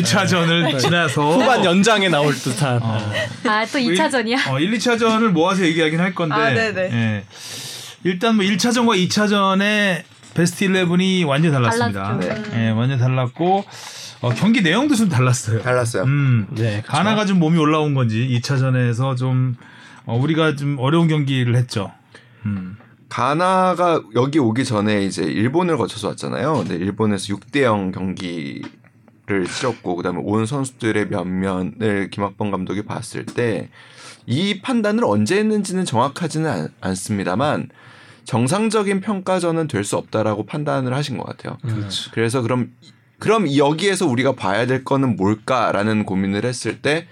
1차전을 0.00 0.78
지나서 0.78 1.32
후반 1.38 1.62
연장에 1.64 2.08
나올 2.08 2.34
듯한 2.34 2.82
어, 2.82 2.98
아 3.46 3.66
또 3.66 3.78
2차전이야? 3.78 4.48
어, 4.50 4.58
1, 4.58 4.70
2차전을 4.72 5.28
모아서 5.28 5.62
얘기하긴 5.62 6.00
할 6.00 6.14
건데 6.14 6.34
아, 6.34 6.50
네네. 6.54 6.80
예. 6.92 7.24
일단 8.04 8.34
뭐 8.36 8.44
1차전과 8.44 8.96
2차전의 9.08 10.02
베스트 10.34 10.66
11이 10.66 11.26
완전히 11.26 11.52
달랐습니다. 11.52 12.18
달랐죠. 12.18 12.50
예, 12.56 12.70
완전히 12.70 13.00
달랐고 13.00 13.64
어, 14.22 14.30
경기 14.34 14.62
내용도 14.62 14.94
좀 14.94 15.08
달랐어요. 15.08 15.62
달랐어요. 15.62 16.04
음. 16.04 16.46
네 16.50 16.80
그쵸. 16.80 16.92
가나가 16.92 17.26
좀 17.26 17.38
몸이 17.38 17.58
올라온 17.58 17.94
건지 17.94 18.28
2차전에서 18.40 19.16
좀 19.16 19.56
어, 20.06 20.16
우리가 20.16 20.56
좀 20.56 20.76
어려운 20.78 21.08
경기를 21.08 21.56
했죠. 21.56 21.92
음. 22.46 22.76
가나가 23.08 24.00
여기 24.14 24.38
오기 24.38 24.64
전에 24.64 25.04
이제 25.04 25.22
일본을 25.22 25.76
거쳐서 25.76 26.08
왔잖아요. 26.08 26.54
근데 26.58 26.76
일본에서 26.76 27.34
6대 27.34 27.62
0 27.62 27.92
경기 27.92 28.62
를 29.26 29.46
치렀고 29.46 29.94
그다음에 29.94 30.18
온 30.20 30.46
선수들의 30.46 31.06
면면을 31.08 32.10
김학범 32.10 32.50
감독이 32.50 32.82
봤을 32.82 33.24
때 33.24 33.70
이 34.26 34.60
판단을 34.62 35.04
언제 35.04 35.38
했는지는 35.38 35.84
정확하지는 35.84 36.50
않, 36.50 36.68
않습니다만 36.80 37.68
정상적인 38.24 39.00
평가전은 39.00 39.68
될 39.68 39.84
수 39.84 39.96
없다라고 39.96 40.46
판단을 40.46 40.94
하신 40.94 41.18
것 41.18 41.24
같아요. 41.24 41.58
그렇죠. 41.62 42.10
그래서 42.12 42.40
그럼 42.42 42.70
그럼 43.18 43.54
여기에서 43.56 44.06
우리가 44.06 44.32
봐야 44.34 44.66
될 44.66 44.84
거는 44.84 45.16
뭘까라는 45.16 46.04
고민을 46.04 46.44
했을 46.44 46.80
때 46.80 47.06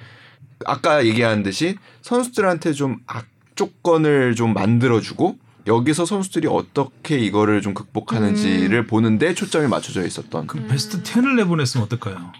아까 0.64 1.04
얘기한 1.06 1.42
듯이 1.42 1.76
선수들한테 2.02 2.72
좀 2.72 2.98
악조건을 3.06 4.34
좀 4.34 4.52
만들어주고 4.54 5.38
여기서 5.66 6.06
선수들이 6.06 6.48
어떻게 6.48 7.18
이거를 7.18 7.60
좀 7.62 7.74
극복하는지를 7.74 8.86
보는데 8.86 9.34
초점이 9.34 9.68
맞춰져 9.68 10.04
있었던. 10.04 10.46
그럼 10.46 10.66
베스트 10.68 11.02
10을 11.02 11.36
내보냈으면 11.36 11.84
어떨까요? 11.84 12.32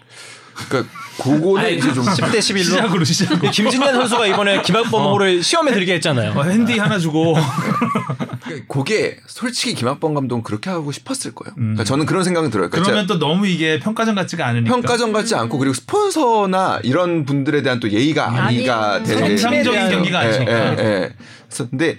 그러니까 0.69 0.91
그거는 1.21 1.77
이제 1.77 1.93
좀 1.93 2.03
10대 2.05 2.39
11로 2.39 2.63
시작으로 2.63 3.03
시작으로. 3.03 3.51
김진현 3.51 3.93
선수가 3.93 4.27
이번에 4.27 4.61
김학범호를 4.61 5.43
시험에 5.43 5.71
들게 5.73 5.93
했잖아요. 5.95 6.31
어, 6.35 6.43
핸디 6.43 6.79
하나 6.79 6.97
주고 6.97 7.35
그게 8.67 9.17
솔직히 9.27 9.73
김학범 9.75 10.13
감독은 10.13 10.43
그렇게 10.43 10.69
하고 10.69 10.91
싶었을 10.91 11.33
거예요. 11.35 11.53
음. 11.57 11.61
그러니까 11.75 11.83
저는 11.83 12.05
그런 12.05 12.23
생각이 12.23 12.49
들어요. 12.49 12.69
그러니까 12.69 12.89
그러면 12.91 13.07
또 13.07 13.19
너무 13.19 13.47
이게 13.47 13.79
평가전 13.79 14.15
같지가 14.15 14.45
않으니까. 14.47 14.73
평가전 14.73 15.13
같지 15.13 15.35
않고 15.35 15.57
그리고 15.57 15.73
스폰서나 15.73 16.79
이런 16.83 17.25
분들에 17.25 17.61
대한 17.61 17.79
또 17.79 17.89
예의가 17.91 18.27
아니가 18.45 18.93
아니, 18.95 19.05
되게 19.05 19.35
정상적인 19.37 19.71
대한- 19.73 19.91
경기가 19.91 20.23
예, 20.23 20.27
아니죠. 20.27 20.51
예, 20.51 20.75
예. 20.79 21.13
그래서 21.47 21.69
근데 21.69 21.97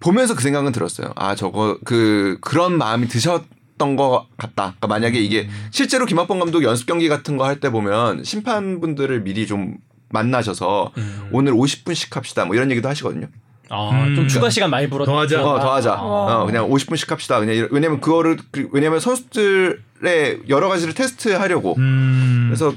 보면서 0.00 0.34
그 0.34 0.42
생각은 0.42 0.72
들었어요. 0.72 1.12
아 1.16 1.34
저거 1.34 1.78
그 1.84 2.38
그런 2.40 2.76
마음이 2.76 3.08
드셨 3.08 3.44
던 3.78 3.96
것 3.96 4.26
같다. 4.38 4.74
그러니까 4.78 4.86
만약에 4.86 5.18
이게 5.20 5.48
실제로 5.70 6.06
김학범 6.06 6.38
감독 6.38 6.62
연습 6.62 6.86
경기 6.86 7.08
같은 7.08 7.36
거 7.36 7.44
할 7.44 7.60
때 7.60 7.70
보면 7.70 8.24
심판분들을 8.24 9.22
미리 9.22 9.46
좀 9.46 9.76
만나셔서 10.10 10.92
음. 10.96 11.28
오늘 11.32 11.52
50분씩 11.52 12.12
합시다. 12.14 12.44
뭐 12.44 12.54
이런 12.56 12.70
얘기도 12.70 12.88
하시거든요. 12.88 13.26
아, 13.68 13.90
음. 13.90 14.14
좀 14.14 14.28
추가 14.28 14.48
시간 14.48 14.70
많이 14.70 14.88
불었. 14.88 15.04
더하자. 15.06 15.44
어, 15.44 15.58
더 15.60 15.74
하자. 15.74 15.90
와. 15.94 16.42
어, 16.42 16.46
그냥 16.46 16.68
50분씩 16.70 17.08
합시다. 17.10 17.38
그냥 17.40 17.68
왜냐면 17.72 18.00
그거를 18.00 18.36
그- 18.52 18.68
왜냐면 18.72 19.00
선수들의 19.00 20.42
여러 20.48 20.68
가지를 20.68 20.94
테스트하려고 20.94 21.74
음. 21.78 22.46
그래서 22.48 22.72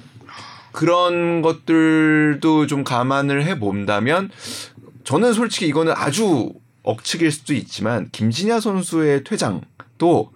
그런 0.72 1.42
것들도 1.42 2.68
좀 2.68 2.84
감안을 2.84 3.44
해 3.46 3.60
본다면 3.60 4.30
저는 5.04 5.34
솔직히 5.34 5.68
이거는 5.68 5.94
아주 5.96 6.54
억측일 6.84 7.32
수도 7.32 7.54
있지만 7.54 8.10
김진야 8.12 8.60
선수의 8.60 9.24
퇴장 9.24 9.62
도 10.00 10.32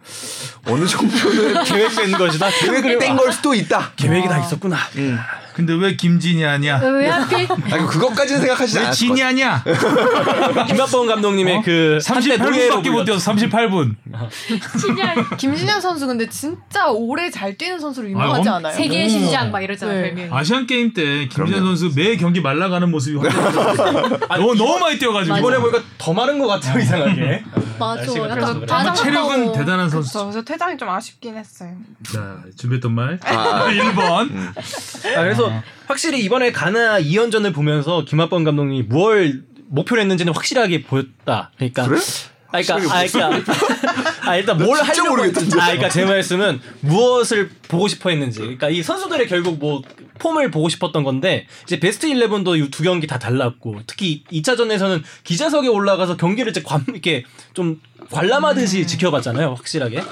어느 0.68 0.86
정도는 0.86 1.64
계획된 1.66 2.12
것이다. 2.12 2.50
계획을 2.50 3.00
뗀걸 3.00 3.32
수도 3.32 3.56
있다. 3.56 3.94
계획이 3.96 4.28
다 4.28 4.38
있었구나. 4.38 4.78
음. 4.98 5.18
근데 5.54 5.74
왜 5.74 5.96
김진이 5.96 6.44
아니야? 6.46 6.80
왜 6.80 7.08
하필? 7.08 7.48
아니 7.72 7.86
그것까지는 7.88 8.42
생각하지 8.42 8.76
왜 8.78 8.84
않았을 8.86 8.98
진이 9.08 9.22
것 9.22 9.28
아니야? 9.28 9.64
김학범 10.68 11.08
감독님의 11.08 11.58
어? 11.58 11.62
그 11.64 12.00
한때 12.06 12.38
노예로 12.38 12.76
38분밖에 12.82 12.90
못 12.90 13.04
뛰어서 13.06 13.32
38분. 13.34 13.96
김진현 15.38 15.82
선수 15.82 16.08
근데 16.08 16.28
진짜 16.28 16.88
오래 16.90 17.30
잘 17.30 17.56
뛰는 17.58 17.80
선수로 17.80 18.10
유명하지 18.10 18.50
엄- 18.50 18.56
않아요? 18.56 18.74
세계의 18.74 19.06
오. 19.06 19.10
심장 19.10 19.52
막 19.52 19.62
이러잖아 19.62 19.94
네. 19.94 20.28
아시안 20.32 20.66
게임 20.66 20.94
때 20.94 21.28
김진현. 21.28 21.64
선수 21.64 21.92
매 21.96 22.16
경기 22.18 22.42
말라가는 22.42 22.90
모습이 22.90 23.18
확 23.18 23.32
너무 24.38 24.56
너무 24.56 24.80
많이 24.80 24.98
뛰어가지고 24.98 25.38
이번에 25.38 25.58
보니까 25.58 25.82
더 25.98 26.14
마른 26.14 26.40
것 26.40 26.48
같아요 26.48 26.80
이상하게. 26.82 27.44
맞아. 27.80 28.04
약간. 28.30 28.66
정말 28.68 28.96
체력은 28.96 29.52
대단한. 29.54 29.90
선수. 29.90 30.20
그래서 30.24 30.42
퇴장이 30.44 30.78
좀 30.78 30.90
아쉽긴 30.90 31.36
했어요. 31.38 31.72
자 32.12 32.38
준비했던 32.58 32.92
말 32.94 33.20
아. 33.24 33.68
1번. 33.70 34.30
아, 35.18 35.22
그래서 35.22 35.43
확실히 35.88 36.24
이번에 36.24 36.52
가나 36.52 37.00
2연전을 37.02 37.54
보면서 37.54 38.06
김학범 38.06 38.44
감독님이 38.44 38.84
무엇을 38.84 39.44
목표로 39.70 40.02
했는지는 40.02 40.34
확실하게 40.34 40.84
보였다. 40.84 41.52
그러니까 41.58 41.88
그래? 41.88 42.00
아, 42.56 42.62
그러니까, 42.62 42.96
아, 42.96 43.04
그러니까, 43.08 43.54
아, 44.22 44.36
일단 44.38 44.58
뭘 44.60 44.80
하려고 44.80 45.10
모르겠다, 45.10 45.40
했- 45.42 45.50
진짜. 45.50 45.64
아, 45.64 45.66
그러니까 45.70 45.90
제 45.90 46.06
말씀은 46.06 46.62
무엇을 46.82 47.50
보고 47.68 47.88
싶어 47.88 48.12
했는지. 48.12 48.40
그러니까 48.42 48.70
이 48.70 48.84
선수들의 48.84 49.28
결국 49.28 49.58
뭐 49.58 49.82
폼을 50.20 50.52
보고 50.52 50.70
싶었던 50.70 51.04
건데 51.04 51.48
이제 51.64 51.80
베스트 51.80 52.08
11도 52.08 52.56
이두 52.64 52.84
경기 52.84 53.08
다 53.08 53.18
달랐고 53.18 53.78
특히 53.88 54.24
2차전에서는 54.32 55.02
기자석에 55.24 55.68
올라가서 55.68 56.16
경기를 56.18 56.52
이제 56.52 56.62
관 56.62 56.86
이렇게 56.88 57.24
좀 57.56 57.82
관람하듯이 58.12 58.82
음. 58.82 58.88
지켜봤잖아요, 58.88 59.54
확실하게. 59.56 60.04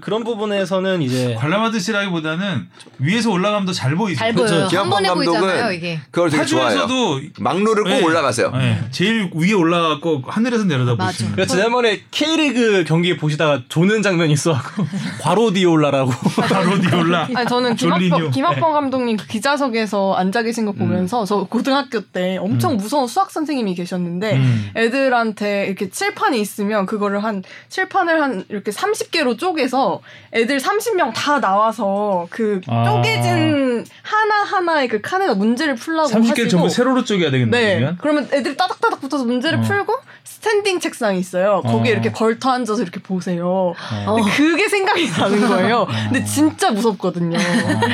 그런 0.00 0.24
부분에서는 0.24 1.02
이제 1.02 1.34
관람하듯이라기보다는 1.38 2.68
위에서 2.98 3.30
올라가면 3.30 3.66
더 3.66 3.72
잘 3.72 3.94
보이죠. 3.94 4.18
잘 4.18 4.32
그렇죠. 4.34 4.52
보여요. 4.54 4.62
한 4.64 4.68
김한범 4.70 4.90
번에 4.90 5.08
보이잖아요 5.14 5.42
감독은 5.42 5.74
이게. 5.74 6.00
그걸 6.10 6.30
되게 6.30 6.44
좋아해요. 6.46 6.80
파주에서도 6.80 7.20
막루를 7.40 7.82
꼭 7.84 7.88
네. 7.90 8.02
올라가세요. 8.02 8.50
네, 8.52 8.80
제일 8.90 9.30
위에 9.34 9.52
올라가고 9.52 10.22
하늘에서 10.26 10.64
내려다 10.64 10.94
맞아. 10.94 11.10
보시면 11.12 11.32
그러니까 11.32 11.54
지난번에 11.54 12.00
K리그 12.10 12.84
경기 12.86 13.16
보시다가 13.16 13.62
조는 13.68 14.02
장면이 14.02 14.32
있어갖고 14.32 14.86
과로디올라라고 15.20 16.10
바로 16.48 16.80
디올라. 16.80 17.28
아니 17.34 17.46
저는. 17.48 17.76
김학범, 17.76 18.30
김학범 18.30 18.72
감독님 18.72 19.16
그 19.18 19.26
기자석에서 19.26 20.14
앉아 20.14 20.42
계신 20.42 20.64
거 20.64 20.72
보면서 20.72 21.24
저 21.24 21.44
고등학교 21.44 22.00
때 22.00 22.38
엄청 22.38 22.76
무서운 22.76 23.06
수학 23.06 23.30
선생님이 23.30 23.74
계셨는데 23.74 24.36
음. 24.36 24.70
애들한테 24.76 25.66
이렇게 25.66 25.90
칠판이 25.90 26.40
있으면 26.40 26.86
그거를 26.86 27.22
한 27.22 27.35
칠판을 27.68 28.22
한 28.22 28.44
이렇게 28.48 28.70
30개로 28.70 29.38
쪼개서 29.38 30.00
애들 30.32 30.58
30명 30.58 31.12
다 31.14 31.40
나와서 31.40 32.26
그 32.30 32.60
아. 32.66 32.84
쪼개진 32.84 33.84
하나 34.02 34.34
하나의 34.44 34.88
그 34.88 35.00
칸에다 35.00 35.34
문제를 35.34 35.74
풀라고 35.74 36.08
30개를 36.08 36.30
하시고 36.30 36.48
전부 36.48 36.68
세로로 36.68 37.04
쪼개야 37.04 37.30
되겠네. 37.30 37.50
네. 37.50 37.74
그러면? 37.76 37.98
그러면 38.00 38.28
애들이 38.32 38.56
따닥따닥 38.56 39.00
붙어서 39.00 39.24
문제를 39.24 39.58
어. 39.58 39.62
풀고 39.62 39.94
스탠딩 40.24 40.80
책상이 40.80 41.18
있어요. 41.18 41.62
거기에 41.62 41.92
어. 41.92 41.94
이렇게 41.94 42.12
걸터 42.12 42.50
앉아서 42.50 42.82
이렇게 42.82 43.00
보세요. 43.00 43.74
어. 44.06 44.14
근데 44.14 44.30
그게 44.30 44.68
생각이 44.68 45.10
나는 45.10 45.48
거예요. 45.48 45.86
근데 45.86 46.24
진짜 46.24 46.70
무섭거든요. 46.70 47.38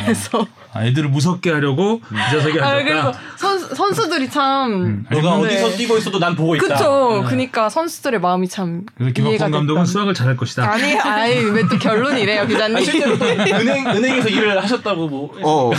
그래서 0.05 0.47
아, 0.75 0.85
애들을 0.87 1.11
무섭게 1.11 1.51
하려고 1.53 2.01
기자석에 2.09 2.61
아, 2.63 2.75
그래서 2.83 3.01
앉았다. 3.09 3.19
선, 3.37 3.59
선수들이 3.59 4.31
참 4.31 4.73
음. 4.73 5.07
너가 5.11 5.37
네. 5.47 5.63
어디서 5.63 5.77
뛰고 5.77 5.99
있어도 5.99 6.19
난 6.19 6.35
보고 6.35 6.57
있다. 6.57 6.67
그쵸. 6.67 7.21
네. 7.25 7.29
그니까 7.29 7.69
선수들의 7.69 8.21
마음이 8.21 8.49
참 8.49 8.85
그래서 8.97 9.13
이해가 9.21 9.35
김학범 9.47 9.51
감독은. 9.53 9.85
수학을 9.85 10.15
잘할 10.15 10.37
것이다. 10.37 10.71
아니, 10.71 10.95
아이 10.99 11.37
왜 11.45 11.63
또 11.69 11.79
결론이래요, 11.79 12.47
기자님? 12.47 12.77
아, 12.77 12.81
실제로 12.81 13.19
또 13.19 13.25
은행 13.27 13.87
은행에서 13.87 14.29
일을 14.31 14.63
하셨다고 14.63 15.09
뭐. 15.09 15.31
어, 15.43 15.71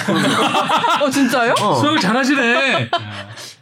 어 1.02 1.10
진짜요? 1.10 1.54
어. 1.60 1.76
수학을 1.76 2.00
잘하시네. 2.00 2.89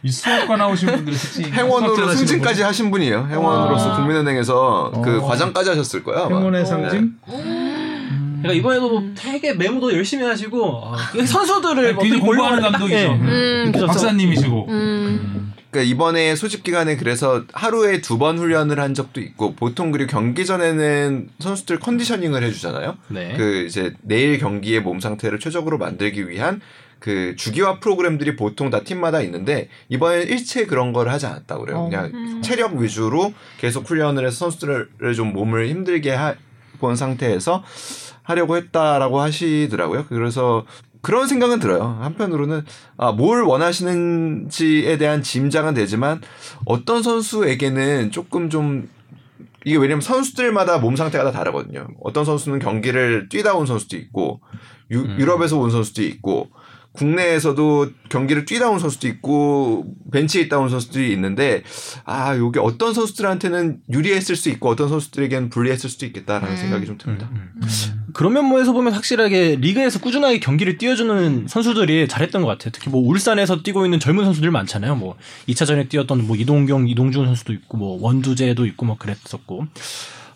이 0.04 0.10
수학과 0.10 0.56
나오신 0.56 0.88
분들의 0.90 1.18
특징. 1.18 1.44
행원으로 1.52 2.12
승진까지 2.14 2.62
하신 2.62 2.90
분이에요. 2.90 3.28
행원으로서 3.30 3.88
와. 3.90 3.96
국민은행에서 3.96 4.92
그 5.02 5.18
어. 5.18 5.26
과장까지 5.28 5.70
하셨을 5.70 6.02
거예요. 6.04 6.24
아마. 6.24 6.38
행운의 6.38 6.66
상징. 6.66 7.12
그러니까 8.42 8.52
이번에도 8.52 9.02
되게 9.14 9.54
메모도 9.54 9.92
열심히 9.94 10.24
하시고 10.24 10.82
아, 10.84 10.96
선수들을 11.24 11.86
아니, 11.86 11.98
굉장히 11.98 12.12
어떻게 12.12 12.18
공부하는 12.20 12.60
감독이죠. 12.62 12.96
예. 12.96 13.06
음, 13.08 13.72
꼭 13.72 13.86
박사님이시고. 13.86 14.66
음. 14.68 15.52
그러니까 15.70 15.90
이번에 15.90 16.36
소집 16.36 16.62
기간에 16.64 16.96
그래서 16.96 17.44
하루에 17.54 18.02
두 18.02 18.18
번 18.18 18.38
훈련을 18.38 18.78
한 18.78 18.92
적도 18.92 19.20
있고 19.20 19.54
보통 19.54 19.90
그리고 19.90 20.10
경기 20.10 20.44
전에는 20.44 21.30
선수들 21.38 21.80
컨디셔닝을 21.80 22.42
해주잖아요. 22.42 22.98
네. 23.08 23.34
그 23.38 23.64
이제 23.66 23.94
내일 24.02 24.38
경기의 24.38 24.80
몸 24.80 25.00
상태를 25.00 25.38
최적으로 25.40 25.78
만들기 25.78 26.28
위한 26.28 26.60
그 26.98 27.34
주기화 27.36 27.80
프로그램들이 27.80 28.36
보통 28.36 28.70
다 28.70 28.82
팀마다 28.84 29.22
있는데 29.22 29.68
이번엔 29.88 30.28
일체 30.28 30.66
그런 30.66 30.92
걸 30.92 31.08
하지 31.08 31.26
않았다 31.26 31.56
고 31.56 31.64
그래요. 31.64 31.78
어. 31.78 31.84
그냥 31.88 32.10
음. 32.14 32.42
체력 32.42 32.74
위주로 32.74 33.32
계속 33.58 33.88
훈련을 33.88 34.26
해서 34.26 34.36
선수들을 34.50 35.14
좀 35.16 35.32
몸을 35.32 35.68
힘들게 35.68 36.12
하, 36.12 36.34
본 36.78 36.94
상태에서 36.96 37.64
하려고 38.22 38.56
했다라고 38.56 39.20
하시더라고요. 39.20 40.06
그래서 40.08 40.64
그런 41.00 41.26
생각은 41.26 41.58
들어요. 41.58 41.98
한편으로는 42.00 42.64
아, 42.96 43.12
뭘 43.12 43.42
원하시는지에 43.42 44.96
대한 44.98 45.22
짐작은 45.22 45.74
되지만 45.74 46.20
어떤 46.64 47.02
선수에게는 47.02 48.12
조금 48.12 48.48
좀 48.48 48.88
이게 49.64 49.76
왜냐면 49.76 50.00
선수들마다 50.00 50.78
몸 50.78 50.96
상태가 50.96 51.24
다 51.24 51.30
다르거든요. 51.32 51.88
어떤 52.00 52.24
선수는 52.24 52.58
경기를 52.60 53.28
뛰다 53.28 53.54
온 53.54 53.66
선수도 53.66 53.96
있고 53.96 54.40
유, 54.90 55.00
음. 55.00 55.16
유럽에서 55.18 55.58
온 55.58 55.70
선수도 55.70 56.02
있고 56.02 56.50
국내에서도 56.92 57.88
경기를 58.10 58.44
뛰다 58.44 58.68
온 58.68 58.78
선수도 58.78 59.08
있고 59.08 59.86
벤치에 60.12 60.42
있다 60.42 60.58
온 60.58 60.68
선수들이 60.68 61.10
있는데 61.12 61.62
아 62.04 62.36
요게 62.36 62.60
어떤 62.60 62.92
선수들한테는 62.92 63.78
유리했을 63.90 64.36
수 64.36 64.50
있고 64.50 64.68
어떤 64.68 64.88
선수들에게는 64.88 65.48
불리했을 65.48 65.88
수도 65.88 66.04
있겠다라는 66.06 66.50
음. 66.50 66.56
생각이 66.56 66.86
좀 66.86 66.98
듭니다. 66.98 67.30
그런 68.12 68.34
면모에서 68.34 68.72
보면 68.72 68.92
확실하게 68.92 69.56
리그에서 69.56 70.00
꾸준하게 70.00 70.40
경기를 70.40 70.76
뛰어주는 70.76 71.46
선수들이 71.48 72.08
잘했던 72.08 72.42
것 72.42 72.48
같아요. 72.48 72.70
특히 72.72 72.90
뭐 72.90 73.00
울산에서 73.00 73.62
뛰고 73.62 73.86
있는 73.86 73.98
젊은 73.98 74.24
선수들 74.26 74.50
많잖아요. 74.50 74.96
뭐 74.96 75.16
2차전에 75.48 75.88
뛰었던 75.88 76.26
뭐 76.26 76.36
이동경, 76.36 76.88
이동준 76.88 77.24
선수도 77.24 77.54
있고 77.54 77.78
뭐 77.78 77.98
원두재도 78.02 78.66
있고 78.66 78.84
뭐 78.84 78.96
그랬었고. 78.98 79.66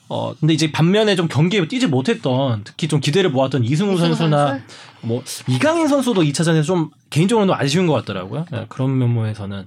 어 0.08 0.34
근데 0.38 0.54
이제 0.54 0.70
반면에 0.70 1.16
좀 1.16 1.26
경기에 1.26 1.66
뛰지 1.66 1.88
못했던 1.88 2.62
특히 2.62 2.86
좀 2.86 3.00
기대를 3.00 3.30
모았던 3.30 3.64
이승우 3.64 3.94
이승우 3.94 3.98
선수나 3.98 4.48
선수? 4.48 4.64
뭐 5.02 5.22
이강인 5.46 5.88
선수도 5.88 6.22
2차전에 6.22 6.64
좀 6.64 6.90
개인적으로는 7.10 7.54
아쉬운 7.56 7.86
것 7.86 7.92
같더라고요. 7.94 8.46
예, 8.52 8.66
그런 8.68 8.98
면모에서는 8.98 9.66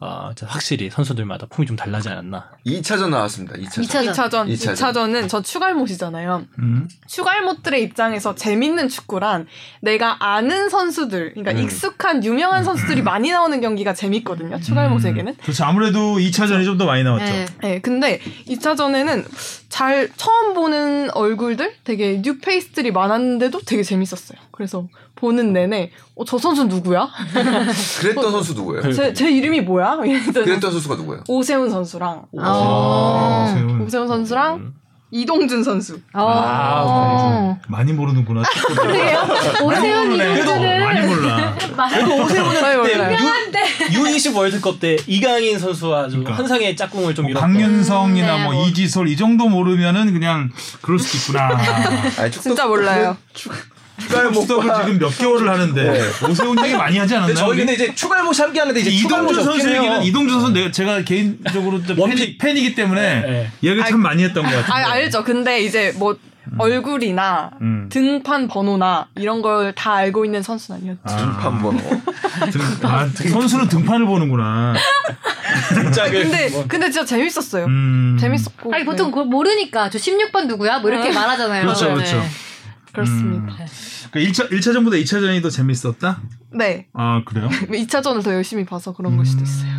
어, 0.00 0.30
확실히 0.44 0.90
선수들마다 0.90 1.46
폼이 1.48 1.66
좀 1.66 1.76
달라지 1.76 2.10
않았나. 2.10 2.50
2차전 2.66 3.08
나왔습니다. 3.08 3.56
2차전. 3.56 3.82
2차전. 3.84 4.12
2차전. 4.12 4.48
이차전. 4.50 4.74
2차전은 4.92 5.28
저 5.30 5.40
추갈못이잖아요. 5.40 6.44
음. 6.58 6.88
추갈못들의 7.06 7.82
입장에서 7.82 8.34
재밌는 8.34 8.88
축구란 8.88 9.46
내가 9.80 10.16
아는 10.20 10.68
선수들, 10.68 11.34
그러니까 11.34 11.52
음. 11.52 11.64
익숙한 11.64 12.22
유명한 12.24 12.64
선수들이 12.64 13.00
많이 13.02 13.30
나오는 13.30 13.58
경기가 13.60 13.94
재밌거든요. 13.94 14.60
추갈못에게는. 14.60 15.36
그렇죠. 15.36 15.64
아무래도 15.64 16.16
2차전이 16.16 16.64
좀 16.64 16.74
더 16.74 16.86
많이 16.86 17.04
나왔죠. 17.04 17.24
네. 17.32 17.46
네, 17.62 17.80
근데 17.80 18.20
2차전에는 18.48 19.24
잘 19.68 20.08
처음 20.16 20.54
보는 20.54 21.10
얼굴들 21.12 21.74
되게 21.84 22.20
뉴페이스들이 22.22 22.90
많았는데도 22.90 23.60
되게 23.60 23.82
재밌었어요. 23.84 24.38
그래서 24.50 24.73
보는 25.14 25.52
내내 25.52 25.90
어, 26.16 26.24
저 26.24 26.38
선수 26.38 26.64
누구야? 26.64 27.08
그랬던 28.00 28.30
선수 28.32 28.54
누구예요? 28.54 28.82
그- 28.82 28.92
제, 28.92 29.12
제 29.12 29.30
이름이 29.30 29.62
뭐야? 29.62 29.96
그랬던 30.34 30.70
선수가 30.72 30.96
누구예요? 30.96 31.24
오세훈 31.28 31.70
선수랑 31.70 32.26
아. 32.40 33.52
세훈. 33.54 33.80
오세훈 33.82 34.08
선수랑 34.08 34.74
이동준 35.14 35.62
선수. 35.62 36.00
어. 36.12 37.56
많이 37.68 37.92
모르는구나. 37.92 38.42
그래요? 38.82 39.20
오세훈. 39.62 40.14
이동준은 40.14 40.80
많이 40.84 41.06
몰라. 41.06 41.54
그래도 41.88 42.24
오세훈은 42.24 42.60
잘 42.60 42.82
그때 42.82 42.96
몰라요. 42.96 43.16
U, 43.92 44.02
U20 44.04 44.34
월드컵 44.34 44.80
때 44.80 44.96
이강인 45.06 45.60
선수와 45.60 46.08
그러니까. 46.08 46.32
환상의 46.34 46.74
짝꿍을 46.74 47.14
좀뭐 47.14 47.30
이뤘던 47.30 47.52
강윤성이나 47.52 48.34
음, 48.34 48.38
네, 48.38 48.44
뭐 48.44 48.54
뭐. 48.54 48.66
이지솔 48.66 49.06
이 49.06 49.16
정도 49.16 49.48
모르면은 49.48 50.12
그냥 50.12 50.50
그럴 50.82 50.98
수도 50.98 51.16
있구나. 51.18 51.60
아니, 52.18 52.32
진짜 52.32 52.66
몰라요. 52.66 53.16
축구 53.34 53.54
를 53.96 54.32
지금 54.32 54.98
몇 54.98 55.16
개월을 55.18 55.48
하는데 55.48 56.00
오세훈 56.28 56.64
얘기 56.64 56.76
많이 56.76 56.98
하지 56.98 57.14
않았나요? 57.14 57.34
근데 57.34 57.40
저희? 57.40 57.56
근데 57.58 57.74
이제 57.74 57.94
추가할못이 57.94 58.42
함께 58.42 58.58
하는데 58.60 58.80
이제 58.80 58.90
이동준 58.90 59.42
선수. 59.44 59.68
얘기는 59.70 60.02
이동준 60.02 60.40
선수 60.40 60.52
내가 60.52 60.70
제가 60.70 61.02
개인적으로. 61.02 61.80
팬이, 61.80 62.38
팬이기 62.38 62.74
때문에 62.74 63.20
네. 63.20 63.50
얘기를 63.62 63.84
참 63.88 64.00
많이 64.00 64.24
했던 64.24 64.44
것 64.44 64.50
같아요. 64.50 64.84
아, 64.86 64.90
알죠. 64.92 65.22
근데 65.22 65.62
이제 65.62 65.92
뭐 65.96 66.16
얼굴이나 66.58 67.50
음. 67.62 67.88
등판 67.90 68.48
번호나 68.48 69.06
이런 69.16 69.40
걸 69.42 69.72
다 69.74 69.94
알고 69.94 70.24
있는 70.24 70.42
선수는 70.42 70.80
아니었죠. 70.80 71.16
등판 71.24 71.62
번호. 71.62 71.78
등, 72.50 72.60
아, 72.82 73.06
등- 73.14 73.30
선수는 73.30 73.68
등판을 73.68 74.06
보는구나. 74.06 74.74
근데 75.72 76.48
뭐- 76.50 76.64
근데 76.68 76.90
진짜 76.90 77.04
재밌었어요. 77.06 77.64
음. 77.66 78.16
재밌었고. 78.20 78.74
아니 78.74 78.84
보통 78.84 79.06
네, 79.06 79.10
그걸 79.12 79.26
모르니까 79.26 79.88
저 79.90 79.98
16번 79.98 80.46
누구야? 80.46 80.80
뭐 80.80 80.90
이렇게 80.90 81.12
말하잖아요. 81.12 81.62
그렇죠, 81.62 81.86
네. 81.88 81.94
그렇죠. 81.94 82.22
그렇습니다. 82.94 83.54
그러니까 84.10 84.32
1차 84.32 84.50
1차전보다 84.50 85.02
2차전이 85.02 85.42
더 85.42 85.50
재밌었다? 85.50 86.22
네. 86.52 86.86
아, 86.94 87.22
그래요? 87.24 87.48
2차전을 87.68 88.22
더 88.22 88.32
열심히 88.32 88.64
봐서 88.64 88.92
그런 88.94 89.16
걸 89.16 89.26
수도 89.26 89.42
있어요. 89.42 89.72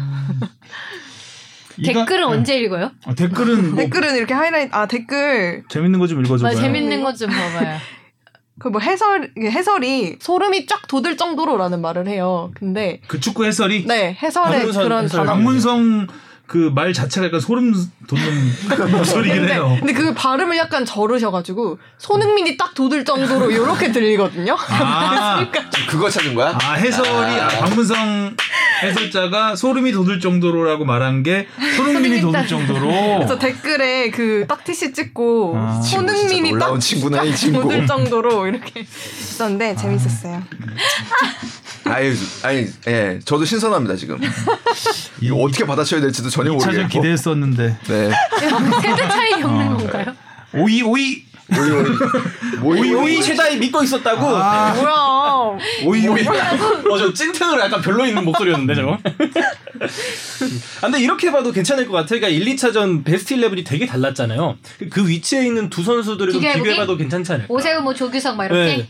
이가- 1.77 1.93
댓글은 1.93 2.17
네. 2.17 2.23
언제 2.35 2.57
읽어요? 2.59 2.91
아, 3.05 3.13
댓글은 3.13 3.71
뭐 3.75 3.77
댓글은 3.83 4.15
이렇게 4.15 4.33
하이라이트 4.33 4.73
아 4.75 4.87
댓글 4.87 5.63
재밌는 5.69 5.99
거 5.99 6.07
좀 6.07 6.23
읽어 6.23 6.37
줘뭐 6.37 6.49
봐요. 6.51 6.59
재밌는 6.61 7.03
것좀 7.03 7.29
봐봐요. 7.29 7.77
그 8.59 8.69
뭐 8.69 8.79
해설 8.79 9.33
해설이 9.37 10.15
소름이 10.21 10.65
쫙 10.67 10.87
돋을 10.87 11.17
정도로라는 11.17 11.81
말을 11.81 12.07
해요. 12.07 12.51
근데 12.55 13.01
그 13.07 13.19
축구 13.19 13.43
해설이 13.45 13.85
네 13.85 14.13
해설에 14.21 14.57
박문선 14.59 14.83
그런 14.83 15.03
해설. 15.03 15.19
단어. 15.25 15.33
박문성 15.33 16.07
그 16.47 16.71
말 16.75 16.93
자체가 16.93 17.27
약간 17.27 17.39
소름 17.39 17.73
돋는 18.07 18.51
목소리긴 18.91 19.41
근데, 19.41 19.53
해요. 19.53 19.75
근데 19.79 19.93
그 19.93 20.13
발음을 20.13 20.57
약간 20.57 20.85
저르셔가지고 20.85 21.79
손흥민이 21.97 22.55
딱 22.57 22.73
돋을 22.75 23.03
정도로 23.03 23.49
이렇게 23.49 23.91
들리거든요. 23.91 24.55
아, 24.69 25.45
그거 25.89 26.09
찾은 26.09 26.35
거야? 26.35 26.57
아 26.61 26.73
해설이 26.73 27.07
아, 27.39 27.47
박문성 27.47 28.35
해설자가 28.83 29.55
소름이 29.55 29.91
돋을 29.91 30.19
정도로라고 30.19 30.85
말한 30.85 31.23
게 31.23 31.47
손흥민이 31.77 32.21
돋을 32.21 32.45
정도로. 32.45 32.89
그래서 33.17 33.39
댓글에 33.39 34.11
그 34.11 34.45
딱티시 34.47 34.93
찍고 34.93 35.53
아. 35.57 35.81
손흥민이 35.81 36.59
딱 36.59 36.77
친구네, 36.79 37.27
이 37.27 37.35
친구. 37.35 37.61
돋을 37.61 37.87
정도로 37.87 38.47
이렇게 38.47 38.81
있었는데 38.81 39.75
재밌었어요. 39.75 40.43
아유, 41.85 42.13
아니, 42.43 42.67
예, 42.87 43.19
저도 43.23 43.45
신선합니다 43.45 43.95
지금. 43.95 44.19
이거 45.21 45.35
어떻게 45.37 45.65
받아쳐야 45.65 46.01
될지도 46.01 46.29
전혀 46.29 46.51
2차전 46.51 46.65
모르겠고. 46.65 46.89
기대했었는데 46.89 47.77
네. 47.87 48.11
세대 48.81 49.07
차이 49.07 49.31
겪는 49.41 49.67
아, 49.67 49.77
건가요? 49.77 50.05
오이 50.53 50.81
오이 50.81 51.23
오이 51.51 51.69
오이 51.71 51.85
오이 52.63 52.79
오이 52.79 52.93
오이 52.95 53.21
쉐다이 53.21 53.57
믿고 53.57 53.83
있었다고. 53.83 54.25
아, 54.35 54.73
뭐야? 54.73 55.59
오이 55.85 56.07
오이 56.07 56.25
어저 56.91 57.13
찐텐으로 57.13 57.61
약간 57.61 57.81
별로인 57.81 58.15
목소리였는데 58.23 58.73
저거. 58.75 58.97
아, 60.81 60.81
근데 60.81 61.01
이렇게 61.01 61.31
봐도 61.31 61.51
괜찮을 61.51 61.85
것 61.85 61.93
같아. 61.93 62.15
그러니까 62.15 62.29
1, 62.29 62.45
2차전 62.55 63.03
베스트 63.05 63.35
11이 63.35 63.63
되게 63.65 63.85
달랐잖아요. 63.85 64.57
그 64.89 65.07
위치에 65.07 65.45
있는 65.45 65.69
두 65.69 65.83
선수들을 65.83 66.31
좀 66.33 66.41
비교해보기? 66.41 66.63
비교해봐도 66.69 66.97
괜찮지 66.97 67.31
않을까? 67.33 67.53
오세훈, 67.53 67.83
뭐 67.83 67.93
조규성 67.93 68.37
막 68.37 68.45
이렇게. 68.45 68.77
네. 68.77 68.89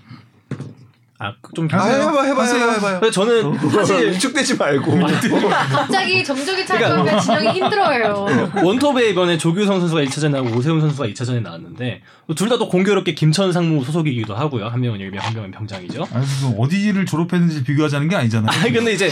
아, 1.18 1.32
좀 1.56 1.66
아, 1.72 1.78
하세요. 1.78 2.10
해봐, 2.10 2.24
해봐, 2.24 2.42
하세요. 2.44 2.62
해봐, 2.64 2.74
해봐요. 2.74 3.00
근데 3.00 3.10
저는 3.12 3.58
사실 3.72 4.12
위축되지 4.12 4.58
말고. 4.58 5.00
갑자기 5.50 6.22
정적이 6.22 6.66
그러니까 6.66 6.90
찾아오면 6.90 7.20
진영이 7.22 7.48
힘들어요. 7.52 8.28
원톱에 8.62 9.12
이번에 9.12 9.38
조규성 9.38 9.80
선수가 9.80 10.02
1차전에 10.02 10.32
나오고 10.32 10.58
오세훈 10.58 10.82
선수가 10.82 11.08
2차전에 11.08 11.42
나왔는데 11.42 12.02
둘 12.36 12.50
다 12.50 12.58
또 12.58 12.68
공교롭게 12.68 13.14
김천 13.14 13.54
상무 13.54 13.86
소속이기도 13.86 14.36
하고요. 14.36 14.68
한 14.68 14.82
명은 14.82 15.00
일명, 15.00 15.24
한 15.24 15.34
명은 15.34 15.52
병장이죠. 15.52 16.06
아니, 16.12 16.26
무슨 16.26 16.56
어디를 16.58 17.06
졸업했는지 17.06 17.64
비교하자는 17.64 18.10
게 18.10 18.16
아니잖아요. 18.18 18.50
아니 18.60 18.74
근데 18.74 18.92
이제 18.94 19.10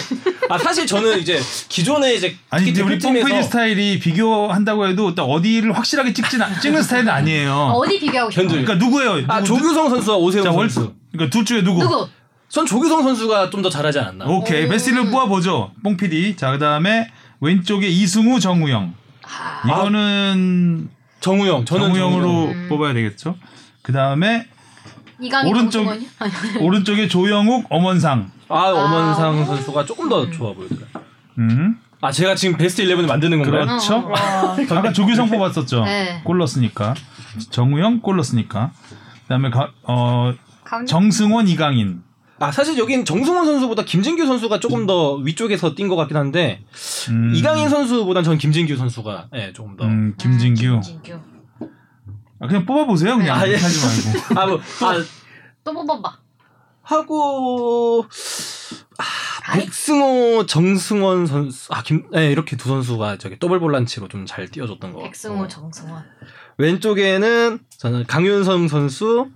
아 0.49 0.57
사실 0.57 0.85
저는 0.85 1.19
이제 1.19 1.39
기존에 1.69 2.15
이제 2.15 2.35
아니 2.49 2.65
근데 2.65 2.81
우리 2.81 2.99
뽕페이지 2.99 3.43
스타일이 3.43 3.99
비교한다고 3.99 4.87
해도 4.87 5.15
딱 5.15 5.23
어디를 5.23 5.71
확실하게 5.77 6.11
찍진 6.11 6.41
않- 6.41 6.59
찍는 6.59 6.81
스타일은 6.83 7.07
아니에요. 7.09 7.53
어디 7.75 7.97
비교하고 7.99 8.29
싶어? 8.29 8.41
현재 8.41 8.61
그러니까 8.61 8.75
누구예요? 8.85 9.23
아 9.29 9.41
누구, 9.41 9.59
조규성 9.59 9.89
선수와 9.89 10.17
오세훈 10.17 10.43
자, 10.43 10.51
월, 10.51 10.69
선수. 10.69 10.93
그러니까 11.13 11.31
둘 11.31 11.45
중에 11.45 11.63
누구? 11.63 11.79
누구? 11.81 12.07
전 12.49 12.65
조규성 12.65 13.01
선수가 13.03 13.49
좀 13.49 13.61
더 13.61 13.69
잘하지 13.69 13.99
않았나. 13.99 14.25
오케이 14.25 14.67
베스트를 14.67 15.09
뽑아보죠. 15.09 15.71
뽕PD. 15.83 16.35
자 16.35 16.51
그 16.51 16.59
다음에 16.59 17.09
왼쪽에 17.39 17.87
이승우, 17.87 18.39
정우영. 18.39 18.93
이거는 19.65 20.89
정우영. 21.19 21.65
저는 21.65 21.85
정우영으로 21.93 22.23
정우영. 22.27 22.69
뽑아야 22.69 22.93
되겠죠. 22.93 23.37
그 23.81 23.91
다음에 23.93 24.47
이강인 25.19 25.51
오른쪽- 25.53 25.87
오른쪽에 26.59 27.07
조영욱, 27.07 27.65
엄원상. 27.69 28.31
아 28.49 28.55
엄원상 28.71 29.39
아. 29.41 29.45
선수가 29.45 29.85
조금 29.85 30.09
더 30.09 30.29
좋아 30.29 30.53
보이더라. 30.53 30.81
음. 31.39 31.79
아 32.01 32.11
제가 32.11 32.35
지금 32.35 32.57
베스트 32.57 32.83
11을 32.83 33.07
만드는 33.07 33.41
건가요? 33.41 33.65
그렇죠. 33.65 33.95
어, 33.95 34.09
와. 34.11 34.57
아까 34.77 34.91
조규성 34.91 35.29
뽑았었죠. 35.29 35.85
네. 35.85 36.21
골 36.25 36.37
넣었으니까. 36.39 36.93
정우영 37.49 38.01
골 38.01 38.17
넣었으니까. 38.17 38.71
그 38.89 39.27
다음에 39.29 39.49
가, 39.49 39.71
어, 39.83 40.33
강- 40.77 40.85
정승원, 40.85 41.47
이강인. 41.47 42.01
아 42.39 42.51
사실 42.51 42.77
여긴 42.77 43.05
정승원 43.05 43.45
선수보다 43.45 43.83
김진규 43.85 44.25
선수가 44.25 44.59
조금 44.59 44.85
더 44.87 45.15
위쪽에서 45.15 45.75
뛴 45.75 45.87
것 45.87 45.95
같긴 45.95 46.17
한데 46.17 46.63
음, 47.09 47.31
이강인 47.35 47.69
선수보단 47.69 48.23
전 48.23 48.37
김진규 48.37 48.75
선수가 48.75 49.27
예 49.35 49.53
조금 49.53 49.77
더. 49.77 49.85
음, 49.85 50.15
김진규. 50.17 50.75
아, 50.77 50.79
김진규. 50.81 51.19
아, 52.39 52.47
그냥 52.47 52.65
뽑아보세요. 52.65 53.17
그냥 53.17 53.37
아, 53.39 53.47
예. 53.47 53.55
하지 53.55 53.79
말고. 53.79 54.19
아, 54.41 54.45
뭐, 54.47 54.57
아 54.89 55.03
또 55.63 55.73
뽑아봐. 55.73 56.17
하고 56.81 58.05
아, 58.97 59.53
백승호, 59.53 60.45
정승원 60.45 61.25
선수, 61.27 61.71
아 61.73 61.81
김, 61.83 62.03
네, 62.11 62.31
이렇게 62.31 62.57
두 62.57 62.67
선수가 62.67 63.17
저기 63.19 63.39
더블 63.39 63.59
볼란치로 63.59 64.07
좀 64.09 64.25
잘 64.25 64.49
뛰어줬던 64.49 64.91
것 64.91 64.97
같고 64.97 65.03
백승호, 65.09 65.47
정승원. 65.47 66.03
왼쪽에는 66.57 67.59
저는 67.77 68.05
강윤성 68.07 68.67
선수, 68.67 69.27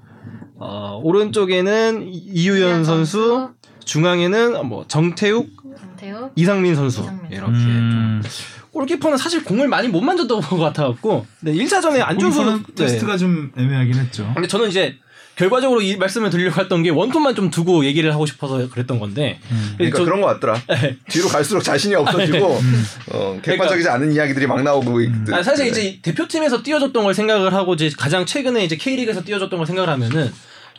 어, 0.60 1.00
오른쪽에는 1.04 2.08
이유연 2.12 2.84
선수, 2.84 3.50
중앙에는 3.86 4.68
뭐 4.68 4.86
정태욱, 4.88 5.50
정태욱. 5.80 6.32
이상민 6.36 6.76
선수 6.76 7.02
이상민. 7.02 7.32
이렇게 7.32 7.52
음, 7.54 8.22
좀 8.24 8.32
골키퍼는 8.72 9.18
사실 9.18 9.44
공을 9.44 9.68
많이 9.68 9.88
못 9.88 10.02
만졌던 10.02 10.42
것 10.42 10.58
같아갖고 10.58 11.26
네, 11.42 11.54
1차전에 11.54 12.02
안준수 12.02 12.44
네. 12.44 12.60
테스트가 12.76 13.18
좀 13.18 13.52
애매하긴 13.58 13.96
했죠. 13.96 14.30
근데 14.34 14.48
저는 14.48 14.70
이제 14.70 14.96
결과적으로 15.38 15.82
이 15.82 15.96
말씀을 15.98 16.32
드리려고 16.32 16.60
했던 16.60 16.82
게 16.82 16.90
원톱만 16.90 17.36
좀 17.36 17.52
두고 17.52 17.86
얘기를 17.86 18.12
하고 18.12 18.26
싶어서 18.26 18.68
그랬던 18.70 19.00
건데 19.00 19.40
그러니까 19.78 20.00
저- 20.00 20.04
그런 20.06 20.20
거 20.20 20.28
같더라. 20.28 20.60
뒤로 21.10 21.28
갈수록 21.30 21.62
자신이 21.62 21.94
없어지고 21.94 22.60
어, 23.14 23.40
객관적이지 23.44 23.88
않은 23.88 24.12
이야기들이 24.14 24.48
막 24.48 24.62
나오고 24.64 25.00
있- 25.02 25.12
아, 25.32 25.44
사실 25.44 25.66
네. 25.66 25.72
이제 25.72 26.00
대표팀에서 26.02 26.64
뛰어줬던 26.64 27.04
걸 27.04 27.14
생각을 27.14 27.54
하고 27.54 27.76
이제 27.76 27.92
가장 27.96 28.26
최근에 28.26 28.64
이제 28.66 28.76
K리그에서 28.76 29.22
뛰어줬던 29.24 29.58
걸 29.58 29.68
생각을 29.68 29.90
하면은 29.90 30.32
저 30.32 30.34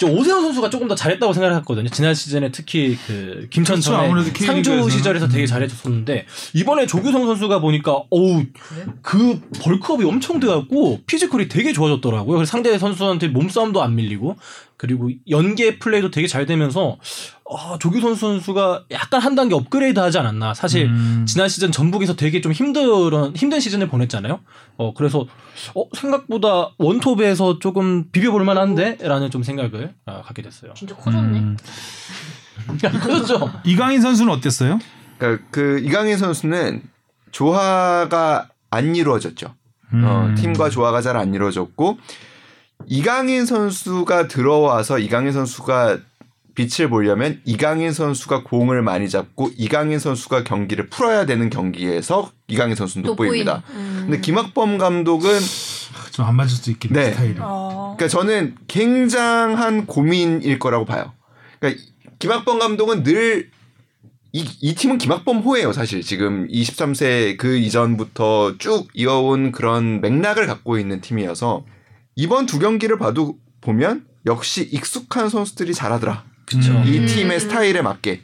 오세훈 0.06 0.42
선수가 0.42 0.70
조금 0.70 0.88
더 0.88 0.94
잘했다고 0.94 1.32
생각을 1.32 1.56
했거든요. 1.58 1.88
지난 1.88 2.14
시즌에 2.14 2.50
특히 2.50 2.96
그 3.06 3.46
김천 3.50 3.76
그렇죠. 3.76 3.90
전에 3.92 4.06
아무래도 4.06 4.30
상주. 4.38 4.90
시절에서 4.90 5.28
되게 5.28 5.44
음. 5.44 5.46
잘해줬었는데 5.46 6.26
이번에 6.54 6.86
조규성 6.86 7.26
선수가 7.26 7.60
보니까 7.60 8.02
어우 8.10 8.44
그 9.02 9.40
벌크업이 9.62 10.04
엄청 10.04 10.40
돼갖고 10.40 11.00
피지컬이 11.06 11.48
되게 11.48 11.72
좋아졌더라고요. 11.72 12.36
그래서 12.36 12.50
상대 12.50 12.78
선수한테 12.78 13.28
몸싸움도 13.28 13.82
안 13.82 13.94
밀리고 13.94 14.36
그리고 14.78 15.10
연계 15.28 15.78
플레이도 15.78 16.10
되게 16.10 16.26
잘 16.28 16.46
되면서 16.46 16.96
아, 17.50 17.76
조규성 17.80 18.14
선수가 18.14 18.84
약간 18.92 19.20
한 19.20 19.34
단계 19.34 19.54
업그레이드 19.54 19.98
하지 19.98 20.18
않았나. 20.18 20.54
사실 20.54 20.86
음. 20.86 21.24
지난 21.26 21.48
시즌 21.48 21.72
전북에서 21.72 22.14
되게 22.14 22.40
좀 22.40 22.52
힘든 22.52 23.34
힘든 23.36 23.58
시즌을 23.60 23.88
보냈잖아요. 23.88 24.40
어 24.76 24.94
그래서 24.94 25.26
어 25.74 25.84
생각보다 25.96 26.70
원톱에서 26.78 27.58
조금 27.58 28.08
비벼볼 28.12 28.44
만한데라는 28.44 29.30
좀 29.30 29.42
생각을 29.42 29.94
아, 30.06 30.22
갖게 30.22 30.42
됐어요. 30.42 30.72
진짜 30.74 30.94
커졌네. 30.94 31.38
음. 31.40 31.56
그렇죠. 33.02 33.50
이강인 33.64 34.00
선수는 34.00 34.32
어땠어요? 34.32 34.78
그러니까 35.18 35.44
그 35.50 35.80
이강인 35.80 36.16
선수는 36.18 36.82
조화가 37.32 38.48
안 38.70 38.94
이루어졌죠. 38.94 39.46
어, 39.90 40.26
음. 40.28 40.34
팀과 40.36 40.70
조화가 40.70 41.00
잘 41.00 41.16
안 41.16 41.34
이루어졌고 41.34 41.98
이강인 42.88 43.46
선수가 43.46 44.28
들어와서 44.28 44.98
이강인 44.98 45.32
선수가 45.32 45.98
빛을 46.54 46.88
보려면 46.88 47.40
이강인 47.44 47.92
선수가 47.92 48.42
공을 48.42 48.82
많이 48.82 49.08
잡고 49.08 49.50
이강인 49.56 49.98
선수가 49.98 50.42
경기를 50.44 50.88
풀어야 50.88 51.24
되는 51.24 51.50
경기에서 51.50 52.32
이강인 52.48 52.74
선수는 52.74 53.06
돋보입니다. 53.06 53.62
돋보임. 53.66 53.96
근데 54.00 54.20
김학범 54.20 54.78
감독은 54.78 55.38
좀 56.18 56.26
안 56.26 56.34
맞을 56.34 56.56
수도 56.56 56.70
있겠네 56.72 57.00
네. 57.00 57.12
스타일이. 57.12 57.36
어. 57.38 57.94
그러니까 57.96 58.08
저는 58.08 58.56
굉장한 58.66 59.86
고민일 59.86 60.58
거라고 60.58 60.84
봐요. 60.84 61.12
그러니까 61.60 61.82
김학범 62.18 62.58
감독은 62.58 63.04
늘 63.04 63.50
이, 64.32 64.44
이 64.60 64.74
팀은 64.74 64.98
김학범 64.98 65.38
호예요, 65.38 65.72
사실. 65.72 66.02
지금 66.02 66.46
23세 66.48 67.38
그 67.38 67.56
이전부터 67.56 68.58
쭉 68.58 68.88
이어온 68.94 69.52
그런 69.52 70.00
맥락을 70.00 70.46
갖고 70.46 70.78
있는 70.78 71.00
팀이어서 71.00 71.64
이번 72.18 72.46
두 72.46 72.58
경기를 72.58 72.98
봐도 72.98 73.38
보면 73.60 74.04
역시 74.26 74.68
익숙한 74.72 75.28
선수들이 75.28 75.72
잘하더라. 75.72 76.24
그쵸. 76.46 76.72
음. 76.72 76.82
이 76.84 77.06
팀의 77.06 77.38
스타일에 77.38 77.80
맞게. 77.80 78.22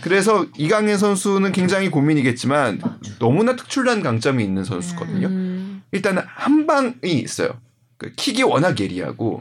그래서 0.00 0.46
이강인 0.58 0.98
선수는 0.98 1.52
굉장히 1.52 1.88
고민이겠지만 1.88 2.80
너무나 3.20 3.54
특출난 3.54 4.02
강점이 4.02 4.42
있는 4.42 4.64
선수거든요. 4.64 5.28
음. 5.28 5.82
일단은 5.92 6.24
한 6.26 6.66
방이 6.66 7.12
있어요. 7.12 7.60
그 7.98 8.10
킥이 8.16 8.42
워낙 8.42 8.80
예리하고 8.80 9.40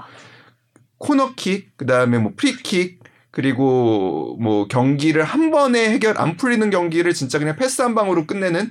코너킥, 0.99 1.75
그다음에 1.75 2.19
뭐 2.19 2.33
프리킥, 2.37 2.99
그리고 3.31 4.37
뭐 4.39 4.67
경기를 4.67 5.23
한 5.23 5.49
번에 5.49 5.89
해결 5.89 6.19
안 6.19 6.37
풀리는 6.37 6.69
경기를 6.69 7.15
진짜 7.15 7.39
그냥 7.39 7.55
패스 7.55 7.81
한 7.81 7.95
방으로 7.95 8.27
끝내는 8.27 8.69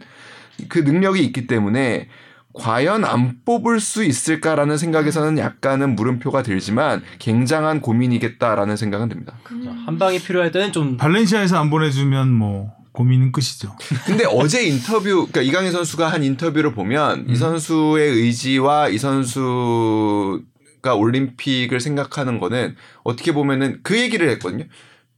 그 0.69 0.79
능력이 0.79 1.25
있기 1.25 1.49
때문에 1.49 2.09
과연 2.55 3.05
안 3.05 3.39
뽑을 3.45 3.81
수 3.81 4.05
있을까라는 4.05 4.79
생각에서는 4.79 5.39
약간은 5.39 5.97
물음표가 5.97 6.43
들지만 6.43 7.03
굉장한 7.19 7.81
고민이겠다라는 7.81 8.77
생각은 8.77 9.09
듭니다. 9.09 9.35
한 9.85 9.99
방이 9.99 10.21
필요할 10.21 10.53
때는 10.53 10.73
좀 10.73 10.97
발렌시아에서 10.97 11.59
안 11.59 11.69
보내주면 11.69 12.33
뭐 12.33 12.73
고민은 12.93 13.33
끝이죠. 13.33 13.77
근데 14.07 14.25
어제 14.25 14.65
인터뷰, 14.65 15.27
그러니까 15.27 15.43
이강인 15.43 15.73
선수가 15.73 16.07
한 16.07 16.23
인터뷰를 16.23 16.73
보면 16.75 17.27
이 17.29 17.35
선수의 17.35 18.09
의지와 18.13 18.89
이 18.89 18.99
선수가 18.99 20.45
올림픽을 20.95 21.81
생각하는 21.81 22.39
거는 22.39 22.77
어떻게 23.03 23.33
보면은 23.33 23.81
그 23.83 23.99
얘기를 23.99 24.29
했거든요. 24.31 24.65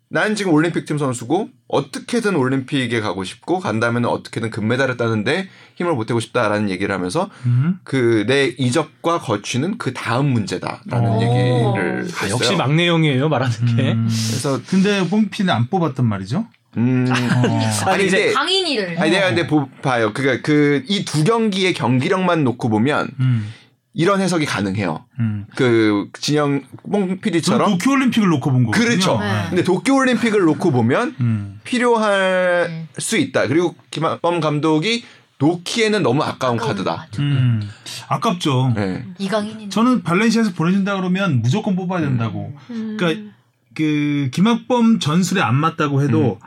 난 0.08 0.36
지금 0.36 0.52
올림픽 0.52 0.84
팀 0.84 0.98
선수고 0.98 1.48
어떻게든 1.68 2.36
올림픽에 2.36 3.00
가고 3.00 3.24
싶고 3.24 3.58
간다면 3.58 4.04
어떻게든 4.04 4.50
금메달을 4.50 4.96
따는데 4.96 5.48
힘을 5.74 5.96
보태고 5.96 6.20
싶다라는 6.20 6.70
얘기를 6.70 6.94
하면서 6.94 7.28
음. 7.44 7.78
그내 7.82 8.54
이적과 8.56 9.18
거취는 9.18 9.78
그 9.78 9.92
다음 9.92 10.26
문제다라는 10.28 11.08
오. 11.10 11.20
얘기를 11.22 12.00
아, 12.02 12.04
했어요. 12.04 12.30
역시 12.30 12.54
막내 12.54 12.88
형이에요 12.88 13.28
말하는 13.28 13.56
게. 13.76 13.92
음. 13.94 14.08
그래서 14.28 14.60
근데 14.68 15.08
뽕피는 15.08 15.52
안 15.52 15.66
뽑았단 15.66 16.06
말이죠. 16.06 16.46
음 16.76 17.06
어. 17.10 17.60
아니 17.90 18.06
이제 18.06 18.32
강인이를. 18.32 19.00
아니 19.00 19.10
내가 19.10 19.26
근데 19.28 19.46
보, 19.48 19.66
봐요. 19.82 20.12
그니까 20.14 20.40
그 20.42 20.84
이 20.88 21.04
두 21.04 21.24
경기의 21.24 21.74
경기력만 21.74 22.44
놓고 22.44 22.68
보면 22.68 23.08
음. 23.18 23.52
이런 23.98 24.20
해석이 24.20 24.44
가능해요. 24.44 25.06
음. 25.20 25.46
그 25.56 26.10
진영 26.20 26.62
뽕 26.92 27.18
PD처럼. 27.18 27.72
도쿄 27.72 27.92
올림픽을 27.92 28.28
놓고 28.28 28.52
본 28.52 28.64
거거든요. 28.64 28.88
그렇죠. 28.88 29.18
네. 29.18 29.46
근데 29.48 29.64
도쿄 29.64 29.94
올림픽을 29.94 30.38
놓고 30.38 30.70
보면 30.70 31.16
음. 31.18 31.60
필요할 31.64 32.66
네. 32.68 32.86
수 32.98 33.16
있다. 33.16 33.48
그리고 33.48 33.74
김한범 33.90 34.40
감독이 34.40 35.02
놓기에는 35.38 36.02
너무 36.02 36.22
아까운 36.22 36.58
카드다. 36.58 37.08
음. 37.20 37.66
아깝죠. 38.08 38.74
네. 38.76 39.06
이강인이. 39.18 39.70
저는 39.70 40.02
발렌시아에서 40.02 40.52
보내준다 40.52 40.94
그러면 40.96 41.40
무조건 41.40 41.74
뽑아야 41.74 42.02
된다고. 42.02 42.54
음. 42.68 42.96
그러니까 42.98 43.32
그 43.74 44.28
김학범 44.32 45.00
전술에 45.00 45.40
안 45.40 45.54
맞다고 45.54 46.02
해도 46.02 46.38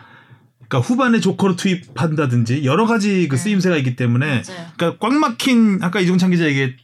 그러니까 0.68 0.88
후반에 0.88 1.20
조커로 1.20 1.56
투입한다든지 1.56 2.64
여러 2.64 2.86
가지 2.86 3.28
그 3.28 3.38
쓰임새가 3.38 3.76
있기 3.78 3.96
때문에 3.96 4.44
맞아요. 4.48 4.68
그러니까 4.78 4.98
꽉 5.00 5.14
막힌 5.16 5.80
아까 5.82 6.00
이종찬 6.00 6.30
기자 6.30 6.46
얘기했 6.46 6.76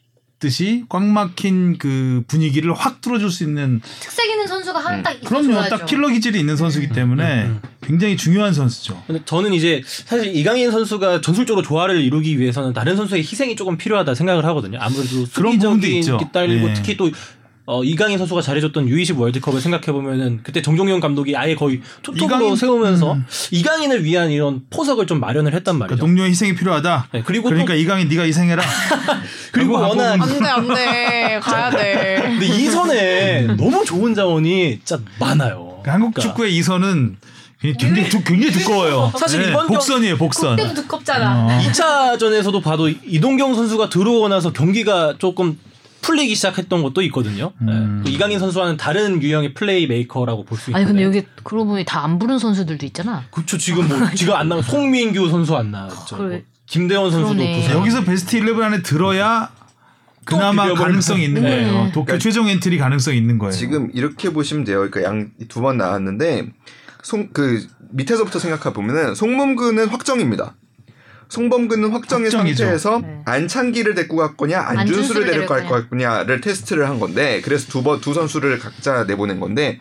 듯이 0.45 0.83
꽉 0.89 1.03
막힌 1.03 1.79
그 1.79 2.23
분위기를 2.27 2.71
확 2.73 3.01
뚫어줄 3.01 3.31
수 3.31 3.43
있는 3.43 3.81
특색 3.99 4.29
있는 4.29 4.45
선수가 4.45 4.79
음. 4.79 4.85
한딱 4.85 5.15
있어 5.15 5.27
그럼요 5.27 5.53
줘야죠. 5.53 5.69
딱 5.77 5.85
킬러 5.87 6.07
기질이 6.09 6.39
있는 6.39 6.55
선수이기 6.55 6.93
때문에 6.93 7.45
음, 7.45 7.61
굉장히 7.81 8.15
중요한 8.15 8.53
선수죠. 8.53 9.01
근데 9.07 9.21
저는 9.25 9.53
이제 9.53 9.81
사실 9.85 10.35
이강인 10.35 10.69
선수가 10.69 11.21
전술적으로 11.21 11.65
조화를 11.65 11.99
이루기 12.01 12.39
위해서는 12.39 12.73
다른 12.73 12.95
선수의 12.95 13.21
희생이 13.21 13.55
조금 13.55 13.75
필요하다 13.77 14.13
생각을 14.13 14.45
하거든요. 14.45 14.77
아무래도 14.79 15.25
그런 15.33 15.57
부분도 15.57 15.81
수비적인 15.81 15.97
있죠. 15.97 16.17
게 16.17 16.29
딸리고 16.31 16.69
예. 16.69 16.73
특히 16.73 16.95
또 16.95 17.09
어, 17.67 17.83
이강인 17.83 18.19
선수가 18.19 18.41
잘해줬던 18.43 18.85
U20 18.85 19.17
월드컵을 19.17 19.59
생각해 19.59 19.85
보면은 19.87 20.41
그때 20.43 20.61
정종영 20.61 20.99
감독이 20.99 21.35
아예 21.35 21.55
거의 21.55 21.81
이강인- 22.15 22.55
세우면서 22.55 23.13
음. 23.13 23.25
이강인을 23.51 24.03
위한 24.03 24.29
이런 24.29 24.61
포석을 24.69 25.07
좀 25.07 25.19
마련을 25.19 25.53
했단 25.55 25.75
말이죠. 25.77 25.95
그러니까 25.95 26.05
동료의 26.05 26.29
희생이 26.29 26.53
필요하다. 26.55 27.07
네, 27.11 27.23
그리고 27.25 27.49
그러니까 27.49 27.73
또 27.73 27.79
이강인 27.79 28.07
네가 28.07 28.21
희생해라. 28.23 28.61
그리고 29.51 29.73
워낙 29.73 30.11
안 30.13 30.21
안돼 30.21 30.45
안돼 30.47 31.39
가야 31.41 31.69
돼. 31.71 32.19
근데 32.23 32.45
이선에 32.45 33.41
너무 33.57 33.83
좋은 33.83 34.13
자원이 34.13 34.81
진짜 34.83 34.99
많아요. 35.19 35.79
그 35.83 35.89
한국 35.89 36.13
그러니까 36.13 36.21
축구의 36.21 36.55
이선은 36.57 37.17
굉장히, 37.61 38.09
두, 38.09 38.23
굉장히 38.23 38.51
두꺼워요. 38.53 39.11
사실 39.17 39.41
이번 39.41 39.65
경- 39.67 39.75
복선이에요, 39.77 40.17
복선. 40.17 40.55
국대도 40.55 40.81
두껍잖아. 40.83 41.45
어. 41.45 41.59
2차전에서도 41.63 42.61
봐도 42.61 42.89
이동경 42.89 43.55
선수가 43.55 43.89
들어오고 43.89 44.27
나서 44.27 44.53
경기가 44.53 45.15
조금 45.17 45.57
풀리기 46.05 46.35
시작했던 46.35 46.83
것도 46.83 47.01
있거든요. 47.03 47.51
음. 47.61 48.01
네. 48.03 48.03
그 48.03 48.15
이강인 48.15 48.37
선수와는 48.39 48.77
다른 48.77 49.21
유형의 49.23 49.55
플레이 49.55 49.87
메이커라고 49.87 50.45
볼 50.45 50.57
수 50.59 50.69
있는데. 50.69 50.77
아니 50.77 50.85
근데 50.87 51.03
여기 51.03 51.25
그러고 51.43 51.65
보니 51.71 51.83
다 51.85 52.05
안 52.05 52.19
부른 52.19 52.37
선수들도 52.37 52.85
있잖아. 52.85 53.23
그쵸 53.31 53.57
지금 53.57 53.87
뭐 53.87 53.97
지금 54.13 54.35
안 54.35 54.47
나온 54.49 54.61
송민규 54.61 55.29
선수 55.29 55.55
안 55.55 55.71
나왔죠. 55.71 56.17
그래. 56.17 56.29
뭐 56.29 56.41
김대원 56.67 57.11
선수도. 57.11 57.43
여기서 57.71 58.03
베스트 58.03 58.37
11 58.37 58.61
안에 58.61 58.81
들어야 58.83 59.49
그나마 60.25 60.71
가능성이 60.73 61.23
있는 61.25 61.43
음. 61.43 61.49
거예요. 61.49 61.71
도쿄 61.93 62.05
그러니까 62.05 62.17
최종 62.19 62.47
엔트리 62.49 62.77
가능성이 62.77 63.17
있는 63.17 63.37
거예요. 63.39 63.51
지금 63.51 63.89
이렇게 63.93 64.29
보시면 64.31 64.63
돼요. 64.63 64.87
그러니까 64.89 65.03
양 65.03 65.31
두 65.49 65.61
번 65.61 65.77
나왔는데 65.77 66.51
송 67.03 67.29
그 67.33 67.65
밑에서부터 67.91 68.37
생각해 68.39 68.73
보면은 68.73 69.15
송범근은 69.15 69.87
확정입니다. 69.89 70.55
송범근은 71.29 71.91
확정인 71.91 72.25
확정이죠. 72.25 72.57
상태에서 72.63 72.99
네. 72.99 73.21
안창기를 73.25 73.95
데리고 73.95 74.17
갈 74.17 74.35
거냐 74.37 74.61
안준수를 74.61 75.25
데리고 75.25 75.45
갈 75.47 75.89
거냐를 75.89 76.41
테스트를 76.41 76.87
한 76.87 76.99
건데 76.99 77.41
그래서 77.43 77.67
두 77.67 77.81
번 77.83 77.99
두 78.01 78.13
선수를 78.13 78.59
각자 78.59 79.03
내보낸 79.05 79.39
건데 79.39 79.79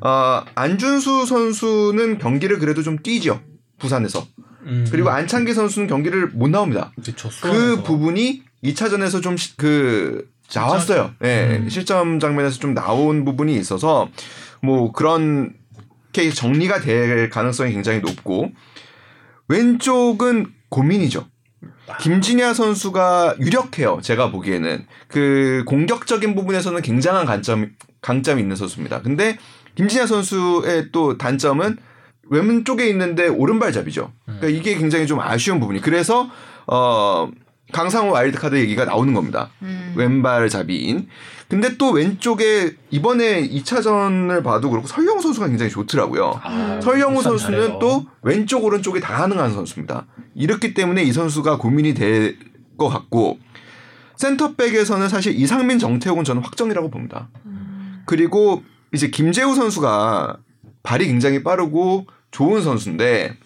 어, 0.00 0.42
안준수 0.54 1.26
선수는 1.26 2.18
경기를 2.18 2.58
그래도 2.58 2.82
좀 2.82 2.98
뛰죠 3.02 3.40
부산에서 3.78 4.26
음. 4.66 4.86
그리고 4.90 5.10
안창기 5.10 5.54
선수는 5.54 5.88
경기를 5.88 6.28
못 6.28 6.48
나옵니다. 6.50 6.92
그쵸, 7.02 7.30
그. 7.42 7.82
부분이 7.82 8.42
2차전에서 8.64 9.22
좀 9.22 9.36
그 9.56 10.28
나왔어요. 10.54 11.12
예. 11.24 11.58
음. 11.62 11.68
실점 11.70 12.18
장면에서 12.18 12.58
좀 12.58 12.74
나온 12.74 13.24
부분이 13.24 13.54
있어서 13.56 14.08
뭐 14.62 14.90
그런 14.92 15.54
게 16.12 16.28
정리가 16.30 16.80
될 16.80 17.30
가능성이 17.30 17.72
굉장히 17.72 18.00
높고 18.00 18.50
왼쪽은 19.48 20.46
고민이죠. 20.70 21.26
김진야 22.00 22.54
선수가 22.54 23.36
유력해요. 23.40 24.00
제가 24.02 24.30
보기에는 24.30 24.86
그 25.08 25.64
공격적인 25.66 26.34
부분에서는 26.34 26.80
굉장한 26.82 27.26
강점 27.26 27.72
강점이 28.00 28.40
있는 28.40 28.56
선수입니다. 28.56 29.02
근데 29.02 29.38
김진야 29.74 30.06
선수의 30.06 30.90
또 30.92 31.18
단점은 31.18 31.76
왼쪽에 32.30 32.88
있는데 32.88 33.26
오른발잡이죠. 33.26 34.12
그러니까 34.24 34.48
이게 34.48 34.76
굉장히 34.76 35.06
좀 35.06 35.20
아쉬운 35.20 35.58
부분이. 35.60 35.80
그래서 35.80 36.30
어 36.66 37.28
강상호 37.72 38.12
와일드카드 38.12 38.56
얘기가 38.56 38.84
나오는 38.84 39.12
겁니다. 39.12 39.50
음. 39.62 39.92
왼발잡이인. 39.96 41.08
근데 41.50 41.76
또 41.76 41.90
왼쪽에 41.90 42.76
이번에 42.90 43.46
2차전을 43.48 44.42
봐도 44.44 44.70
그렇고 44.70 44.86
설영우 44.86 45.20
선수가 45.20 45.48
굉장히 45.48 45.70
좋더라고요. 45.70 46.40
아, 46.42 46.80
설영우 46.80 47.20
선수는 47.22 47.60
잘해요. 47.60 47.78
또 47.80 48.06
왼쪽 48.22 48.64
오른쪽이 48.64 49.00
다 49.00 49.16
가능한 49.18 49.52
선수입니다. 49.52 50.06
이렇기 50.34 50.72
때문에 50.74 51.02
이 51.02 51.12
선수가 51.12 51.58
고민이 51.58 51.94
될 51.94 52.38
것 52.80 52.88
같고 52.88 53.38
센터백에서는 54.16 55.08
사실 55.10 55.38
이상민 55.38 55.78
정태욱은 55.78 56.24
저는 56.24 56.42
확정이라고 56.42 56.90
봅니다. 56.90 57.28
그리고 58.06 58.62
이제 58.94 59.08
김재우 59.08 59.54
선수가 59.54 60.38
발이 60.82 61.06
굉장히 61.06 61.42
빠르고 61.42 62.06
좋은 62.30 62.62
선수인데 62.62 63.36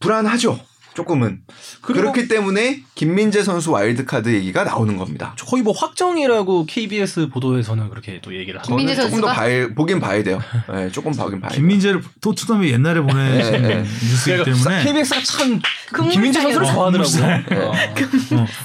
불안하죠. 0.00 0.58
조금은. 0.94 1.40
그렇기 1.82 2.28
때문에 2.28 2.82
김민재 2.94 3.42
선수 3.42 3.70
와일드카드 3.70 4.28
얘기가 4.34 4.64
나오는 4.64 4.96
겁니다. 4.96 5.34
거의 5.46 5.62
뭐 5.62 5.72
확정이라고 5.72 6.66
KBS 6.66 7.28
보도에서는 7.28 7.88
그렇게 7.90 8.20
또 8.22 8.34
얘기를 8.36 8.58
하고 8.60 8.68
김민재 8.68 8.94
조금 8.96 9.20
더 9.20 9.26
선수가? 9.28 9.32
봐야, 9.34 9.68
보긴 9.74 10.00
봐야 10.00 10.22
돼요. 10.22 10.40
네, 10.72 10.90
조금 10.90 11.12
보긴 11.12 11.40
봐야 11.40 11.50
돼요. 11.50 11.56
김민재를 11.60 12.02
토트넘에 12.20 12.68
옛날에 12.70 13.00
보내신 13.00 13.52
네, 13.52 13.58
네. 13.60 13.76
뉴스이기 13.82 14.44
때문에 14.44 14.84
KBS가 14.84 15.20
참. 15.22 15.60
김민재 16.10 16.40
선수를 16.40 16.66
좋아하더라고요. 16.66 17.24
어. 17.62 17.72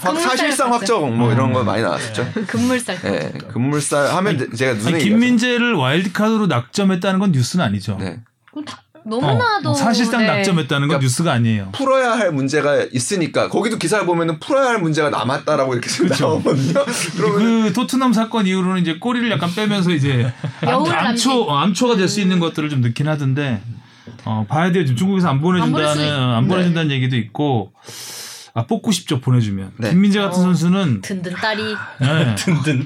확- 0.01 0.19
사실상 0.19 0.73
확정 0.73 1.17
뭐 1.17 1.31
이런 1.31 1.53
거 1.53 1.63
많이 1.63 1.81
나왔었죠. 1.83 2.27
금물살. 2.47 3.01
네, 3.01 3.31
금물살 3.51 4.07
하면 4.15 4.51
제가 4.55 4.73
눈에 4.73 4.95
아니, 4.95 5.03
김민재를 5.03 5.73
와일드카드로 5.73 6.47
낙점했다는 6.47 7.19
건 7.19 7.31
뉴스는 7.31 7.63
아니죠. 7.63 7.97
네. 7.99 8.19
그럼 8.51 8.65
다 8.65 8.81
너무나도 9.07 9.69
어, 9.69 9.73
사실상 9.75 10.21
네. 10.21 10.27
낙점했다는 10.27 10.87
건 10.87 10.97
그러니까 10.97 11.05
뉴스가 11.05 11.31
아니에요. 11.33 11.69
풀어야 11.73 12.13
할 12.13 12.31
문제가 12.31 12.83
있으니까 12.91 13.49
거기도 13.49 13.77
기사를 13.77 14.03
보면은 14.05 14.39
풀어야 14.39 14.69
할 14.69 14.79
문제가 14.79 15.09
남았다라고 15.11 15.73
이렇게 15.75 15.89
나오거든요. 16.19 16.73
그러면 17.15 17.63
그 17.67 17.73
토트넘 17.73 18.13
사건 18.13 18.47
이후로는 18.47 18.81
이제 18.81 18.95
꼬리를 18.97 19.29
약간 19.29 19.53
빼면서 19.53 19.91
이제 19.91 20.33
암, 20.65 20.83
암초 20.85 21.51
암초가 21.51 21.97
될 21.97 22.07
수 22.07 22.19
있는 22.21 22.39
것들을 22.39 22.69
좀 22.69 22.81
넣긴 22.81 23.07
하던데 23.07 23.61
어, 24.25 24.45
봐야 24.49 24.71
돼요. 24.71 24.83
지금 24.85 24.97
중국에서 24.97 25.27
안 25.29 25.39
보내준다는 25.41 26.03
있- 26.05 26.09
안 26.11 26.47
보내준다는 26.47 26.91
얘기도 26.91 27.15
있고 27.15 27.71
아 28.57 28.65
뽑고 28.65 28.89
싶죠 28.93 29.19
보내주면 29.19 29.71
네. 29.75 29.89
김민재 29.89 30.17
같은 30.21 30.39
어. 30.39 30.43
선수는 30.43 31.01
든든 31.01 31.33
딸이 31.35 31.75
네. 31.99 32.35
든든. 32.39 32.85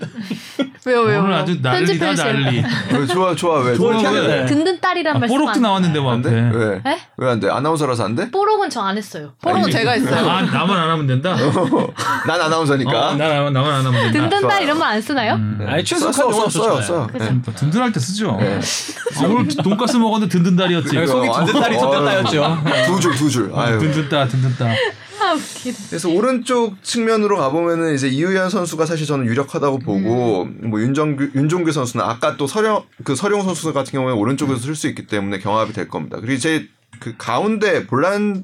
왜요 0.84 1.02
왜요? 1.02 1.20
오늘? 1.20 1.34
아주 1.36 1.60
난리다. 1.62 2.16
난리. 2.16 2.60
어, 2.60 3.06
좋아 3.06 3.36
좋아 3.36 3.60
왜 3.60 3.76
좋아, 3.76 3.92
왜? 4.12 4.28
네. 4.28 4.46
든든 4.48 4.82
딸이란 4.82 5.16
아, 5.16 5.20
말씀 5.20 5.36
뽀록도 5.36 5.58
안 5.58 5.62
나왔는데 5.62 6.00
뭐안 6.00 6.22
돼? 6.24 6.30
앞에. 6.30 6.58
왜? 6.58 6.82
에? 6.92 6.98
왜안 7.18 7.40
돼? 7.40 7.50
아나운서라서 7.52 8.04
안 8.06 8.16
돼? 8.16 8.32
뽀록은 8.32 8.72
저 8.72 8.82
안 8.82 8.98
했어요. 8.98 9.34
포로는 9.44 9.66
아니, 9.66 9.72
제가 9.72 9.96
있어요. 9.98 10.28
아 10.28 10.42
나만 10.42 10.76
안 10.76 10.90
하면 10.90 11.06
된다. 11.06 11.36
난 12.26 12.42
아나운서니까. 12.42 13.10
어, 13.10 13.16
나 13.16 13.28
나만 13.28 13.54
나만 13.54 13.72
안 13.72 13.86
하면 13.86 14.12
된다. 14.12 14.30
든든. 14.30 14.48
딸 14.50 14.64
이런 14.64 14.80
말 14.80 14.90
안 14.96 15.00
쓰나요? 15.02 15.36
음. 15.36 15.64
아니 15.70 15.82
써, 15.86 15.86
최소한 15.86 16.14
써, 16.14 16.24
용어 16.24 16.50
써, 16.50 16.64
써요. 16.64 16.82
써요. 16.82 17.10
네. 17.14 17.30
뭐 17.30 17.54
든든할 17.54 17.92
때 17.92 18.00
쓰죠. 18.00 18.38
네. 18.40 18.60
아, 19.18 19.26
오늘 19.28 19.48
돈가스 19.50 19.98
먹었는데 19.98 20.36
든든달이었지. 20.36 20.96
네, 20.96 21.06
속이 21.06 21.28
완전- 21.28 21.46
든든 21.46 21.62
딸이 21.62 21.78
든든 21.78 22.06
딸이었죠. 22.06 22.64
두 22.88 23.00
줄, 23.00 23.16
두 23.16 23.30
줄. 23.30 23.52
아유. 23.54 23.78
든든따 23.78 24.28
든든따. 24.30 24.66
아. 25.20 25.38
그래서 25.90 26.10
오른쪽 26.10 26.82
측면으로 26.84 27.38
가보면은 27.38 27.94
이제 27.94 28.08
이우현 28.08 28.50
선수가 28.50 28.86
사실 28.86 29.06
저는 29.06 29.26
유력하다고 29.26 29.80
보고 29.80 30.46
뭐 30.46 30.80
윤정규 30.80 31.32
윤종규 31.36 31.72
선수는 31.72 32.06
아까 32.06 32.38
또 32.38 32.48
서령 32.48 32.84
그 33.04 33.16
서령 33.16 33.44
선수 33.44 33.74
같은 33.74 33.92
경우에 33.92 34.14
오른쪽에서 34.14 34.60
쓸 34.60 34.76
수 34.76 34.88
있기 34.88 35.08
때문에 35.08 35.40
경합이 35.40 35.74
될 35.74 35.88
겁니다. 35.88 36.18
그리고 36.20 36.34
이제 36.34 36.68
그 37.00 37.16
가운데 37.18 37.86
볼란테 37.86 38.44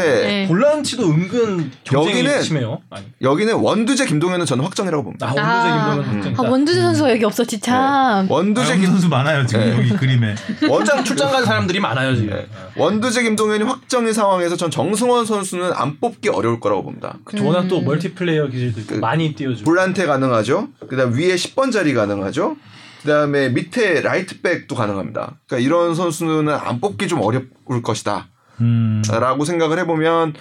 네. 0.00 0.48
볼란치도 0.48 1.04
은근 1.10 1.70
경쟁이 1.84 2.22
여기는- 2.22 2.42
심해요. 2.42 2.80
아니. 2.90 3.04
여기는 3.20 3.54
원두재 3.54 4.06
김동현은 4.06 4.46
저는 4.46 4.64
확정이라고 4.64 5.02
봅니다. 5.04 5.26
아, 5.26 5.30
원두재 5.30 5.42
아. 5.42 5.72
김동현 5.94 5.98
음. 5.98 6.16
확정이다. 6.16 6.42
아, 6.42 6.50
원두재 6.50 6.80
선수가 6.80 7.10
여기 7.10 7.24
없었지 7.24 7.60
참. 7.60 8.30
원두재 8.30 8.68
아영 8.72 8.80
김 8.80 8.90
선수 8.90 9.08
많아요 9.08 9.46
지금 9.46 9.64
네. 9.64 9.76
여기 9.78 9.88
그림에. 9.90 10.34
원장 10.68 11.04
출장 11.04 11.30
간 11.30 11.44
사람들이 11.44 11.80
많아요 11.80 12.14
지금. 12.14 12.30
네. 12.34 12.46
원두재 12.76 13.22
김동현이 13.22 13.64
확정인 13.64 14.12
상황에서 14.12 14.56
전 14.56 14.70
정승원 14.70 15.26
선수는 15.26 15.72
안 15.74 15.98
뽑기 16.00 16.28
어려울 16.28 16.60
거라고 16.60 16.82
봅니다. 16.84 17.18
그쵸, 17.24 17.44
워낙 17.44 17.68
또 17.68 17.78
음. 17.80 17.84
멀티플레이어 17.84 18.46
기질도 18.48 18.80
있고 18.80 18.94
그 18.94 19.00
많이 19.00 19.34
띄워주고. 19.34 19.64
볼란테 19.64 20.06
가능하죠. 20.06 20.68
그다음 20.88 21.14
위에 21.14 21.34
10번 21.36 21.72
자리 21.72 21.94
가능하죠. 21.94 22.56
그다음에 23.02 23.48
밑에 23.48 24.00
라이트백도 24.00 24.76
가능합니다. 24.76 25.34
그러니까 25.48 25.66
이런 25.66 25.94
선수는 25.96 26.48
안 26.54 26.80
뽑기 26.80 27.08
좀 27.08 27.20
어려울 27.20 27.82
것이다. 27.82 28.28
음. 28.62 29.02
라고 29.10 29.44
생각을 29.44 29.78
해보면 29.80 30.34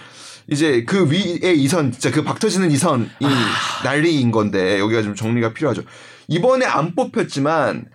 이제 0.48 0.84
그 0.86 1.10
위에 1.10 1.54
이선 1.54 1.92
진짜 1.92 2.12
그 2.12 2.24
박터지는 2.24 2.72
이선이 2.72 3.08
난리인 3.84 4.32
건데 4.32 4.80
여기가 4.80 5.02
좀 5.02 5.16
정리가 5.16 5.54
필요하죠. 5.54 5.84
이번에 6.28 6.66
안 6.66 6.96
뽑혔지만 6.96 7.86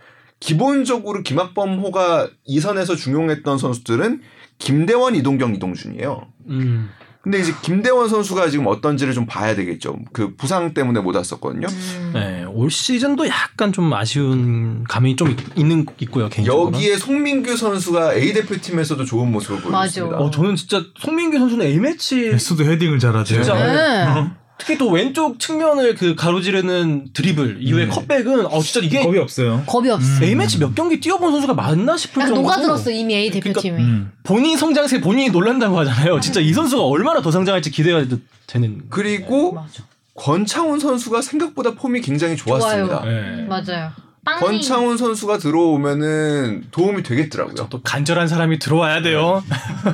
기본적으로 0.40 1.22
김학범호가 1.22 2.28
이선에서 2.44 2.94
중용했던 2.94 3.58
선수들은 3.58 4.20
김대원, 4.58 5.14
이동경, 5.14 5.54
이동준이에요. 5.54 6.26
음. 6.48 6.90
근데 7.26 7.40
이제 7.40 7.52
김대원 7.60 8.08
선수가 8.08 8.50
지금 8.50 8.68
어떤지를 8.68 9.12
좀 9.12 9.26
봐야 9.26 9.56
되겠죠. 9.56 9.98
그 10.12 10.36
부상 10.36 10.72
때문에 10.74 11.00
못 11.00 11.16
왔었거든요. 11.16 11.66
네, 12.14 12.44
올 12.44 12.70
시즌도 12.70 13.26
약간 13.26 13.72
좀 13.72 13.92
아쉬운 13.92 14.84
감이 14.84 15.16
좀 15.16 15.32
있- 15.32 15.58
있는 15.58 15.84
있고요 15.98 16.28
개인적으로. 16.28 16.66
여기에 16.76 16.98
송민규 16.98 17.56
선수가 17.56 18.14
A 18.14 18.32
대표팀에서도 18.32 19.04
좋은 19.04 19.32
모습을 19.32 19.60
보여줬습니다. 19.60 20.12
맞아. 20.14 20.24
어 20.24 20.30
저는 20.30 20.54
진짜 20.54 20.84
송민규 21.00 21.36
선수는 21.40 21.66
A 21.66 21.80
매치 21.80 22.28
메스도 22.30 22.62
헤딩을 22.64 23.00
잘하죠. 23.00 23.34
진짜. 23.34 23.54
네. 23.54 24.30
특히 24.58 24.78
또 24.78 24.88
왼쪽 24.90 25.38
측면을 25.38 25.94
그 25.94 26.14
가로지르는 26.14 27.08
드리블 27.12 27.58
이후에 27.60 27.84
음. 27.84 27.90
컷백은 27.90 28.46
어 28.46 28.60
진짜 28.60 28.80
이게 28.80 29.02
겁이 29.04 29.18
없어요. 29.18 29.62
겁이 29.66 29.90
없어. 29.90 30.06
음. 30.18 30.22
A 30.22 30.34
매치 30.34 30.58
몇 30.58 30.74
경기 30.74 30.98
뛰어본 30.98 31.30
선수가 31.32 31.54
맞나 31.54 31.96
싶을 31.96 32.22
정도로 32.22 32.42
녹아들었어 32.42 32.90
이미 32.90 33.14
A 33.14 33.30
대표팀이. 33.30 33.78
음. 33.82 34.12
본인 34.22 34.56
성장세 34.56 35.00
본인이 35.00 35.30
놀란다고 35.30 35.78
하잖아요. 35.80 36.20
진짜 36.20 36.40
이 36.40 36.52
선수가 36.52 36.82
얼마나 36.82 37.20
더 37.20 37.30
성장할지 37.30 37.70
기대가 37.70 38.04
되는. 38.46 38.82
그리고 38.88 39.52
맞아. 39.52 39.82
권창훈 40.14 40.80
선수가 40.80 41.20
생각보다 41.20 41.74
폼이 41.74 42.00
굉장히 42.00 42.36
좋았습니다. 42.36 43.04
네. 43.04 43.46
맞아요. 43.46 43.92
빵이. 44.24 44.40
권창훈 44.40 44.96
선수가 44.96 45.38
들어오면은 45.38 46.64
도움이 46.72 47.02
되겠더라고요. 47.04 47.68
또 47.70 47.80
간절한 47.82 48.26
사람이 48.26 48.58
들어와야 48.58 49.00
돼요. 49.02 49.44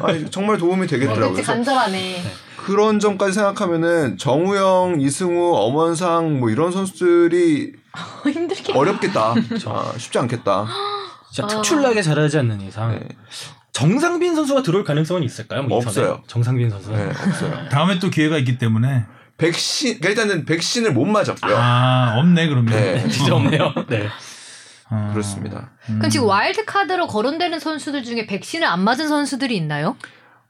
아니, 0.01 0.31
정말 0.31 0.57
도움이 0.57 0.85
어, 0.85 0.87
되겠더라고요. 0.87 1.33
그래서 1.33 1.53
간절하네. 1.53 2.23
그런 2.65 3.01
점까지 3.01 3.33
생각하면은 3.33 4.19
정우영, 4.19 5.01
이승우, 5.01 5.55
엄원상 5.57 6.39
뭐 6.39 6.49
이런 6.51 6.71
선수들이 6.71 7.73
힘들게. 8.25 8.73
어렵겠다. 8.73 9.35
아, 9.67 9.93
쉽지 9.97 10.19
않겠다. 10.19 10.67
진짜 11.33 11.45
아. 11.45 11.49
특출나게 11.49 12.03
잘하지 12.03 12.39
않는 12.39 12.61
이상 12.61 12.93
네. 12.93 13.01
정상빈 13.73 14.35
선수가 14.37 14.63
들어올 14.63 14.85
가능성은 14.85 15.23
있을까요? 15.23 15.63
뭐? 15.65 15.79
없어요. 15.79 16.23
정상빈 16.27 16.71
선수. 16.71 16.93
네, 16.93 17.07
없어요. 17.09 17.69
다음에 17.71 17.99
또 17.99 18.11
기회가 18.11 18.39
있기 18.39 18.59
때문에 18.59 19.07
백신, 19.39 19.99
그러니까 19.99 20.23
일단은 20.23 20.45
백신을 20.45 20.93
못 20.93 21.07
맞았고요. 21.07 21.57
아 21.57 22.15
없네 22.19 22.49
그러면. 22.49 22.73
네. 22.75 23.09
진짜 23.09 23.35
없네요. 23.35 23.73
네. 23.89 24.09
어. 24.91 25.11
그렇습니다. 25.13 25.71
음. 25.89 25.99
그럼 25.99 26.11
지금 26.11 26.27
와일드 26.27 26.65
카드로 26.67 27.07
거론되는 27.09 27.59
선수들 27.59 28.05
중에 28.05 28.27
백신을 28.27 28.67
안 28.67 28.81
맞은 28.85 29.09
선수들이 29.09 29.57
있나요? 29.57 29.97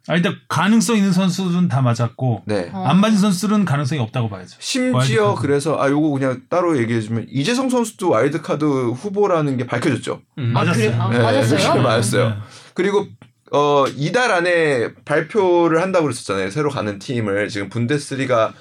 아 0.08 0.16
일단 0.16 0.34
가능성 0.48 0.96
있는 0.96 1.12
선수들은 1.12 1.68
다 1.68 1.80
맞았고 1.80 2.42
네. 2.46 2.70
어. 2.72 2.84
안 2.86 3.00
맞은 3.00 3.18
선수들은 3.18 3.64
가능성이 3.64 4.00
없다고 4.00 4.28
봐야죠. 4.28 4.56
심지어 4.58 4.96
와일드카드. 4.98 5.40
그래서 5.40 5.80
아 5.80 5.88
요거 5.88 6.10
그냥 6.10 6.42
따로 6.48 6.76
얘기해 6.76 7.00
주면 7.00 7.26
이재성 7.30 7.70
선수도 7.70 8.10
와일드카드 8.10 8.64
후보라는 8.64 9.56
게 9.56 9.66
밝혀졌죠. 9.66 10.20
음. 10.38 10.52
맞았어요. 10.52 10.90
그래? 10.90 10.96
아, 10.98 11.08
네, 11.10 11.18
맞았어요? 11.18 11.74
네, 11.74 11.80
맞았어요. 11.80 12.28
네. 12.30 12.34
그리고 12.74 13.06
어 13.52 13.84
이달 13.96 14.32
안에 14.32 14.94
발표를 15.04 15.80
한다고 15.80 16.04
그랬었잖아요. 16.04 16.50
새로 16.50 16.70
가는 16.70 16.98
팀을 16.98 17.48
지금 17.48 17.68
분데스리가 17.68 18.54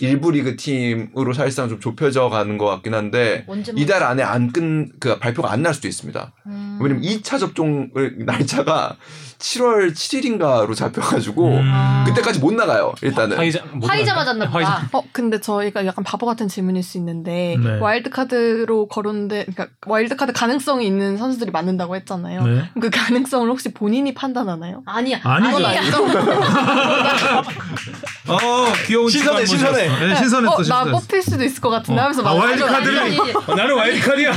일부 0.00 0.30
리그 0.30 0.56
팀으로 0.56 1.32
사실상 1.32 1.68
좀 1.68 1.80
좁혀져 1.80 2.28
가는 2.28 2.58
것 2.58 2.66
같긴 2.66 2.94
한데 2.94 3.46
이달 3.76 4.02
안에 4.02 4.22
안끝그 4.22 5.18
발표가 5.18 5.50
안 5.52 5.62
날 5.62 5.74
수도 5.74 5.86
있습니다. 5.86 6.32
음. 6.46 6.78
왜냐면 6.80 7.02
2차 7.04 7.38
접종을 7.38 8.16
날짜가 8.26 8.96
7월 9.38 9.92
7일인가로 9.92 10.74
잡혀가지고 10.74 11.48
음. 11.48 11.70
아. 11.72 12.04
그때까지 12.06 12.40
못 12.40 12.52
나가요. 12.54 12.92
일단은 13.02 13.36
화이자 13.36 13.64
못 13.72 13.88
화이자? 13.88 14.14
맞았나 14.14 14.46
화이자. 14.46 14.80
보다. 14.86 14.98
어 14.98 15.02
근데 15.12 15.40
저희가 15.40 15.86
약간 15.86 16.02
바보 16.04 16.26
같은 16.26 16.48
질문일 16.48 16.82
수 16.82 16.98
있는데 16.98 17.56
네. 17.62 17.78
와일드 17.78 18.10
카드로 18.10 18.88
거론돼 18.88 19.46
그러니까 19.52 19.68
와일드 19.86 20.16
카드 20.16 20.32
가능성이 20.32 20.86
있는 20.86 21.16
선수들이 21.16 21.50
맞는다고 21.52 21.94
했잖아요. 21.96 22.42
네. 22.44 22.70
그 22.80 22.90
가능성을 22.90 23.48
혹시 23.48 23.72
본인이 23.72 24.12
판단하나요? 24.14 24.82
아니야. 24.86 25.20
아니죠. 25.22 25.56
아니야. 25.66 25.80
어 28.28 28.72
귀여운 28.86 29.10
신선해, 29.10 29.44
친구 29.44 29.64
신선해. 29.66 30.06
네, 30.06 30.14
신선했어. 30.16 30.54
어, 30.54 30.62
나. 30.62 30.84
뽑힐 30.92 31.20
수도 31.22 31.42
있을 31.42 31.60
것 31.60 31.70
같은데 31.70 32.00
어. 32.00 32.04
하면서 32.04 32.20
아, 32.22 32.24
막 32.24 32.34
와일드 32.34 32.62
아니, 32.62 32.72
카드를 32.72 32.98
아니, 33.00 33.18
아니. 33.20 33.32
어, 33.32 33.54
나는 33.56 33.74
와일드 33.74 34.08
카드야. 34.08 34.32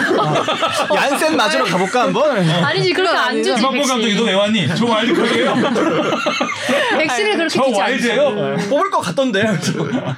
얀센 0.95 1.37
맞으러 1.37 1.65
가볼까 1.65 2.01
한번? 2.03 2.37
아니지 2.49 2.93
그렇게 2.93 3.15
안 3.15 3.43
주지 3.43 3.61
학범 3.61 3.81
감독이 3.83 4.15
너 4.15 4.24
왜 4.24 4.33
왔니? 4.33 4.67
저 4.75 4.85
와일드 4.87 5.13
카드예요. 5.21 5.55
백신을 6.97 7.37
그렇게 7.37 7.49
저. 7.49 7.61
와일드예요. 7.79 8.57
뽑을 8.69 8.89
것 8.89 9.01
같던데. 9.01 9.45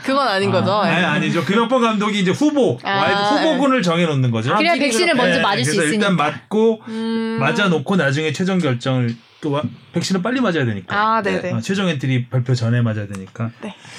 그건 0.03 0.27
아닌 0.27 0.49
거죠. 0.49 0.71
아니 0.73 1.03
아니죠. 1.05 1.43
김학범 1.43 1.81
감독이 1.81 2.21
이제 2.21 2.31
후보 2.31 2.79
아, 2.83 2.89
와일드 2.89 3.21
후보군을 3.49 3.81
정해놓는 3.81 4.31
거죠. 4.31 4.55
그래야 4.55 4.75
백신을 4.75 5.13
먼저 5.15 5.37
네, 5.37 5.41
맞을 5.41 5.65
수 5.65 5.71
있으니까. 5.71 5.93
일단 5.93 6.15
맞고 6.15 6.83
음. 6.87 7.37
맞아놓고 7.41 7.97
나중에 7.97 8.31
최종 8.31 8.59
결정을 8.59 9.13
또 9.39 9.51
와- 9.51 9.61
백신은 9.93 10.21
빨리 10.23 10.41
맞아야 10.41 10.65
되니까. 10.65 10.95
아 11.17 11.21
네네. 11.21 11.51
어, 11.53 11.61
최종 11.61 11.87
엔트리 11.87 12.27
발표 12.29 12.55
전에 12.55 12.81
맞아야 12.81 13.05
되니까. 13.07 13.51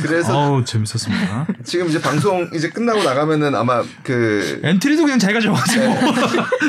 그래서 0.02 0.36
어우 0.36 0.64
재밌었습니다. 0.64 1.46
지금 1.64 1.88
이제 1.88 2.00
방송 2.00 2.50
이제 2.54 2.68
끝나고 2.70 3.02
나가면은 3.04 3.54
아마 3.54 3.82
그 4.02 4.60
엔트리도 4.64 5.02
그냥 5.04 5.18
자기가 5.18 5.40
정하고 5.40 5.64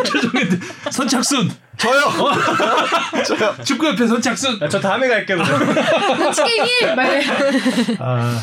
최종 0.03 0.31
엔트리 0.39 0.59
선착순 0.91 1.51
저요. 1.77 2.01
저요. 3.25 3.55
축구협회 3.63 4.05
선착순. 4.05 4.59
저 4.69 4.79
다음에 4.79 5.07
갈게요. 5.07 5.37
치게임 6.33 6.95
말. 6.95 7.21
아 7.99 8.39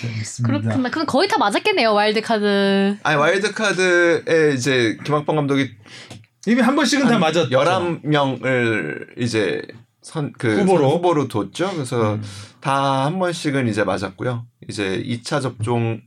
재밌습니다. 0.00 0.60
그렇구나. 0.60 0.90
그럼 0.90 1.06
거의 1.06 1.28
다 1.28 1.36
맞았겠네요 1.38 1.92
와일드 1.92 2.20
카드. 2.20 2.96
아니 3.02 3.16
와일드 3.16 3.52
카드에 3.52 4.54
이제 4.54 4.96
김학범 5.04 5.34
감독이 5.34 5.72
이미 6.48 6.62
한 6.62 6.74
번씩은 6.74 7.06
다 7.06 7.18
맞았죠. 7.18 7.50
11명을 7.50 9.18
이제 9.18 9.62
선 10.00 10.32
그 10.38 10.60
후보로? 10.60 10.90
후보로 10.92 11.28
뒀죠. 11.28 11.70
그래서 11.74 12.14
음. 12.14 12.22
다 12.60 12.83
한 12.83 13.18
번씩은 13.18 13.68
이제 13.68 13.84
맞았고요. 13.84 14.46
이제 14.68 15.02
2차 15.04 15.42
접종을 15.42 16.00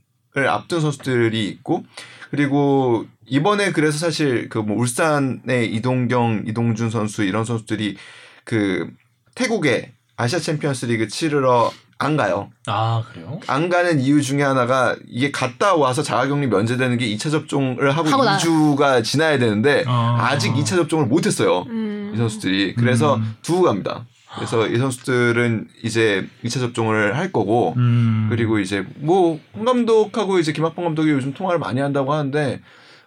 앞둔 0.48 0.80
선수들이 0.80 1.46
있고 1.48 1.84
그리고 2.30 3.06
이번에 3.26 3.70
그래서 3.72 3.98
사실 3.98 4.48
그 4.48 4.58
뭐 4.58 4.76
울산의 4.78 5.72
이동경, 5.74 6.44
이동준 6.46 6.90
선수 6.90 7.22
이런 7.22 7.44
선수들이 7.44 7.96
그 8.44 8.90
태국에 9.36 9.92
아시아 10.16 10.40
챔피언스 10.40 10.86
리그 10.86 11.06
치르러 11.08 11.70
안 12.02 12.16
가요. 12.16 12.50
아 12.66 13.02
그래요? 13.12 13.38
안 13.46 13.68
가는 13.68 14.00
이유 14.00 14.20
중에 14.22 14.42
하나가 14.42 14.96
이게 15.08 15.30
갔다 15.30 15.74
와서 15.74 16.02
자가격리 16.02 16.48
면제되는 16.48 16.98
게 16.98 17.06
2차 17.14 17.30
접종을 17.30 17.90
하고, 17.96 18.08
하고 18.08 18.24
나- 18.24 18.36
2주가 18.38 19.04
지나야 19.04 19.38
되는데 19.38 19.84
어. 19.86 20.16
아직 20.20 20.52
2차 20.54 20.76
접종을 20.76 21.06
못 21.06 21.26
했어요. 21.26 21.64
음. 21.68 22.12
이 22.14 22.16
선수들이. 22.18 22.74
그래서 22.74 23.16
음. 23.16 23.36
두고 23.42 23.62
갑니다. 23.62 24.04
그래서 24.34 24.66
이 24.66 24.78
선수들은 24.78 25.68
이제 25.84 26.26
2차 26.44 26.58
접종을 26.60 27.16
할 27.18 27.30
거고 27.32 27.74
음. 27.76 28.28
그리고 28.30 28.58
이제 28.58 28.84
뭐 28.96 29.38
홍 29.54 29.64
감독하고 29.64 30.38
이제 30.38 30.52
김학범 30.52 30.84
감독이 30.84 31.10
요즘 31.10 31.34
통화를 31.34 31.58
많이 31.60 31.80
한다고 31.80 32.12
하는데 32.14 32.60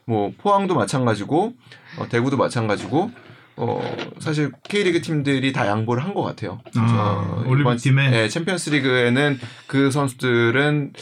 뭐 0.06 0.32
포항도 0.38 0.76
마찬가지고 0.76 1.54
어, 1.98 2.08
대구도 2.10 2.38
마찬가지고 2.38 3.10
어 3.58 3.82
사실 4.20 4.51
K리그 4.64 5.01
팀들이 5.01 5.53
다 5.53 5.66
양보를 5.68 6.03
한 6.03 6.14
것 6.14 6.24
같아요. 6.24 6.60
아, 6.76 7.24
그래서 7.36 7.49
올림픽 7.49 7.62
이번- 7.62 7.78
팀에? 7.78 8.10
네, 8.10 8.28
챔피언스리그에는 8.30 9.39
그 9.68 9.91
선수들은 9.91 10.93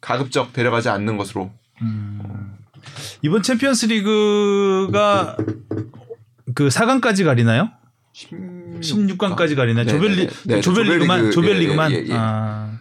가급적 0.00 0.52
데려가지 0.52 0.88
않는 0.90 1.16
것으로 1.16 1.50
음. 1.80 2.20
이번 3.22 3.42
챔피언스 3.42 3.86
리그가 3.86 5.36
그 6.54 6.68
4강까지 6.68 7.24
가리나요? 7.24 7.70
16 8.82 9.16
강까지 9.16 9.54
가리나요? 9.54 9.84
네, 9.86 9.90
조별리 9.92 10.16
네, 10.16 10.32
네. 10.44 10.54
네, 10.56 10.60
조별리그만 10.60 11.30
조별리그, 11.30 11.32
조별리그만 11.32 11.92
예, 11.92 11.96
예, 11.96 12.04
예. 12.08 12.12
아. 12.12 12.72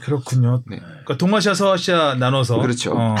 그렇군요. 0.00 0.62
네. 0.66 0.78
그러니까 0.78 1.16
동아시아, 1.18 1.54
서아시아 1.54 2.14
나눠서 2.14 2.58
그렇죠. 2.58 2.92
어, 2.96 3.14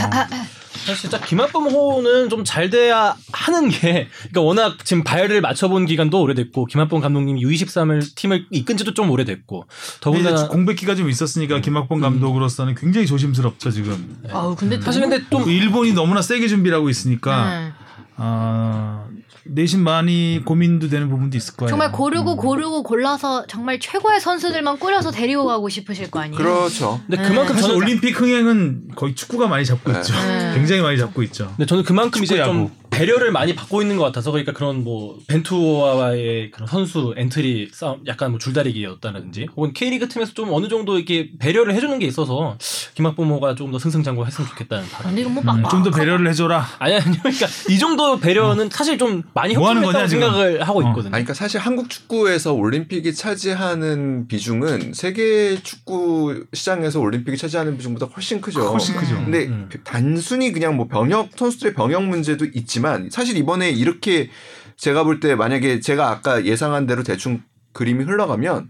사실 0.84 1.10
진짜 1.10 1.20
김한범 1.20 1.66
호는 1.68 2.28
좀 2.28 2.42
잘 2.44 2.68
돼야 2.70 3.14
하는 3.32 3.68
게 3.68 4.08
그러니까 4.30 4.40
워낙 4.42 4.84
지금 4.84 5.04
발을 5.04 5.40
맞춰본 5.40 5.86
기간도 5.86 6.20
오래됐고 6.20 6.66
김한범 6.66 7.00
감독님이 7.00 7.44
U23을 7.44 8.14
팀을 8.16 8.46
이끈 8.50 8.76
지도 8.76 8.92
좀 8.94 9.10
오래됐고 9.10 9.66
더군다나 10.00 10.36
근데 10.36 10.48
공백기가 10.48 10.94
좀 10.94 11.08
있었으니까 11.08 11.60
김학범 11.60 12.00
감독으로서는 12.00 12.74
굉장히 12.74 13.06
조심스럽죠 13.06 13.70
지금. 13.70 14.18
아우 14.30 14.56
근데 14.56 14.80
사실 14.80 15.00
근데 15.02 15.18
좀또 15.30 15.48
일본이 15.50 15.92
너무나 15.92 16.20
세게 16.20 16.48
준비를 16.48 16.76
하고 16.76 16.90
있으니까 16.90 17.58
음. 17.60 17.72
아, 18.16 19.06
내심 19.44 19.82
많이 19.82 20.40
고민도 20.44 20.88
되는 20.88 21.08
부분도 21.08 21.36
있을 21.36 21.56
거예요. 21.56 21.68
정말 21.68 21.92
고르고 21.92 22.36
고르고 22.36 22.82
골라서 22.82 23.44
정말 23.46 23.78
최고의 23.80 24.20
선수들만 24.20 24.78
꾸려서 24.78 25.10
데리고 25.10 25.46
가고 25.46 25.68
싶으실 25.68 26.10
거 26.10 26.20
아니에요. 26.20 26.36
그렇죠. 26.36 27.00
근데 27.06 27.22
네. 27.22 27.28
그만큼 27.28 27.54
사실 27.54 27.68
저는 27.68 27.76
올림픽 27.76 28.20
흥행은 28.20 28.88
거의 28.94 29.14
축구가 29.14 29.48
많이 29.48 29.64
잡고 29.64 29.92
네. 29.92 29.98
있죠. 29.98 30.14
네. 30.14 30.52
굉장히 30.54 30.82
많이 30.82 30.98
잡고 30.98 31.22
있죠. 31.24 31.48
근데 31.56 31.66
저는 31.66 31.84
그만큼 31.84 32.22
이제 32.22 32.36
축구, 32.36 32.46
좀 32.48 32.62
야구. 32.64 32.70
배려를 32.90 33.32
많이 33.32 33.54
받고 33.54 33.82
있는 33.82 33.96
것 33.96 34.04
같아서 34.04 34.30
그러니까 34.30 34.52
그런 34.52 34.84
뭐 34.84 35.18
벤투와의 35.26 36.50
그런 36.50 36.68
선수 36.68 37.14
엔트리 37.16 37.70
싸움 37.72 38.00
약간 38.06 38.30
뭐 38.30 38.38
줄다리기였다든지 38.38 39.48
혹은 39.56 39.72
K리그 39.72 40.08
팀에서 40.08 40.34
좀 40.34 40.52
어느 40.52 40.68
정도 40.68 40.96
이렇게 40.96 41.30
배려를 41.38 41.74
해주는 41.74 41.98
게 41.98 42.06
있어서 42.06 42.56
김학범호가 42.94 43.54
조금 43.54 43.72
더 43.72 43.78
승승장구 43.78 44.24
했으면 44.26 44.48
좋겠다는 44.50 44.88
바람. 44.90 45.10
근데 45.10 45.22
이건 45.22 45.34
뭐 45.34 45.42
음, 45.42 45.62
막, 45.62 45.70
좀 45.70 45.80
더 45.80 45.90
배려를 45.90 46.28
해줘라. 46.28 46.66
아니 46.78 46.94
아니 46.94 47.18
그러니까 47.18 47.46
이 47.70 47.78
정도 47.78 48.20
배려는 48.20 48.68
사실 48.70 48.98
좀 48.98 49.22
많이 49.34 49.54
뭐 49.54 49.70
하는 49.70 49.82
거냐? 49.82 50.06
생각을 50.06 50.62
하고 50.62 50.80
어. 50.80 50.82
있거든요. 50.88 51.14
아니, 51.14 51.24
그러니까 51.24 51.34
사실 51.34 51.60
한국 51.60 51.88
축구에서 51.88 52.52
올림픽이 52.52 53.14
차지하는 53.14 54.26
비중은 54.28 54.92
세계 54.94 55.60
축구 55.62 56.44
시장에서 56.52 57.00
올림픽이 57.00 57.36
차지하는 57.36 57.76
비중보다 57.76 58.06
훨씬 58.06 58.40
크죠. 58.40 58.60
훨씬 58.70 58.94
크죠. 58.96 59.16
근데 59.16 59.46
음. 59.46 59.68
그 59.70 59.82
단순히 59.82 60.52
그냥 60.52 60.76
뭐 60.76 60.86
병역 60.86 61.30
선수들의 61.36 61.74
병역 61.74 62.04
문제도 62.04 62.44
있지만 62.54 63.08
사실 63.10 63.36
이번에 63.36 63.70
이렇게 63.70 64.30
제가 64.76 65.04
볼 65.04 65.20
때 65.20 65.34
만약에 65.34 65.80
제가 65.80 66.10
아까 66.10 66.44
예상한 66.44 66.86
대로 66.86 67.02
대충 67.02 67.42
그림이 67.72 68.04
흘러가면 68.04 68.68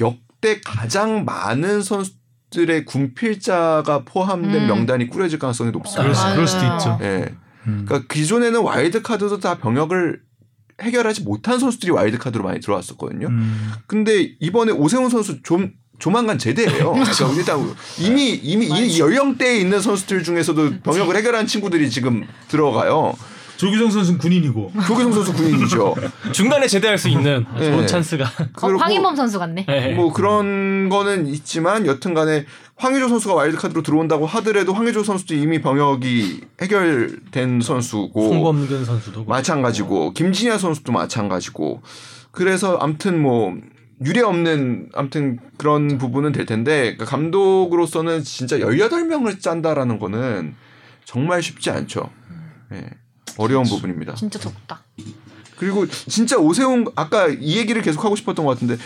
역대 0.00 0.60
가장 0.64 1.24
많은 1.24 1.82
선수 1.82 2.12
들의 2.50 2.84
군필자가 2.84 4.04
포함된 4.04 4.62
음. 4.62 4.66
명단이 4.66 5.08
꾸려질 5.08 5.38
가능성이 5.38 5.70
높습니다. 5.70 6.02
그럴, 6.34 6.46
수, 6.46 6.58
수도 6.58 6.66
있죠. 6.74 6.98
예. 7.02 7.34
음. 7.66 7.84
그러니까 7.86 8.12
기존에는 8.12 8.60
와일드 8.60 9.02
카드도 9.02 9.40
다 9.40 9.58
병역을 9.58 10.20
해결하지 10.80 11.22
못한 11.22 11.58
선수들이 11.58 11.92
와일드 11.92 12.18
카드로 12.18 12.44
많이 12.44 12.60
들어왔었거든요. 12.60 13.28
음. 13.28 13.72
근데 13.86 14.34
이번에 14.40 14.72
오세훈 14.72 15.10
선수 15.10 15.42
좀 15.42 15.72
조만간 15.98 16.38
제대예요. 16.38 16.92
그러니까 16.98 17.32
일단 17.36 17.74
이미 17.98 18.30
이미 18.30 18.66
이 18.66 18.98
연령대에 18.98 19.58
있는 19.58 19.80
선수들 19.80 20.24
중에서도 20.24 20.80
병역을 20.82 21.16
해결한 21.16 21.46
친구들이 21.46 21.90
지금 21.90 22.26
들어가요. 22.48 23.14
조규성 23.62 23.90
선수는 23.92 24.18
군인이고. 24.18 24.72
조규성 24.88 25.12
선수 25.12 25.32
군인이죠. 25.34 25.94
중간에 26.32 26.66
제대할 26.66 26.98
수 26.98 27.08
있는 27.08 27.46
네. 27.56 27.70
좋은 27.70 27.86
찬스가. 27.86 28.24
어, 28.60 28.66
황인범 28.76 29.14
선수 29.14 29.38
같네. 29.38 29.66
네. 29.68 29.94
뭐 29.94 30.12
그런 30.12 30.88
거는 30.88 31.28
있지만 31.28 31.86
여튼간에 31.86 32.44
황의조 32.82 33.08
선수가 33.08 33.34
와일드카드로 33.34 33.84
들어온다고 33.84 34.26
하더라도 34.26 34.72
황의조 34.72 35.04
선수도 35.04 35.34
이미 35.34 35.62
병역이 35.62 36.40
해결된 36.60 37.60
선수고 37.60 38.28
송범근 38.28 38.84
선수도 38.84 39.24
마찬가지고 39.24 40.12
김진야 40.14 40.58
선수도 40.58 40.90
마찬가지고 40.90 41.80
그래서 42.32 42.76
암튼 42.78 43.22
뭐 43.22 43.56
유례 44.04 44.20
없는 44.20 44.88
암튼 44.94 45.38
그런 45.58 45.96
부분은 45.96 46.32
될 46.32 46.44
텐데 46.44 46.96
그러니까 46.96 47.04
감독으로서는 47.04 48.24
진짜 48.24 48.58
18명을 48.58 49.40
짠다라는 49.40 50.00
거는 50.00 50.56
정말 51.04 51.40
쉽지 51.40 51.70
않죠. 51.70 52.10
예. 52.72 52.84
어려운 53.38 53.64
부분입니다. 53.64 54.16
진짜 54.16 54.40
적다. 54.40 54.82
그리고 55.56 55.86
진짜 55.88 56.36
오세훈 56.38 56.86
아까 56.96 57.28
이 57.28 57.56
얘기를 57.58 57.82
계속 57.82 58.04
하고 58.04 58.16
싶었던 58.16 58.44
것 58.44 58.52
같은데 58.52 58.76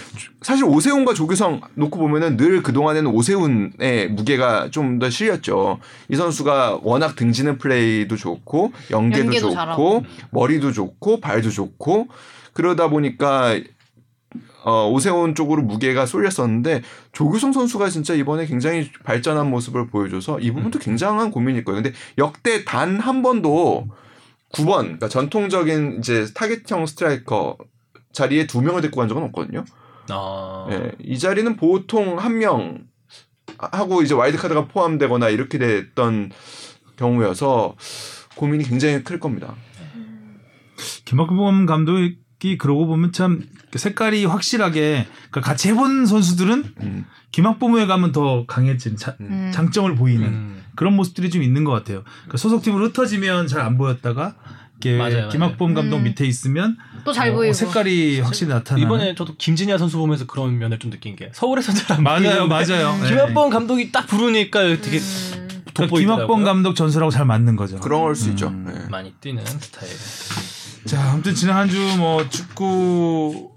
사실 0.42 0.64
오세훈과 0.64 1.14
조규성 1.14 1.60
놓고 1.74 1.98
보면은 1.98 2.36
늘 2.36 2.62
그 2.62 2.72
동안에는 2.72 3.10
오세훈의 3.12 4.10
무게가 4.10 4.70
좀 4.70 4.98
더 4.98 5.08
실렸죠. 5.10 5.78
이 6.10 6.16
선수가 6.16 6.80
워낙 6.82 7.16
등지는 7.16 7.58
플레이도 7.58 8.16
좋고 8.16 8.72
연계도, 8.90 9.24
연계도 9.24 9.40
좋고 9.40 9.54
잘하고. 9.54 10.04
머리도 10.30 10.72
좋고 10.72 11.20
발도 11.20 11.50
좋고 11.50 12.08
그러다 12.52 12.88
보니까 12.88 13.58
어, 14.64 14.88
오세훈 14.90 15.34
쪽으로 15.34 15.62
무게가 15.62 16.06
쏠렸었는데 16.06 16.82
조규성 17.12 17.52
선수가 17.52 17.88
진짜 17.88 18.14
이번에 18.14 18.46
굉장히 18.46 18.90
발전한 19.04 19.48
모습을 19.48 19.86
보여줘서 19.86 20.40
이 20.40 20.50
부분도 20.50 20.78
굉장한 20.80 21.30
고민일 21.30 21.64
거예요. 21.64 21.82
근데 21.82 21.96
역대 22.18 22.64
단 22.64 22.98
한 22.98 23.22
번도 23.22 23.86
9번, 24.56 24.82
그러니까 24.82 25.08
전통적인 25.08 25.98
이제 25.98 26.26
타겟형 26.34 26.86
스트라이커 26.86 27.56
자리에 28.12 28.46
두 28.46 28.62
명을 28.62 28.80
데리고 28.80 29.00
간 29.00 29.08
적은 29.08 29.22
없거든요. 29.24 29.64
아. 30.08 30.66
예, 30.70 30.92
이 31.00 31.18
자리는 31.18 31.56
보통 31.56 32.18
한 32.18 32.38
명 32.38 32.86
하고 33.58 34.02
이제 34.02 34.12
와일드 34.14 34.38
카드가 34.38 34.66
포함되거나 34.66 35.28
이렇게 35.30 35.58
됐던 35.58 36.30
경우여서 36.96 37.76
고민이 38.36 38.64
굉장히 38.64 39.02
클 39.02 39.18
겁니다. 39.20 39.54
김학범 41.04 41.66
감독이 41.66 42.58
그러고 42.58 42.86
보면 42.86 43.12
참 43.12 43.42
색깔이 43.74 44.24
확실하게 44.24 45.06
그러니까 45.30 45.40
같이 45.40 45.68
해본 45.68 46.06
선수들은 46.06 46.64
음. 46.82 47.04
김학범에 47.32 47.86
가면 47.86 48.12
더 48.12 48.44
강해진 48.46 48.96
자- 48.96 49.16
음. 49.20 49.50
장점을 49.54 49.94
보이는 49.96 50.26
음. 50.26 50.55
그런 50.76 50.94
모습들이 50.94 51.30
좀 51.30 51.42
있는 51.42 51.64
것 51.64 51.72
같아요. 51.72 52.04
그러니까 52.04 52.38
소속팀으로 52.38 52.86
흩어지면 52.86 53.48
잘 53.48 53.60
안 53.62 53.76
보였다가 53.78 54.34
이렇게 54.80 54.98
맞아요, 54.98 55.28
김학범 55.30 55.72
감독 55.74 55.96
음. 55.96 56.02
밑에 56.04 56.26
있으면 56.26 56.76
또잘 57.04 57.30
어, 57.30 57.34
보이고. 57.34 57.52
색깔이 57.54 58.20
확실히 58.20 58.50
나타나는. 58.52 58.86
이번에 58.86 59.14
저도 59.14 59.34
김진야 59.38 59.78
선수 59.78 59.96
보면서 59.96 60.26
그런 60.26 60.58
면을 60.58 60.78
좀 60.78 60.90
느낀 60.90 61.16
게 61.16 61.30
서울에서 61.32 61.72
잘안 61.72 62.02
맞아요, 62.02 62.46
맞아요. 62.46 62.96
네. 63.02 63.08
김학범 63.08 63.48
감독이 63.50 63.90
딱 63.90 64.06
부르니까 64.06 64.60
되게 64.80 64.98
음. 64.98 65.48
그러니까 65.72 65.72
돋보이더라고요. 65.72 66.26
김학범 66.26 66.44
감독 66.44 66.74
전술하고 66.74 67.10
잘 67.10 67.24
맞는 67.24 67.56
거죠. 67.56 67.78
그런 67.80 68.02
걸수 68.02 68.28
있죠. 68.30 68.48
음. 68.48 68.66
예. 68.84 68.88
많이 68.90 69.12
뛰는 69.20 69.44
스타일. 69.46 69.90
자, 70.84 71.10
아무튼 71.12 71.34
지난 71.34 71.56
한 71.56 71.68
주 71.70 71.76
뭐 71.96 72.28
축구 72.28 73.50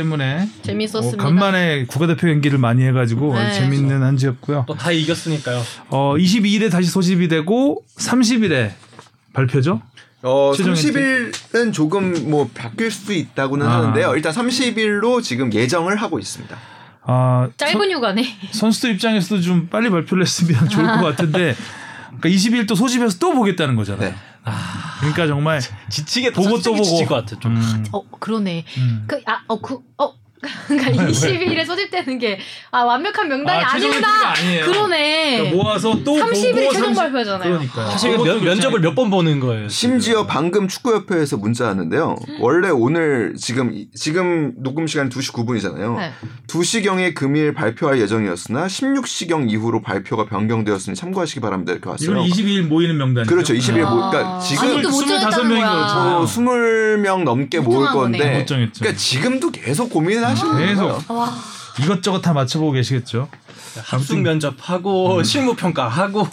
때문에 0.00 0.48
재밌었습니다. 0.62 1.22
어, 1.22 1.26
간만에 1.26 1.86
국가대표 1.86 2.28
연기를 2.28 2.58
많이 2.58 2.84
해가지고 2.84 3.34
네. 3.34 3.52
재밌는 3.54 4.02
한 4.02 4.16
주였고요. 4.18 4.64
또 4.68 4.74
다 4.74 4.92
이겼으니까요. 4.92 5.62
어, 5.88 6.14
22일에 6.18 6.70
다시 6.70 6.90
소집이 6.90 7.28
되고 7.28 7.82
30일에 7.98 8.72
발표죠. 9.32 9.80
어, 10.22 10.52
최종 10.56 10.74
30일은 10.74 11.72
조금 11.72 12.30
뭐 12.30 12.48
바뀔 12.54 12.90
수 12.90 13.12
있다고는 13.14 13.66
아. 13.66 13.76
하는데요. 13.78 14.14
일단 14.16 14.32
30일로 14.32 15.22
지금 15.22 15.52
예정을 15.52 15.96
하고 15.96 16.18
있습니다. 16.18 16.56
아, 17.08 17.48
짧은 17.56 17.90
휴가네. 17.92 18.26
선수들 18.52 18.90
입장에서도 18.92 19.40
좀 19.40 19.68
빨리 19.68 19.88
발표를 19.90 20.24
했으면 20.24 20.68
좋을 20.68 20.84
것 20.86 21.00
같은데 21.02 21.54
그러니까 22.18 22.28
22일 22.28 22.68
또 22.68 22.74
소집해서 22.74 23.18
또 23.18 23.32
보겠다는 23.32 23.76
거잖아요. 23.76 24.10
네. 24.10 24.16
그러니까 25.00 25.26
정말 25.26 25.60
지치게 25.90 26.32
보고 26.32 26.60
또 26.60 26.72
보고. 26.72 26.82
지칠 26.84 27.06
것 27.06 27.16
같아. 27.16 27.38
좀. 27.40 27.56
음, 27.56 27.84
어 27.92 28.02
그러네. 28.20 28.64
음. 28.78 29.04
그아어그 29.06 29.80
어. 29.98 30.12
그 30.12 30.25
러니까 30.68 30.90
22일에 31.10 31.64
소집되는 31.64 32.18
게 32.18 32.38
아 32.70 32.84
완벽한 32.84 33.28
명단이 33.28 33.64
아, 33.64 33.68
아, 33.68 34.32
아니에요. 34.32 34.64
그러네. 34.66 35.36
그러니까 35.38 35.56
모아서 35.56 36.02
또 36.04 36.16
30일이 36.16 36.54
보고 36.54 36.72
최종 36.72 36.94
30 36.94 36.94
발표잖아요. 36.96 37.50
그러니까 37.52 37.86
사실 37.90 38.18
면, 38.18 38.44
면접을 38.44 38.80
몇 38.80 38.94
번 38.96 39.10
보는 39.10 39.40
거예요. 39.40 39.68
심지어 39.68 40.26
방금 40.26 40.68
축구협회에서 40.68 41.36
문자 41.38 41.66
왔는데요. 41.66 42.16
원래 42.40 42.68
오늘 42.70 43.34
지금 43.38 43.84
지금 43.94 44.52
녹음 44.58 44.86
시간 44.86 45.08
2시 45.10 45.32
9분이잖아요. 45.34 45.96
네. 45.98 46.12
2시경에 46.48 47.14
금일 47.14 47.52
발표할 47.54 48.00
예정이었으나 48.00 48.66
16시경 48.66 49.50
이후로 49.50 49.82
발표가 49.82 50.24
변경되었으니 50.26 50.96
참고하시기 50.96 51.40
바랍니다. 51.40 51.72
이렇게 51.72 51.88
왔어요. 51.90 52.10
이건 52.12 52.24
22일 52.26 52.62
모이는 52.62 52.96
명단이죠. 52.96 53.30
그렇죠. 53.30 53.54
20일 53.54 53.84
아. 53.84 53.90
모, 53.90 54.10
그러니까 54.10 54.38
지금 54.40 54.82
못 54.82 54.90
정했다는 55.06 55.30
25명인 55.30 55.60
거야. 55.60 55.70
거죠. 55.70 55.98
어, 55.98 56.24
20명 56.24 57.22
넘게 57.24 57.60
모을. 57.60 57.86
건데 57.86 58.38
못 58.38 58.46
정했죠. 58.46 58.80
그러니까 58.80 58.98
지금도 58.98 59.50
계속 59.50 59.90
고민을 59.90 60.25
하시는 60.30 60.56
계속. 60.58 60.82
거예요. 61.06 61.20
와 61.20 61.32
이것저것 61.82 62.20
다 62.20 62.32
맞춰보고 62.32 62.72
계시겠죠. 62.72 63.28
합숙 63.84 64.20
면접하고 64.20 65.22
실무 65.22 65.54
평가하고 65.54 66.26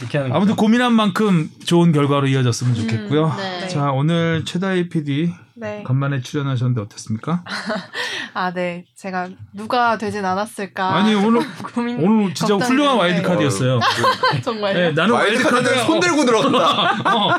이렇게 0.00 0.18
하는 0.18 0.32
아무튼 0.32 0.54
거죠. 0.54 0.56
고민한 0.56 0.92
만큼 0.94 1.50
좋은 1.64 1.92
결과로 1.92 2.26
이어졌으면 2.26 2.74
좋겠고요. 2.74 3.26
음, 3.26 3.36
네. 3.36 3.68
자 3.68 3.90
오늘 3.92 4.44
최다희 4.44 4.88
PD 4.88 5.32
네. 5.58 5.82
간만에 5.86 6.20
출연하셨는데 6.20 6.82
어땠습니까? 6.82 7.42
아, 8.34 8.52
네. 8.52 8.84
제가 8.94 9.28
누가 9.54 9.96
되진 9.96 10.22
않았을까. 10.24 10.94
아니 10.94 11.14
오늘 11.14 11.40
고민. 11.74 11.98
오늘 11.98 12.34
진짜 12.34 12.54
걱정이 12.54 12.68
훌륭한 12.70 12.98
되는데. 12.98 13.14
와일드 13.14 13.28
카드였어요. 13.28 13.80
정말요. 14.44 14.74
네, 14.74 14.92
나는 14.92 15.14
와일드 15.14 15.42
와일드카드는 15.42 15.64
카드 15.74 15.86
손 15.86 16.00
들고 16.00 16.24
들어갔다. 16.26 17.14
어, 17.16 17.30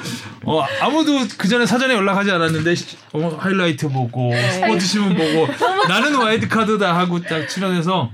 어, 0.46 0.64
아무도 0.82 1.12
그 1.38 1.48
전에 1.48 1.66
사전에 1.68 1.94
연락하지 1.94 2.32
않았는데 2.32 2.74
시- 2.74 2.98
어, 3.14 3.38
하이라이트 3.40 3.88
보고 3.90 4.34
스포츠 4.54 4.86
신문 4.88 5.16
보고 5.16 5.48
나는 5.88 6.16
와일드 6.16 6.48
카드다 6.48 6.98
하고 6.98 7.22
딱 7.22 7.48
출연해서 7.48 8.10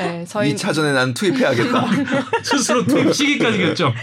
네, 0.00 0.24
저희 0.26 0.54
2차전에 0.54 0.92
난 0.92 1.14
투입해야겠다. 1.14 1.86
스스로 2.42 2.84
투입 2.84 3.14
시기까지 3.14 3.58
결정. 3.58 3.94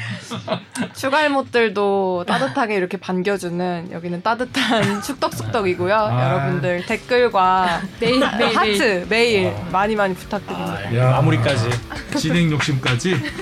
추갈못들도 0.96 2.24
따뜻하게 2.28 2.76
이렇게 2.76 2.98
반겨주는 2.98 3.90
여기는 3.92 4.22
따뜻한 4.24 5.02
축덕숙덕이고요. 5.38 5.96
아. 5.96 6.26
여러분들 6.26 6.86
댓글과 6.86 7.82
매일 8.00 8.20
매일. 8.38 8.58
하트 8.58 9.06
매일 9.10 9.54
많이 9.72 9.96
많이 9.96 10.14
부탁드립니다. 10.16 10.96
야. 10.98 11.12
마무리까지. 11.12 11.70
진행 12.18 12.52
욕심까지. 12.52 13.18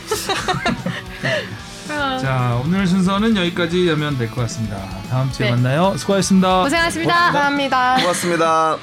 자 2.21 2.59
오늘 2.63 2.87
순서는 2.87 3.35
여기까지 3.35 3.89
하면 3.89 4.17
될 4.17 4.29
것 4.31 4.41
같습니다. 4.41 4.77
다음 5.09 5.29
주에 5.31 5.47
네. 5.47 5.51
만나요. 5.51 5.95
수고하셨습니다. 5.97 6.61
고생하셨습니다. 6.63 7.13
감사합니다. 7.13 7.95
고맙습니다. 7.97 8.77